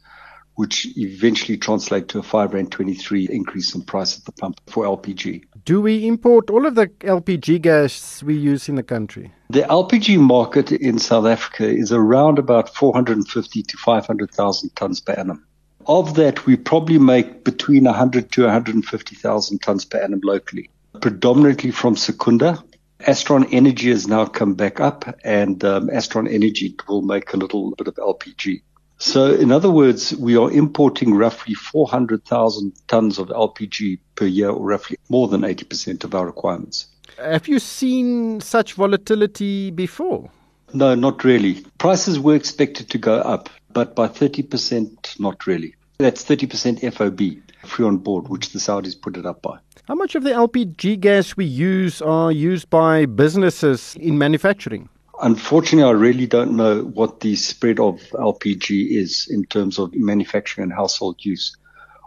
which 0.54 0.86
eventually 0.96 1.58
translate 1.58 2.08
to 2.08 2.18
a 2.18 2.22
five 2.22 2.54
rand 2.54 2.72
23 2.72 3.28
increase 3.30 3.74
in 3.74 3.82
price 3.82 4.18
at 4.18 4.24
the 4.24 4.32
pump 4.32 4.60
for 4.68 4.84
LPG. 4.84 5.44
Do 5.64 5.80
we 5.80 6.06
import 6.06 6.50
all 6.50 6.66
of 6.66 6.74
the 6.74 6.88
LPG 6.88 7.62
gas 7.62 8.22
we 8.22 8.36
use 8.36 8.68
in 8.68 8.76
the 8.76 8.82
country? 8.82 9.32
The 9.50 9.62
LPG 9.62 10.18
market 10.20 10.72
in 10.72 10.98
South 10.98 11.26
Africa 11.26 11.68
is 11.68 11.92
around 11.92 12.38
about 12.38 12.74
450 12.74 13.62
to 13.62 13.76
500,000 13.78 14.70
tons 14.76 15.00
per 15.00 15.12
annum. 15.12 15.44
Of 15.88 16.14
that, 16.14 16.46
we 16.46 16.56
probably 16.56 16.98
make 16.98 17.44
between 17.44 17.84
100 17.84 18.32
to 18.32 18.44
150,000 18.44 19.62
tons 19.62 19.84
per 19.84 19.98
annum 19.98 20.20
locally, 20.24 20.68
predominantly 21.00 21.70
from 21.70 21.96
Secunda. 21.96 22.62
Astron 23.00 23.46
Energy 23.52 23.90
has 23.90 24.08
now 24.08 24.24
come 24.26 24.54
back 24.54 24.80
up, 24.80 25.04
and 25.22 25.62
um, 25.64 25.88
Astron 25.88 26.32
Energy 26.32 26.74
will 26.88 27.02
make 27.02 27.32
a 27.34 27.36
little 27.36 27.72
bit 27.76 27.86
of 27.86 27.94
LPG. 27.94 28.62
So, 28.98 29.34
in 29.34 29.52
other 29.52 29.70
words, 29.70 30.16
we 30.16 30.36
are 30.36 30.50
importing 30.50 31.14
roughly 31.14 31.54
400,000 31.54 32.72
tons 32.88 33.18
of 33.18 33.28
LPG 33.28 33.98
per 34.16 34.26
year, 34.26 34.48
or 34.48 34.66
roughly 34.66 34.96
more 35.08 35.28
than 35.28 35.42
80% 35.42 36.02
of 36.02 36.14
our 36.14 36.26
requirements. 36.26 36.86
Have 37.18 37.46
you 37.46 37.58
seen 37.58 38.40
such 38.40 38.72
volatility 38.72 39.70
before? 39.70 40.30
No, 40.72 40.94
not 40.94 41.24
really. 41.24 41.64
Prices 41.78 42.18
were 42.18 42.34
expected 42.34 42.90
to 42.90 42.98
go 42.98 43.16
up, 43.16 43.48
but 43.76 43.94
by 43.94 44.08
30%, 44.08 45.20
not 45.20 45.46
really. 45.46 45.74
That's 45.98 46.24
30% 46.24 46.94
FOB, 46.94 47.20
free 47.68 47.84
on 47.84 47.98
board, 47.98 48.26
which 48.28 48.54
the 48.54 48.58
Saudis 48.58 48.98
put 48.98 49.18
it 49.18 49.26
up 49.26 49.42
by. 49.42 49.58
How 49.86 49.94
much 49.94 50.14
of 50.14 50.22
the 50.22 50.30
LPG 50.30 50.98
gas 50.98 51.36
we 51.36 51.44
use 51.44 52.00
are 52.00 52.32
used 52.32 52.70
by 52.70 53.04
businesses 53.04 53.94
in 54.00 54.16
manufacturing? 54.16 54.88
Unfortunately, 55.20 55.86
I 55.86 55.92
really 55.92 56.26
don't 56.26 56.56
know 56.56 56.84
what 56.84 57.20
the 57.20 57.36
spread 57.36 57.78
of 57.78 58.00
LPG 58.14 58.96
is 58.96 59.28
in 59.30 59.44
terms 59.44 59.78
of 59.78 59.94
manufacturing 59.94 60.62
and 60.62 60.72
household 60.72 61.22
use. 61.22 61.54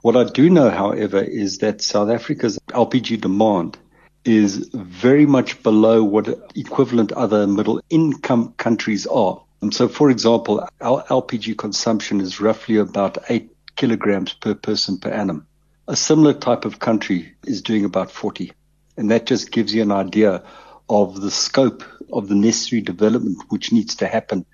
What 0.02 0.18
I 0.18 0.24
do 0.24 0.50
know, 0.50 0.72
however, 0.72 1.22
is 1.22 1.60
that 1.60 1.84
South 1.84 2.10
Africa's 2.10 2.58
LPG 2.70 3.22
demand 3.22 3.78
is 4.26 4.72
very 4.74 5.28
much 5.28 5.62
below 5.62 6.04
what 6.04 6.30
equivalent 6.56 7.12
other 7.12 7.46
middle 7.46 7.80
income 7.92 8.56
countries 8.58 9.06
are. 9.06 9.40
And 9.62 9.74
so, 9.74 9.88
for 9.88 10.10
example, 10.10 10.68
our 10.82 11.04
LPG 11.04 11.58
consumption 11.58 12.22
is 12.22 12.40
roughly 12.40 12.78
about 12.78 13.18
eight 13.30 13.52
kilograms 13.76 14.34
per 14.34 14.56
person 14.56 14.98
per 14.98 15.10
annum. 15.10 15.46
A 15.88 15.96
similar 15.96 16.34
type 16.34 16.66
of 16.66 16.80
country 16.80 17.34
is 17.46 17.62
doing 17.62 17.84
about 17.84 18.12
40. 18.12 18.52
And 18.98 19.12
that 19.12 19.26
just 19.26 19.52
gives 19.52 19.74
you 19.74 19.82
an 19.82 19.92
idea 19.92 20.44
of 20.90 21.22
the 21.22 21.32
scope 21.32 21.84
of 22.12 22.28
the 22.28 22.36
necessary 22.36 22.82
development 22.82 23.38
which 23.50 23.72
needs 23.72 23.96
to 23.96 24.08
happen 24.08 24.46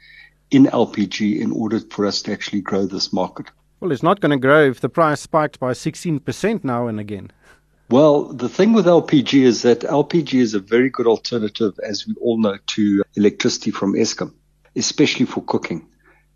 in 0.52 0.66
LPG 0.66 1.40
in 1.40 1.52
order 1.52 1.80
for 1.80 2.06
us 2.06 2.22
to 2.24 2.32
actually 2.32 2.62
grow 2.62 2.86
this 2.86 3.12
market. 3.14 3.48
Well, 3.80 3.92
it's 3.92 4.04
not 4.04 4.22
going 4.22 4.32
to 4.32 4.38
grow 4.38 4.70
if 4.70 4.80
the 4.80 4.90
price 4.90 5.22
spikes 5.22 5.58
by 5.58 5.72
16% 5.72 6.64
now 6.64 6.88
and 6.88 7.00
again. 7.00 7.32
Well, 7.90 8.24
the 8.24 8.50
thing 8.50 8.74
with 8.74 8.86
LPG 8.86 9.44
is 9.44 9.62
that 9.62 9.82
LPG 9.82 10.40
is 10.40 10.54
a 10.56 10.60
very 10.60 10.90
good 10.90 11.06
alternative, 11.06 11.80
as 11.84 12.08
we 12.08 12.16
all 12.20 12.40
know, 12.40 12.58
to 12.68 13.04
electricity 13.16 13.72
from 13.72 13.94
Eskom, 13.94 14.34
especially 14.76 15.26
for 15.26 15.42
cooking, 15.44 15.88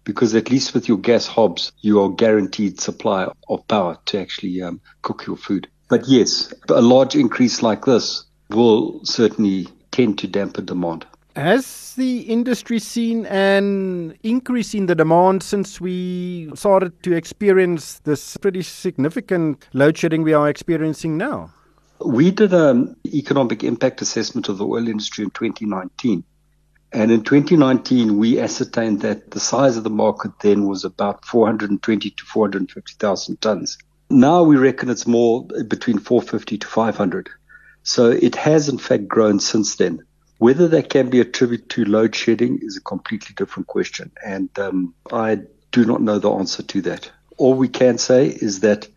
because 0.03 0.35
at 0.35 0.49
least 0.49 0.73
with 0.73 0.87
your 0.87 0.97
gas 0.97 1.27
hobs, 1.27 1.71
you 1.81 2.01
are 2.01 2.09
guaranteed 2.09 2.79
supply 2.79 3.27
of 3.49 3.67
power 3.67 3.97
to 4.05 4.19
actually 4.19 4.61
um, 4.61 4.79
cook 5.01 5.25
your 5.27 5.37
food. 5.37 5.67
But 5.89 6.07
yes, 6.07 6.53
a 6.69 6.81
large 6.81 7.15
increase 7.15 7.63
like 7.63 7.85
this 7.85 8.23
will 8.49 9.03
certainly 9.03 9.67
tend 9.91 10.19
to 10.19 10.27
dampen 10.27 10.65
demand. 10.65 11.05
Has 11.35 11.93
the 11.95 12.21
industry 12.21 12.79
seen 12.79 13.25
an 13.27 14.17
increase 14.23 14.73
in 14.73 14.87
the 14.87 14.95
demand 14.95 15.43
since 15.43 15.79
we 15.79 16.51
started 16.55 17.01
to 17.03 17.15
experience 17.15 17.99
this 17.99 18.35
pretty 18.37 18.61
significant 18.61 19.67
load 19.73 19.97
shedding 19.97 20.23
we 20.23 20.33
are 20.33 20.49
experiencing 20.49 21.17
now? 21.17 21.53
We 22.05 22.31
did 22.31 22.53
an 22.53 22.95
economic 23.05 23.63
impact 23.63 24.01
assessment 24.01 24.49
of 24.49 24.57
the 24.57 24.65
oil 24.65 24.87
industry 24.87 25.23
in 25.23 25.31
2019. 25.31 26.23
And 26.91 27.11
in 27.11 27.23
2019, 27.23 28.17
we 28.17 28.39
ascertained 28.39 29.01
that 29.01 29.31
the 29.31 29.39
size 29.39 29.77
of 29.77 29.83
the 29.83 29.89
market 29.89 30.31
then 30.41 30.65
was 30.65 30.85
about 30.85 31.23
420 31.25 32.09
to 32.09 32.25
450,000 32.25 33.41
tons. 33.41 33.77
Now 34.09 34.43
we 34.43 34.57
reckon 34.57 34.89
it's 34.89 35.05
more 35.05 35.45
between 35.45 35.99
450 35.99 36.57
to 36.57 36.67
500. 36.67 37.29
So 37.83 38.09
it 38.09 38.35
has 38.35 38.69
in 38.69 38.79
fact 38.79 39.07
grown 39.07 39.39
since 39.39 39.75
then. 39.75 40.03
Whether 40.39 40.67
that 40.69 40.89
can 40.89 41.09
be 41.09 41.19
attributed 41.19 41.69
to 41.71 41.85
load 41.85 42.15
shedding 42.15 42.59
is 42.61 42.77
a 42.77 42.81
completely 42.81 43.35
different 43.35 43.67
question. 43.67 44.11
And 44.25 44.49
um, 44.57 44.95
I 45.11 45.39
do 45.71 45.85
not 45.85 46.01
know 46.01 46.17
the 46.17 46.31
answer 46.31 46.63
to 46.63 46.81
that. 46.83 47.11
All 47.37 47.53
we 47.53 47.67
can 47.67 47.97
say 47.97 48.27
is 48.27 48.61
that 48.61 48.87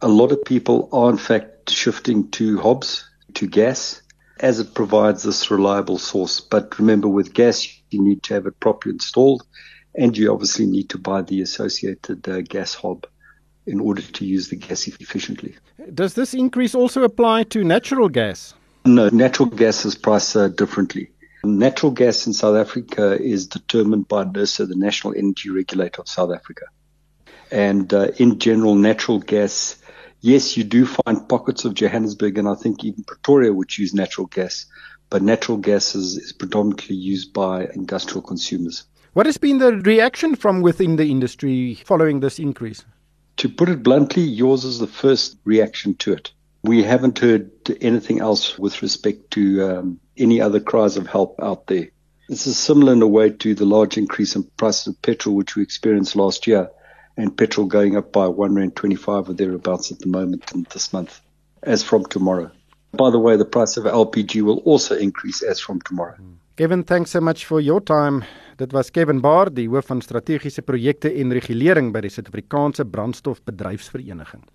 a 0.00 0.08
lot 0.08 0.32
of 0.32 0.44
people 0.44 0.88
are 0.92 1.10
in 1.10 1.18
fact 1.18 1.70
shifting 1.70 2.30
to 2.32 2.58
hobs, 2.58 3.08
to 3.34 3.46
gas, 3.46 4.02
as 4.40 4.60
it 4.60 4.74
provides 4.74 5.22
this 5.22 5.50
reliable 5.50 5.98
source. 5.98 6.40
But 6.40 6.78
remember, 6.78 7.08
with 7.08 7.32
gas, 7.32 7.66
you 7.90 8.02
need 8.02 8.22
to 8.24 8.34
have 8.34 8.46
it 8.46 8.60
properly 8.60 8.94
installed, 8.94 9.46
and 9.94 10.16
you 10.16 10.32
obviously 10.32 10.66
need 10.66 10.90
to 10.90 10.98
buy 10.98 11.22
the 11.22 11.40
associated 11.40 12.28
uh, 12.28 12.42
gas 12.42 12.74
hob 12.74 13.06
in 13.66 13.80
order 13.80 14.02
to 14.02 14.24
use 14.24 14.48
the 14.48 14.56
gas 14.56 14.86
efficiently. 14.86 15.56
Does 15.92 16.14
this 16.14 16.34
increase 16.34 16.74
also 16.74 17.02
apply 17.02 17.44
to 17.44 17.64
natural 17.64 18.08
gas? 18.08 18.54
No, 18.84 19.08
natural 19.08 19.48
gas 19.48 19.84
is 19.84 19.96
priced 19.96 20.36
uh, 20.36 20.48
differently. 20.48 21.10
Natural 21.42 21.92
gas 21.92 22.26
in 22.26 22.32
South 22.32 22.56
Africa 22.56 23.20
is 23.20 23.46
determined 23.46 24.08
by 24.08 24.24
NERSA, 24.24 24.68
the 24.68 24.76
National 24.76 25.14
Energy 25.16 25.50
Regulator 25.50 26.02
of 26.02 26.08
South 26.08 26.32
Africa. 26.32 26.66
And 27.50 27.92
uh, 27.92 28.08
in 28.18 28.38
general, 28.38 28.74
natural 28.74 29.20
gas, 29.20 29.76
yes, 30.20 30.56
you 30.56 30.64
do 30.64 30.86
find 30.86 31.28
pockets 31.28 31.64
of 31.64 31.74
Johannesburg 31.74 32.38
and 32.38 32.48
I 32.48 32.54
think 32.54 32.84
even 32.84 33.04
Pretoria 33.04 33.52
which 33.52 33.78
use 33.78 33.94
natural 33.94 34.26
gas, 34.26 34.66
but 35.10 35.22
natural 35.22 35.58
gas 35.58 35.94
is, 35.94 36.16
is 36.16 36.32
predominantly 36.32 36.96
used 36.96 37.32
by 37.32 37.66
industrial 37.74 38.22
consumers. 38.22 38.84
What 39.12 39.26
has 39.26 39.38
been 39.38 39.58
the 39.58 39.72
reaction 39.72 40.34
from 40.34 40.60
within 40.60 40.96
the 40.96 41.10
industry 41.10 41.74
following 41.84 42.20
this 42.20 42.38
increase? 42.38 42.84
To 43.38 43.48
put 43.48 43.68
it 43.68 43.82
bluntly, 43.82 44.22
yours 44.22 44.64
is 44.64 44.78
the 44.78 44.86
first 44.86 45.38
reaction 45.44 45.94
to 45.96 46.12
it. 46.12 46.32
We 46.62 46.82
haven't 46.82 47.18
heard 47.18 47.50
anything 47.80 48.20
else 48.20 48.58
with 48.58 48.82
respect 48.82 49.30
to 49.32 49.62
um, 49.62 50.00
any 50.16 50.40
other 50.40 50.60
cries 50.60 50.96
of 50.96 51.06
help 51.06 51.40
out 51.40 51.66
there. 51.66 51.88
This 52.28 52.46
is 52.46 52.58
similar 52.58 52.92
in 52.92 53.02
a 53.02 53.06
way 53.06 53.30
to 53.30 53.54
the 53.54 53.64
large 53.64 53.96
increase 53.96 54.34
in 54.34 54.42
prices 54.56 54.88
of 54.88 55.00
petrol, 55.00 55.36
which 55.36 55.54
we 55.54 55.62
experienced 55.62 56.16
last 56.16 56.46
year, 56.46 56.70
and 57.16 57.36
petrol 57.36 57.66
going 57.66 57.96
up 57.96 58.12
by 58.12 58.26
one 58.26 58.54
rand 58.54 58.76
twenty-five 58.76 59.28
or 59.28 59.34
thereabouts 59.34 59.92
at 59.92 59.98
the 59.98 60.08
moment 60.08 60.52
in 60.54 60.66
this 60.72 60.92
month, 60.92 61.20
as 61.62 61.82
from 61.82 62.04
tomorrow. 62.04 62.50
By 62.92 63.10
the 63.10 63.18
way, 63.18 63.36
the 63.36 63.44
price 63.44 63.76
of 63.76 63.84
LPG 63.84 64.42
will 64.42 64.62
also 64.64 64.94
increase 64.94 65.42
as 65.42 65.60
from 65.60 65.80
tomorrow. 65.80 66.14
Kevin, 66.56 66.84
thanks 66.84 67.10
so 67.10 67.20
much 67.20 67.44
for 67.44 67.60
your 67.60 67.80
time. 67.80 68.24
Dit 68.56 68.72
was 68.72 68.90
Kevin 68.90 69.20
Baar, 69.20 69.50
die 69.52 69.68
hoof 69.68 69.86
van 69.86 70.00
strategiese 70.00 70.62
projekte 70.62 71.10
en 71.12 71.32
regulering 71.32 71.90
by 71.92 72.00
die 72.00 72.10
Suid-Afrikaanse 72.10 72.86
Brandstofbedryfsvereniging. 72.88 74.46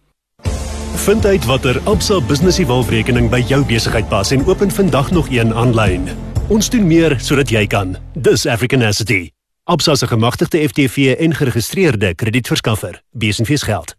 Vind 1.05 1.25
uit 1.25 1.45
watter 1.45 1.77
Absa 1.89 2.17
Business 2.27 2.57
Evolve-rekening 2.61 3.29
by 3.29 3.43
jou 3.45 3.61
besigheid 3.65 4.09
pas 4.09 4.33
en 4.33 4.45
open 4.45 4.73
vandag 4.73 5.11
nog 5.11 5.29
een 5.29 5.53
aanlyn. 5.53 6.09
Ons 6.49 6.69
doen 6.69 6.87
meer 6.87 7.19
sodat 7.21 7.53
jy 7.53 7.67
kan. 7.69 7.95
Dis 8.17 8.45
Africanacity. 8.49 9.29
Absa 9.71 9.95
se 9.95 10.07
gemagtigde 10.07 10.67
FTV 10.67 11.15
en 11.19 11.33
geregistreerde 11.33 12.15
kredietverskaffer. 12.15 13.01
Besenfees 13.11 13.61
geld. 13.63 13.95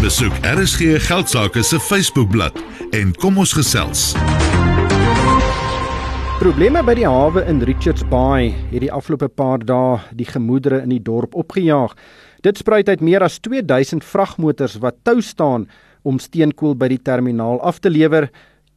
Besoek 0.00 0.32
RSG 0.42 0.80
Geldsaake 1.06 1.62
se 1.62 1.80
Facebookblad 1.80 2.56
en 2.90 3.12
kom 3.14 3.36
ons 3.38 3.52
gesels. 3.52 4.14
Probleme 6.38 6.80
by 6.84 6.94
die 6.96 7.04
hawe 7.04 7.44
in 7.44 7.60
Richards 7.60 8.06
Bay 8.08 8.54
het 8.70 8.80
die 8.86 8.92
afgelope 8.92 9.28
paar 9.28 9.60
dae 9.60 9.98
die 10.16 10.30
gemoedere 10.30 10.80
in 10.80 10.94
die 10.96 11.02
dorp 11.02 11.36
opgejaag. 11.36 11.92
Dit 12.40 12.64
spruit 12.64 12.88
uit 12.88 13.04
meer 13.04 13.20
as 13.20 13.36
2000 13.44 14.00
vragmotors 14.04 14.78
wat 14.80 14.96
tou 15.04 15.20
staan 15.20 15.68
om 16.02 16.16
steenkool 16.18 16.72
by 16.72 16.88
die 16.88 17.02
terminaal 17.04 17.60
af 17.60 17.84
te 17.84 17.92
lewer 17.92 18.30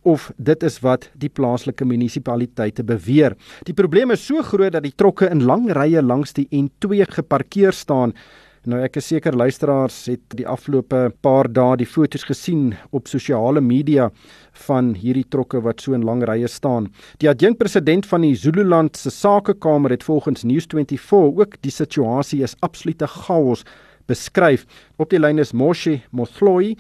of 0.06 0.30
dit 0.38 0.64
is 0.64 0.80
wat 0.86 1.10
die 1.18 1.30
plaaslike 1.34 1.86
munisipaliteite 1.86 2.86
beweer. 2.86 3.36
Die 3.66 3.74
probleem 3.74 4.14
is 4.14 4.26
so 4.26 4.44
groot 4.46 4.76
dat 4.78 4.86
die 4.86 4.96
trokke 4.96 5.30
in 5.32 5.44
lang 5.50 5.68
rye 5.74 6.02
langs 6.02 6.36
die 6.38 6.48
N2 6.54 7.08
geparkeer 7.18 7.74
staan. 7.74 8.14
Nou 8.66 8.80
ek 8.82 8.96
is 8.98 9.12
seker 9.12 9.36
luisteraars 9.38 9.98
het 10.10 10.34
die 10.40 10.48
afgelope 10.50 11.12
paar 11.22 11.46
dae 11.54 11.76
die 11.78 11.86
foto's 11.90 12.26
gesien 12.26 12.72
op 12.98 13.06
sosiale 13.10 13.62
media 13.62 14.08
van 14.66 14.96
hierdie 14.98 15.28
trokke 15.30 15.62
wat 15.62 15.84
so 15.86 15.94
in 15.94 16.06
lang 16.06 16.24
rye 16.26 16.50
staan. 16.50 16.88
Die 17.22 17.30
adjunkpresident 17.30 18.10
van 18.10 18.26
die 18.26 18.34
Zululand 18.34 18.98
se 18.98 19.14
sakekamer 19.14 19.94
het 19.94 20.06
volgens 20.08 20.46
News24 20.50 21.14
ook 21.14 21.60
die 21.62 21.74
situasie 21.74 22.42
is 22.42 22.58
absolute 22.66 23.06
chaos 23.08 23.62
beskryf. 24.10 24.66
Op 24.98 25.14
die 25.14 25.22
lyn 25.22 25.42
is 25.42 25.54
Moshe 25.54 26.00
Mothloyi. 26.10 26.74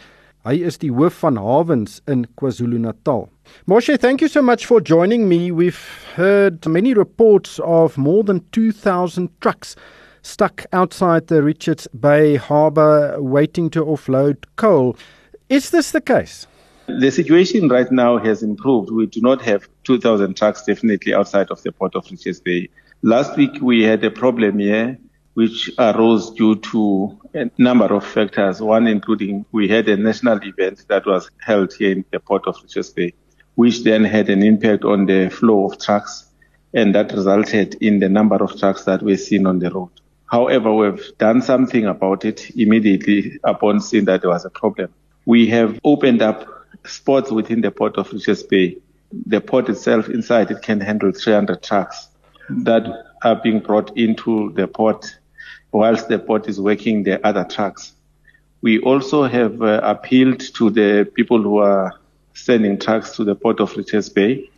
Hy 0.46 0.60
is 0.62 0.76
die 0.78 0.92
hoof 0.94 1.16
van 1.24 1.40
hawens 1.42 2.04
in 2.06 2.28
KwaZulu-Natal. 2.38 3.24
Moshe, 3.66 3.98
thank 3.98 4.22
you 4.22 4.28
so 4.28 4.44
much 4.44 4.68
for 4.68 4.80
joining 4.80 5.28
me. 5.28 5.50
We've 5.50 5.90
heard 6.14 6.68
many 6.68 6.94
reports 6.94 7.60
of 7.64 7.98
more 7.98 8.24
than 8.24 8.46
2000 8.52 9.32
trucks 9.42 9.76
stuck 10.22 10.68
outside 10.72 11.28
the 11.28 11.42
Richards 11.42 11.88
Bay 12.00 12.36
harbour 12.36 13.20
waiting 13.20 13.72
to 13.72 13.84
offload 13.84 14.46
coal. 14.56 14.96
Is 15.50 15.72
this 15.72 15.90
the 15.90 16.02
case? 16.02 16.46
The 16.86 17.10
situation 17.10 17.68
right 17.68 17.92
now 17.92 18.20
has 18.20 18.44
improved. 18.44 18.92
We 18.92 19.08
do 19.08 19.22
not 19.22 19.42
have 19.42 19.68
2,000 19.86 20.38
trucks 20.38 20.64
definitely 20.64 21.16
outside 21.16 21.50
of 21.50 21.64
the 21.64 21.72
port 21.72 21.96
of 21.96 22.06
Richards 22.12 22.40
Bay. 22.40 22.70
Last 23.02 23.36
week 23.36 23.64
we 23.64 23.82
had 23.82 24.04
a 24.04 24.12
problem 24.12 24.60
here 24.60 24.96
which 25.36 25.70
arose 25.78 26.32
due 26.32 26.56
to 26.56 27.20
a 27.34 27.52
number 27.58 27.94
of 27.94 28.06
factors, 28.06 28.62
one 28.62 28.88
including 28.88 29.46
we 29.52 29.68
had 29.68 29.88
a 29.88 29.98
national 29.98 30.40
event 30.44 30.86
that 30.88 31.06
was 31.06 31.30
held 31.40 31.74
here 31.74 31.92
in 31.92 32.06
the 32.12 32.20
port 32.20 32.48
of 32.48 32.58
Richards 32.64 32.90
Bay, 32.90 33.14
which 33.56 33.84
then 33.84 34.04
had 34.04 34.30
an 34.30 34.42
impact 34.42 34.86
on 34.86 35.06
the 35.06 35.30
flow 35.30 35.66
of 35.66 35.80
trucks 35.80 36.26
and 36.74 36.96
that 36.96 37.12
resulted 37.12 37.76
in 37.82 38.00
the 38.00 38.10
number 38.10 38.36
of 38.36 38.58
trucks 38.58 38.84
that 38.86 39.02
we're 39.02 39.18
seeing 39.18 39.46
on 39.46 39.60
the 39.60 39.70
road. 39.72 39.90
However, 40.26 40.74
we've 40.74 41.18
done 41.18 41.42
something 41.42 41.86
about 41.86 42.26
it 42.26 42.52
immediately 42.56 43.40
upon 43.44 43.82
seeing 43.82 44.06
that 44.06 44.22
there 44.22 44.30
was 44.30 44.46
a 44.46 44.50
problem. 44.50 44.94
We 45.26 45.48
have 45.48 45.80
opened 45.84 46.22
up 46.22 46.48
spots 46.86 47.32
within 47.32 47.62
the 47.62 47.72
port 47.72 47.98
of 47.98 48.12
Richards 48.12 48.44
Bay. 48.44 48.78
The 49.26 49.42
port 49.42 49.70
itself 49.70 50.10
inside 50.10 50.52
it 50.52 50.62
can 50.62 50.80
handle 50.80 51.12
300 51.12 51.62
trucks 51.62 52.08
that 52.50 52.84
are 53.24 53.36
being 53.36 53.60
brought 53.60 53.96
into 53.98 54.52
the 54.54 54.68
port 54.68 55.18
whilst 55.76 56.08
the 56.08 56.18
port 56.18 56.48
is 56.48 56.60
working 56.60 57.04
the 57.04 57.26
other 57.28 57.44
trucks. 57.44 57.94
We 58.62 58.80
also 58.80 59.24
have 59.24 59.62
uh, 59.62 59.82
appealed 59.84 60.40
to 60.56 60.70
the 60.70 61.10
people 61.14 61.42
who 61.42 61.58
are 61.58 61.92
sending 62.34 62.80
trucks 62.80 63.12
to 63.18 63.26
the 63.26 63.36
port 63.36 63.60
of 63.60 63.76
Richards 63.76 64.08
Bay 64.08 64.50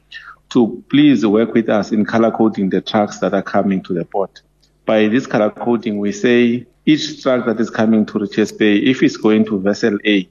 to 0.50 0.84
please 0.90 1.26
work 1.26 1.54
with 1.56 1.70
us 1.70 1.92
in 1.92 2.06
color 2.06 2.30
coding 2.32 2.70
the 2.70 2.82
trucks 2.82 3.18
that 3.20 3.34
are 3.34 3.42
coming 3.42 3.82
to 3.84 3.94
the 3.94 4.06
port. 4.06 4.42
By 4.86 5.08
this 5.08 5.26
color 5.26 5.50
coding, 5.50 5.98
we 5.98 6.12
say 6.12 6.68
each 6.86 7.24
truck 7.24 7.48
that 7.48 7.60
is 7.60 7.72
coming 7.72 8.06
to 8.06 8.20
Richards 8.20 8.52
Bay, 8.52 8.76
if 8.78 9.02
it's 9.02 9.18
going 9.18 9.44
to 9.46 9.60
vessel 9.60 9.98
A, 10.06 10.30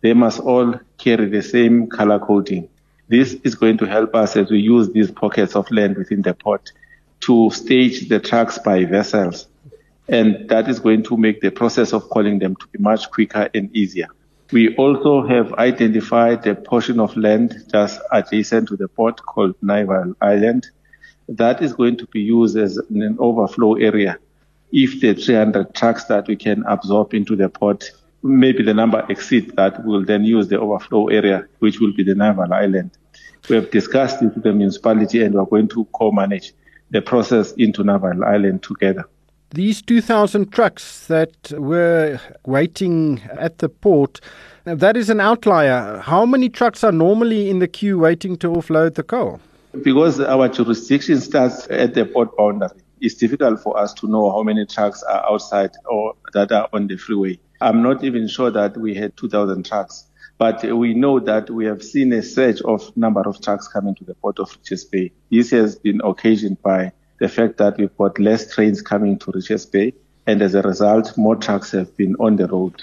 they 0.00 0.14
must 0.14 0.40
all 0.40 0.80
carry 0.96 1.26
the 1.26 1.42
same 1.42 1.88
color 1.88 2.18
coding. 2.18 2.68
This 3.08 3.34
is 3.44 3.54
going 3.54 3.76
to 3.78 3.86
help 3.86 4.14
us 4.14 4.34
as 4.36 4.50
we 4.50 4.60
use 4.60 4.90
these 4.90 5.10
pockets 5.10 5.54
of 5.54 5.70
land 5.70 5.98
within 5.98 6.22
the 6.22 6.32
port 6.32 6.72
to 7.20 7.50
stage 7.50 8.08
the 8.08 8.18
trucks 8.18 8.58
by 8.58 8.84
vessels. 8.86 9.46
And 10.08 10.48
that 10.48 10.68
is 10.68 10.80
going 10.80 11.04
to 11.04 11.16
make 11.16 11.40
the 11.40 11.50
process 11.50 11.92
of 11.92 12.08
calling 12.10 12.38
them 12.38 12.56
to 12.56 12.66
be 12.68 12.78
much 12.78 13.10
quicker 13.10 13.48
and 13.54 13.74
easier. 13.74 14.08
We 14.52 14.74
also 14.76 15.26
have 15.26 15.54
identified 15.54 16.46
a 16.46 16.54
portion 16.54 17.00
of 17.00 17.16
land 17.16 17.64
just 17.72 18.00
adjacent 18.10 18.68
to 18.68 18.76
the 18.76 18.88
port 18.88 19.22
called 19.24 19.54
Naval 19.62 20.14
Island. 20.20 20.68
That 21.28 21.62
is 21.62 21.72
going 21.72 21.96
to 21.98 22.06
be 22.08 22.20
used 22.20 22.58
as 22.58 22.76
an 22.76 23.16
overflow 23.18 23.74
area. 23.76 24.18
If 24.70 25.00
the 25.00 25.14
300 25.14 25.74
trucks 25.74 26.04
that 26.04 26.26
we 26.26 26.36
can 26.36 26.64
absorb 26.66 27.14
into 27.14 27.34
the 27.34 27.48
port, 27.48 27.90
maybe 28.22 28.62
the 28.62 28.74
number 28.74 29.06
exceeds 29.08 29.54
that, 29.54 29.84
we'll 29.84 30.04
then 30.04 30.24
use 30.24 30.48
the 30.48 30.60
overflow 30.60 31.08
area, 31.08 31.46
which 31.60 31.80
will 31.80 31.94
be 31.94 32.04
the 32.04 32.14
Naval 32.14 32.52
Island. 32.52 32.90
We 33.48 33.56
have 33.56 33.70
discussed 33.70 34.22
it 34.22 34.34
with 34.34 34.42
the 34.42 34.52
municipality 34.52 35.22
and 35.22 35.34
we're 35.34 35.46
going 35.46 35.68
to 35.68 35.86
co-manage 35.92 36.52
the 36.90 37.00
process 37.00 37.52
into 37.52 37.84
Naval 37.84 38.22
Island 38.22 38.62
together. 38.62 39.06
These 39.54 39.82
2,000 39.82 40.50
trucks 40.50 41.06
that 41.08 41.52
were 41.52 42.18
waiting 42.46 43.20
at 43.32 43.58
the 43.58 43.68
port, 43.68 44.18
that 44.64 44.96
is 44.96 45.10
an 45.10 45.20
outlier. 45.20 45.98
How 45.98 46.24
many 46.24 46.48
trucks 46.48 46.82
are 46.82 46.92
normally 46.92 47.50
in 47.50 47.58
the 47.58 47.68
queue 47.68 47.98
waiting 47.98 48.38
to 48.38 48.48
offload 48.48 48.94
the 48.94 49.02
coal? 49.02 49.40
Because 49.82 50.20
our 50.20 50.48
jurisdiction 50.48 51.20
starts 51.20 51.66
at 51.68 51.92
the 51.92 52.06
port 52.06 52.34
boundary, 52.34 52.70
it's 53.02 53.16
difficult 53.16 53.62
for 53.62 53.78
us 53.78 53.92
to 53.94 54.08
know 54.08 54.30
how 54.30 54.42
many 54.42 54.64
trucks 54.64 55.02
are 55.02 55.30
outside 55.30 55.72
or 55.84 56.14
that 56.32 56.50
are 56.50 56.70
on 56.72 56.86
the 56.86 56.96
freeway. 56.96 57.38
I'm 57.60 57.82
not 57.82 58.02
even 58.04 58.28
sure 58.28 58.50
that 58.50 58.78
we 58.78 58.94
had 58.94 59.18
2,000 59.18 59.66
trucks, 59.66 60.06
but 60.38 60.64
we 60.64 60.94
know 60.94 61.20
that 61.20 61.50
we 61.50 61.66
have 61.66 61.82
seen 61.82 62.14
a 62.14 62.22
surge 62.22 62.62
of 62.62 62.96
number 62.96 63.20
of 63.20 63.42
trucks 63.42 63.68
coming 63.68 63.94
to 63.96 64.04
the 64.04 64.14
port 64.14 64.38
of 64.38 64.56
Richards 64.62 64.84
Bay. 64.84 65.12
This 65.30 65.50
has 65.50 65.76
been 65.76 66.00
occasioned 66.02 66.62
by 66.62 66.92
the 67.18 67.28
fact 67.28 67.58
that 67.58 67.78
we've 67.78 67.96
got 67.96 68.18
less 68.18 68.52
trains 68.54 68.82
coming 68.82 69.18
to 69.20 69.30
Richards 69.32 69.66
Bay, 69.66 69.94
and 70.26 70.42
as 70.42 70.54
a 70.54 70.62
result, 70.62 71.16
more 71.16 71.36
trucks 71.36 71.70
have 71.72 71.96
been 71.96 72.14
on 72.16 72.36
the 72.36 72.46
road. 72.46 72.80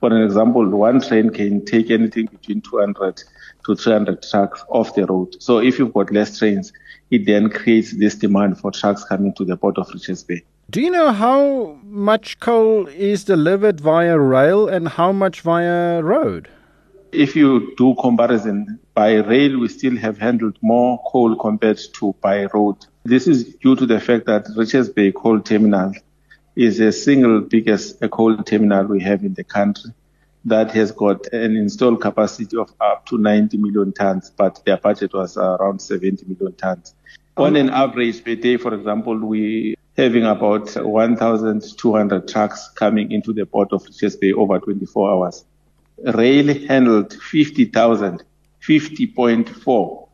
For 0.00 0.12
an 0.12 0.22
example, 0.22 0.66
one 0.68 1.00
train 1.00 1.30
can 1.30 1.64
take 1.64 1.90
anything 1.90 2.26
between 2.26 2.60
200 2.60 3.22
to 3.66 3.74
300 3.74 4.22
trucks 4.22 4.64
off 4.68 4.94
the 4.94 5.06
road. 5.06 5.40
So 5.42 5.58
if 5.58 5.78
you've 5.78 5.92
got 5.92 6.12
less 6.12 6.38
trains, 6.38 6.72
it 7.10 7.26
then 7.26 7.50
creates 7.50 7.96
this 7.96 8.14
demand 8.14 8.60
for 8.60 8.70
trucks 8.70 9.04
coming 9.04 9.34
to 9.34 9.44
the 9.44 9.56
port 9.56 9.78
of 9.78 9.88
Richards 9.92 10.22
Bay. 10.22 10.44
Do 10.70 10.80
you 10.80 10.90
know 10.90 11.12
how 11.12 11.78
much 11.82 12.40
coal 12.40 12.86
is 12.88 13.24
delivered 13.24 13.80
via 13.80 14.18
rail 14.18 14.68
and 14.68 14.86
how 14.86 15.12
much 15.12 15.40
via 15.40 16.02
road? 16.02 16.48
If 17.10 17.34
you 17.34 17.74
do 17.76 17.94
comparison, 17.98 18.78
by 18.94 19.14
rail 19.14 19.58
we 19.58 19.68
still 19.68 19.96
have 19.96 20.18
handled 20.18 20.58
more 20.60 21.02
coal 21.06 21.36
compared 21.36 21.80
to 21.94 22.14
by 22.20 22.44
road. 22.46 22.76
This 23.08 23.26
is 23.26 23.54
due 23.54 23.74
to 23.74 23.86
the 23.86 24.00
fact 24.00 24.26
that 24.26 24.48
Richards 24.54 24.90
Bay 24.90 25.12
Coal 25.12 25.40
Terminal 25.40 25.94
is 26.54 26.76
the 26.76 26.92
single 26.92 27.40
biggest 27.40 27.98
coal 28.10 28.36
terminal 28.42 28.84
we 28.84 29.00
have 29.00 29.24
in 29.24 29.32
the 29.32 29.44
country 29.44 29.92
that 30.44 30.72
has 30.72 30.92
got 30.92 31.26
an 31.32 31.56
installed 31.56 32.02
capacity 32.02 32.54
of 32.58 32.70
up 32.82 33.06
to 33.06 33.16
90 33.16 33.56
million 33.56 33.94
tons, 33.94 34.30
but 34.36 34.62
their 34.66 34.76
budget 34.76 35.14
was 35.14 35.38
around 35.38 35.80
70 35.80 36.26
million 36.26 36.54
tons. 36.56 36.94
On 37.38 37.56
an 37.56 37.70
average 37.70 38.22
per 38.22 38.34
day, 38.34 38.58
for 38.58 38.74
example, 38.74 39.16
we 39.16 39.74
having 39.96 40.26
about 40.26 40.68
1,200 40.76 42.28
trucks 42.28 42.68
coming 42.74 43.10
into 43.10 43.32
the 43.32 43.46
port 43.46 43.72
of 43.72 43.86
Richards 43.86 44.16
Bay 44.16 44.34
over 44.34 44.58
24 44.58 45.10
hours. 45.10 45.46
Rail 46.12 46.54
handled 46.66 47.14
50,000, 47.14 48.22
50.4 48.60 50.07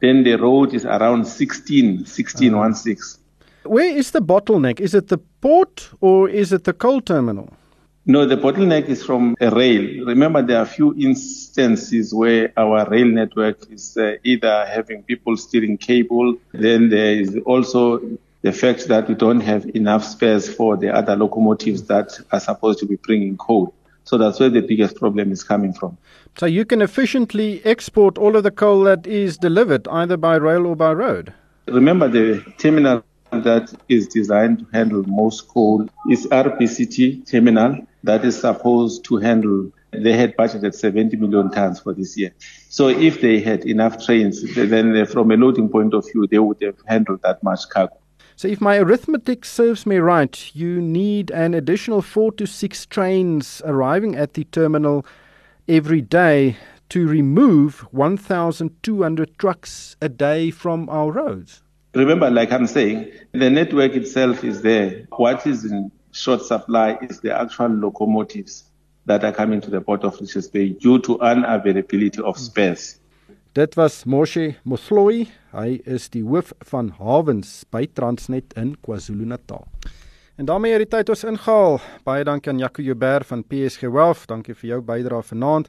then 0.00 0.24
the 0.24 0.34
road 0.36 0.74
is 0.74 0.84
around 0.84 1.26
16, 1.26 2.06
16, 2.06 2.54
uh, 2.54 2.72
16. 2.72 3.24
Where 3.64 3.96
is 3.96 4.10
the 4.10 4.20
bottleneck? 4.20 4.80
Is 4.80 4.94
it 4.94 5.08
the 5.08 5.18
port 5.18 5.90
or 6.00 6.28
is 6.28 6.52
it 6.52 6.64
the 6.64 6.72
coal 6.72 7.00
terminal? 7.00 7.52
No, 8.06 8.24
the 8.26 8.36
bottleneck 8.36 8.86
is 8.86 9.04
from 9.04 9.36
a 9.40 9.50
rail. 9.50 10.06
Remember, 10.06 10.40
there 10.40 10.58
are 10.58 10.62
a 10.62 10.66
few 10.66 10.94
instances 10.94 12.14
where 12.14 12.52
our 12.56 12.88
rail 12.88 13.06
network 13.06 13.70
is 13.70 13.96
uh, 13.98 14.14
either 14.24 14.66
having 14.66 15.02
people 15.02 15.36
steering 15.36 15.76
cable. 15.76 16.36
Then 16.52 16.88
there 16.88 17.12
is 17.12 17.36
also 17.44 18.00
the 18.40 18.52
fact 18.52 18.88
that 18.88 19.06
we 19.06 19.14
don't 19.14 19.40
have 19.40 19.66
enough 19.76 20.02
spares 20.02 20.52
for 20.52 20.78
the 20.78 20.88
other 20.88 21.14
locomotives 21.14 21.82
that 21.84 22.18
are 22.32 22.40
supposed 22.40 22.78
to 22.78 22.86
be 22.86 22.96
bringing 22.96 23.36
coal. 23.36 23.74
So 24.04 24.16
that's 24.16 24.40
where 24.40 24.48
the 24.48 24.62
biggest 24.62 24.96
problem 24.96 25.30
is 25.30 25.44
coming 25.44 25.74
from. 25.74 25.98
So 26.38 26.46
you 26.46 26.64
can 26.64 26.80
efficiently 26.80 27.60
export 27.64 28.16
all 28.18 28.36
of 28.36 28.42
the 28.42 28.50
coal 28.50 28.84
that 28.84 29.06
is 29.06 29.36
delivered 29.36 29.86
either 29.88 30.16
by 30.16 30.36
rail 30.36 30.66
or 30.66 30.76
by 30.76 30.92
road. 30.92 31.32
Remember 31.66 32.08
the 32.08 32.42
terminal 32.58 33.02
that 33.30 33.72
is 33.88 34.08
designed 34.08 34.60
to 34.60 34.66
handle 34.72 35.04
most 35.06 35.48
coal 35.48 35.88
is 36.10 36.26
RPCT 36.26 37.30
terminal 37.30 37.86
that 38.04 38.24
is 38.24 38.40
supposed 38.40 39.04
to 39.04 39.16
handle 39.18 39.70
they 39.92 40.12
had 40.12 40.36
budgeted 40.36 40.74
70 40.74 41.16
million 41.16 41.50
tons 41.50 41.80
for 41.80 41.92
this 41.92 42.16
year. 42.16 42.32
So 42.68 42.88
if 42.88 43.20
they 43.20 43.40
had 43.40 43.64
enough 43.64 44.04
trains, 44.04 44.42
then 44.54 45.04
from 45.06 45.32
a 45.32 45.36
loading 45.36 45.68
point 45.68 45.94
of 45.94 46.06
view, 46.10 46.28
they 46.28 46.38
would 46.38 46.62
have 46.62 46.76
handled 46.86 47.22
that 47.22 47.42
much 47.42 47.68
cargo. 47.68 47.96
So 48.36 48.48
if 48.48 48.60
my 48.60 48.78
arithmetic 48.78 49.44
serves 49.44 49.84
me 49.84 49.96
right, 49.96 50.54
you 50.54 50.80
need 50.80 51.30
an 51.32 51.54
additional 51.54 52.02
4 52.02 52.32
to 52.32 52.46
6 52.46 52.86
trains 52.86 53.60
arriving 53.64 54.14
at 54.16 54.34
the 54.34 54.44
terminal 54.44 55.04
every 55.70 56.00
day 56.00 56.56
to 56.88 57.06
remove 57.06 57.86
1,200 57.92 59.38
trucks 59.38 59.94
a 60.02 60.08
day 60.08 60.50
from 60.50 60.88
our 60.88 61.12
roads. 61.12 61.62
Remember, 61.94 62.28
like 62.28 62.50
I'm 62.50 62.66
saying, 62.66 63.12
the 63.30 63.48
network 63.48 63.94
itself 63.94 64.42
is 64.42 64.62
there. 64.62 65.06
What 65.16 65.46
is 65.46 65.64
in 65.64 65.92
short 66.10 66.42
supply 66.42 66.98
is 67.02 67.20
the 67.20 67.40
actual 67.40 67.68
locomotives 67.68 68.64
that 69.06 69.22
are 69.22 69.32
coming 69.32 69.60
to 69.60 69.70
the 69.70 69.80
port 69.80 70.02
of 70.02 70.20
Richards 70.20 70.48
Bay 70.48 70.70
due 70.70 70.98
to 71.02 71.18
unavailability 71.18 72.18
of 72.18 72.36
spares. 72.36 72.98
Dit 73.54 73.76
was 73.76 74.04
Moshe 74.04 74.56
Mosloi. 74.64 75.28
Hy 75.52 75.80
is 75.86 76.08
die 76.08 76.22
hoof 76.22 76.52
van 76.64 76.90
hawens 76.98 77.64
by 77.70 77.86
Transnet 77.86 78.52
in 78.56 78.74
KwaZulu-Natal. 78.76 79.68
En 80.40 80.46
daarmee 80.46 80.72
het 80.72 80.80
die 80.80 80.88
tyd 80.88 81.10
ons 81.12 81.24
ingehaal. 81.28 81.74
Baie 82.00 82.24
dankie 82.24 82.48
aan 82.48 82.58
Jaco 82.62 82.80
Joubert 82.80 83.26
van 83.28 83.42
PSG 83.44 83.90
Wealth. 83.92 84.22
Dankie 84.30 84.54
vir 84.56 84.68
jou 84.70 84.78
bydrae 84.80 85.26
vanaand. 85.28 85.66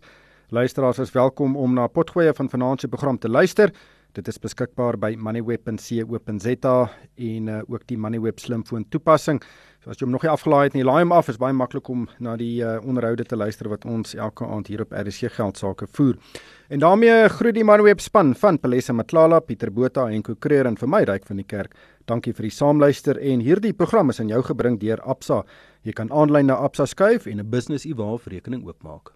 Luisteraars 0.48 1.02
is 1.04 1.12
welkom 1.12 1.58
om 1.60 1.74
na 1.76 1.90
potgoeie 1.92 2.32
van 2.38 2.48
vanaand 2.50 2.80
se 2.80 2.88
program 2.88 3.18
te 3.20 3.28
luister. 3.28 3.74
Dit 4.12 4.28
is 4.28 4.36
beskikbaar 4.44 4.98
by 5.00 5.14
moneyweb.co.za 5.16 6.72
en 7.16 7.46
uh, 7.48 7.60
ook 7.72 7.86
die 7.88 7.96
Moneyweb 7.98 8.42
slimfoon 8.44 8.84
toepassing. 8.92 9.40
So 9.80 9.94
as 9.94 10.02
jy 10.02 10.04
hom 10.04 10.12
nog 10.12 10.26
nie 10.26 10.32
afgelaai 10.34 10.66
het 10.66 10.76
nie, 10.76 10.84
laai 10.84 11.06
hom 11.06 11.14
af. 11.16 11.30
Dit 11.30 11.38
is 11.38 11.40
baie 11.40 11.56
maklik 11.56 11.88
om 11.90 12.04
na 12.20 12.34
die 12.36 12.60
uh, 12.60 12.74
onderhoude 12.84 13.24
te 13.24 13.40
luister 13.40 13.70
wat 13.72 13.88
ons 13.88 14.12
elke 14.18 14.44
aand 14.44 14.68
hier 14.68 14.84
op 14.84 14.92
RC 14.92 15.32
Geld 15.38 15.62
sake 15.62 15.88
voer. 15.96 16.20
En 16.68 16.84
daarmee 16.84 17.30
groet 17.38 17.56
die 17.56 17.64
Moneyweb 17.64 18.04
span 18.04 18.36
van 18.36 18.60
Pelesa 18.60 18.92
Matlala, 18.94 19.40
Pieter 19.40 19.72
Botha 19.72 20.10
en 20.12 20.28
Ko 20.28 20.36
Kreer 20.36 20.68
en 20.68 20.76
vir 20.76 20.92
my 20.92 21.06
ryk 21.08 21.32
van 21.32 21.40
die 21.40 21.48
kerk. 21.48 21.80
Dankie 22.12 22.36
vir 22.36 22.50
die 22.50 22.54
saamluister 22.58 23.16
en 23.16 23.48
hierdie 23.48 23.72
program 23.72 24.12
is 24.12 24.20
aan 24.20 24.34
jou 24.34 24.44
gebring 24.52 24.76
deur 24.84 25.00
Absa. 25.08 25.46
Jy 25.88 25.96
kan 25.96 26.12
aanlyn 26.12 26.52
na 26.52 26.60
Absa 26.60 26.86
skuif 26.86 27.32
en 27.32 27.40
'n 27.40 27.50
business 27.50 27.88
e-wallet 27.88 28.28
rekening 28.28 28.68
oopmaak. 28.68 29.16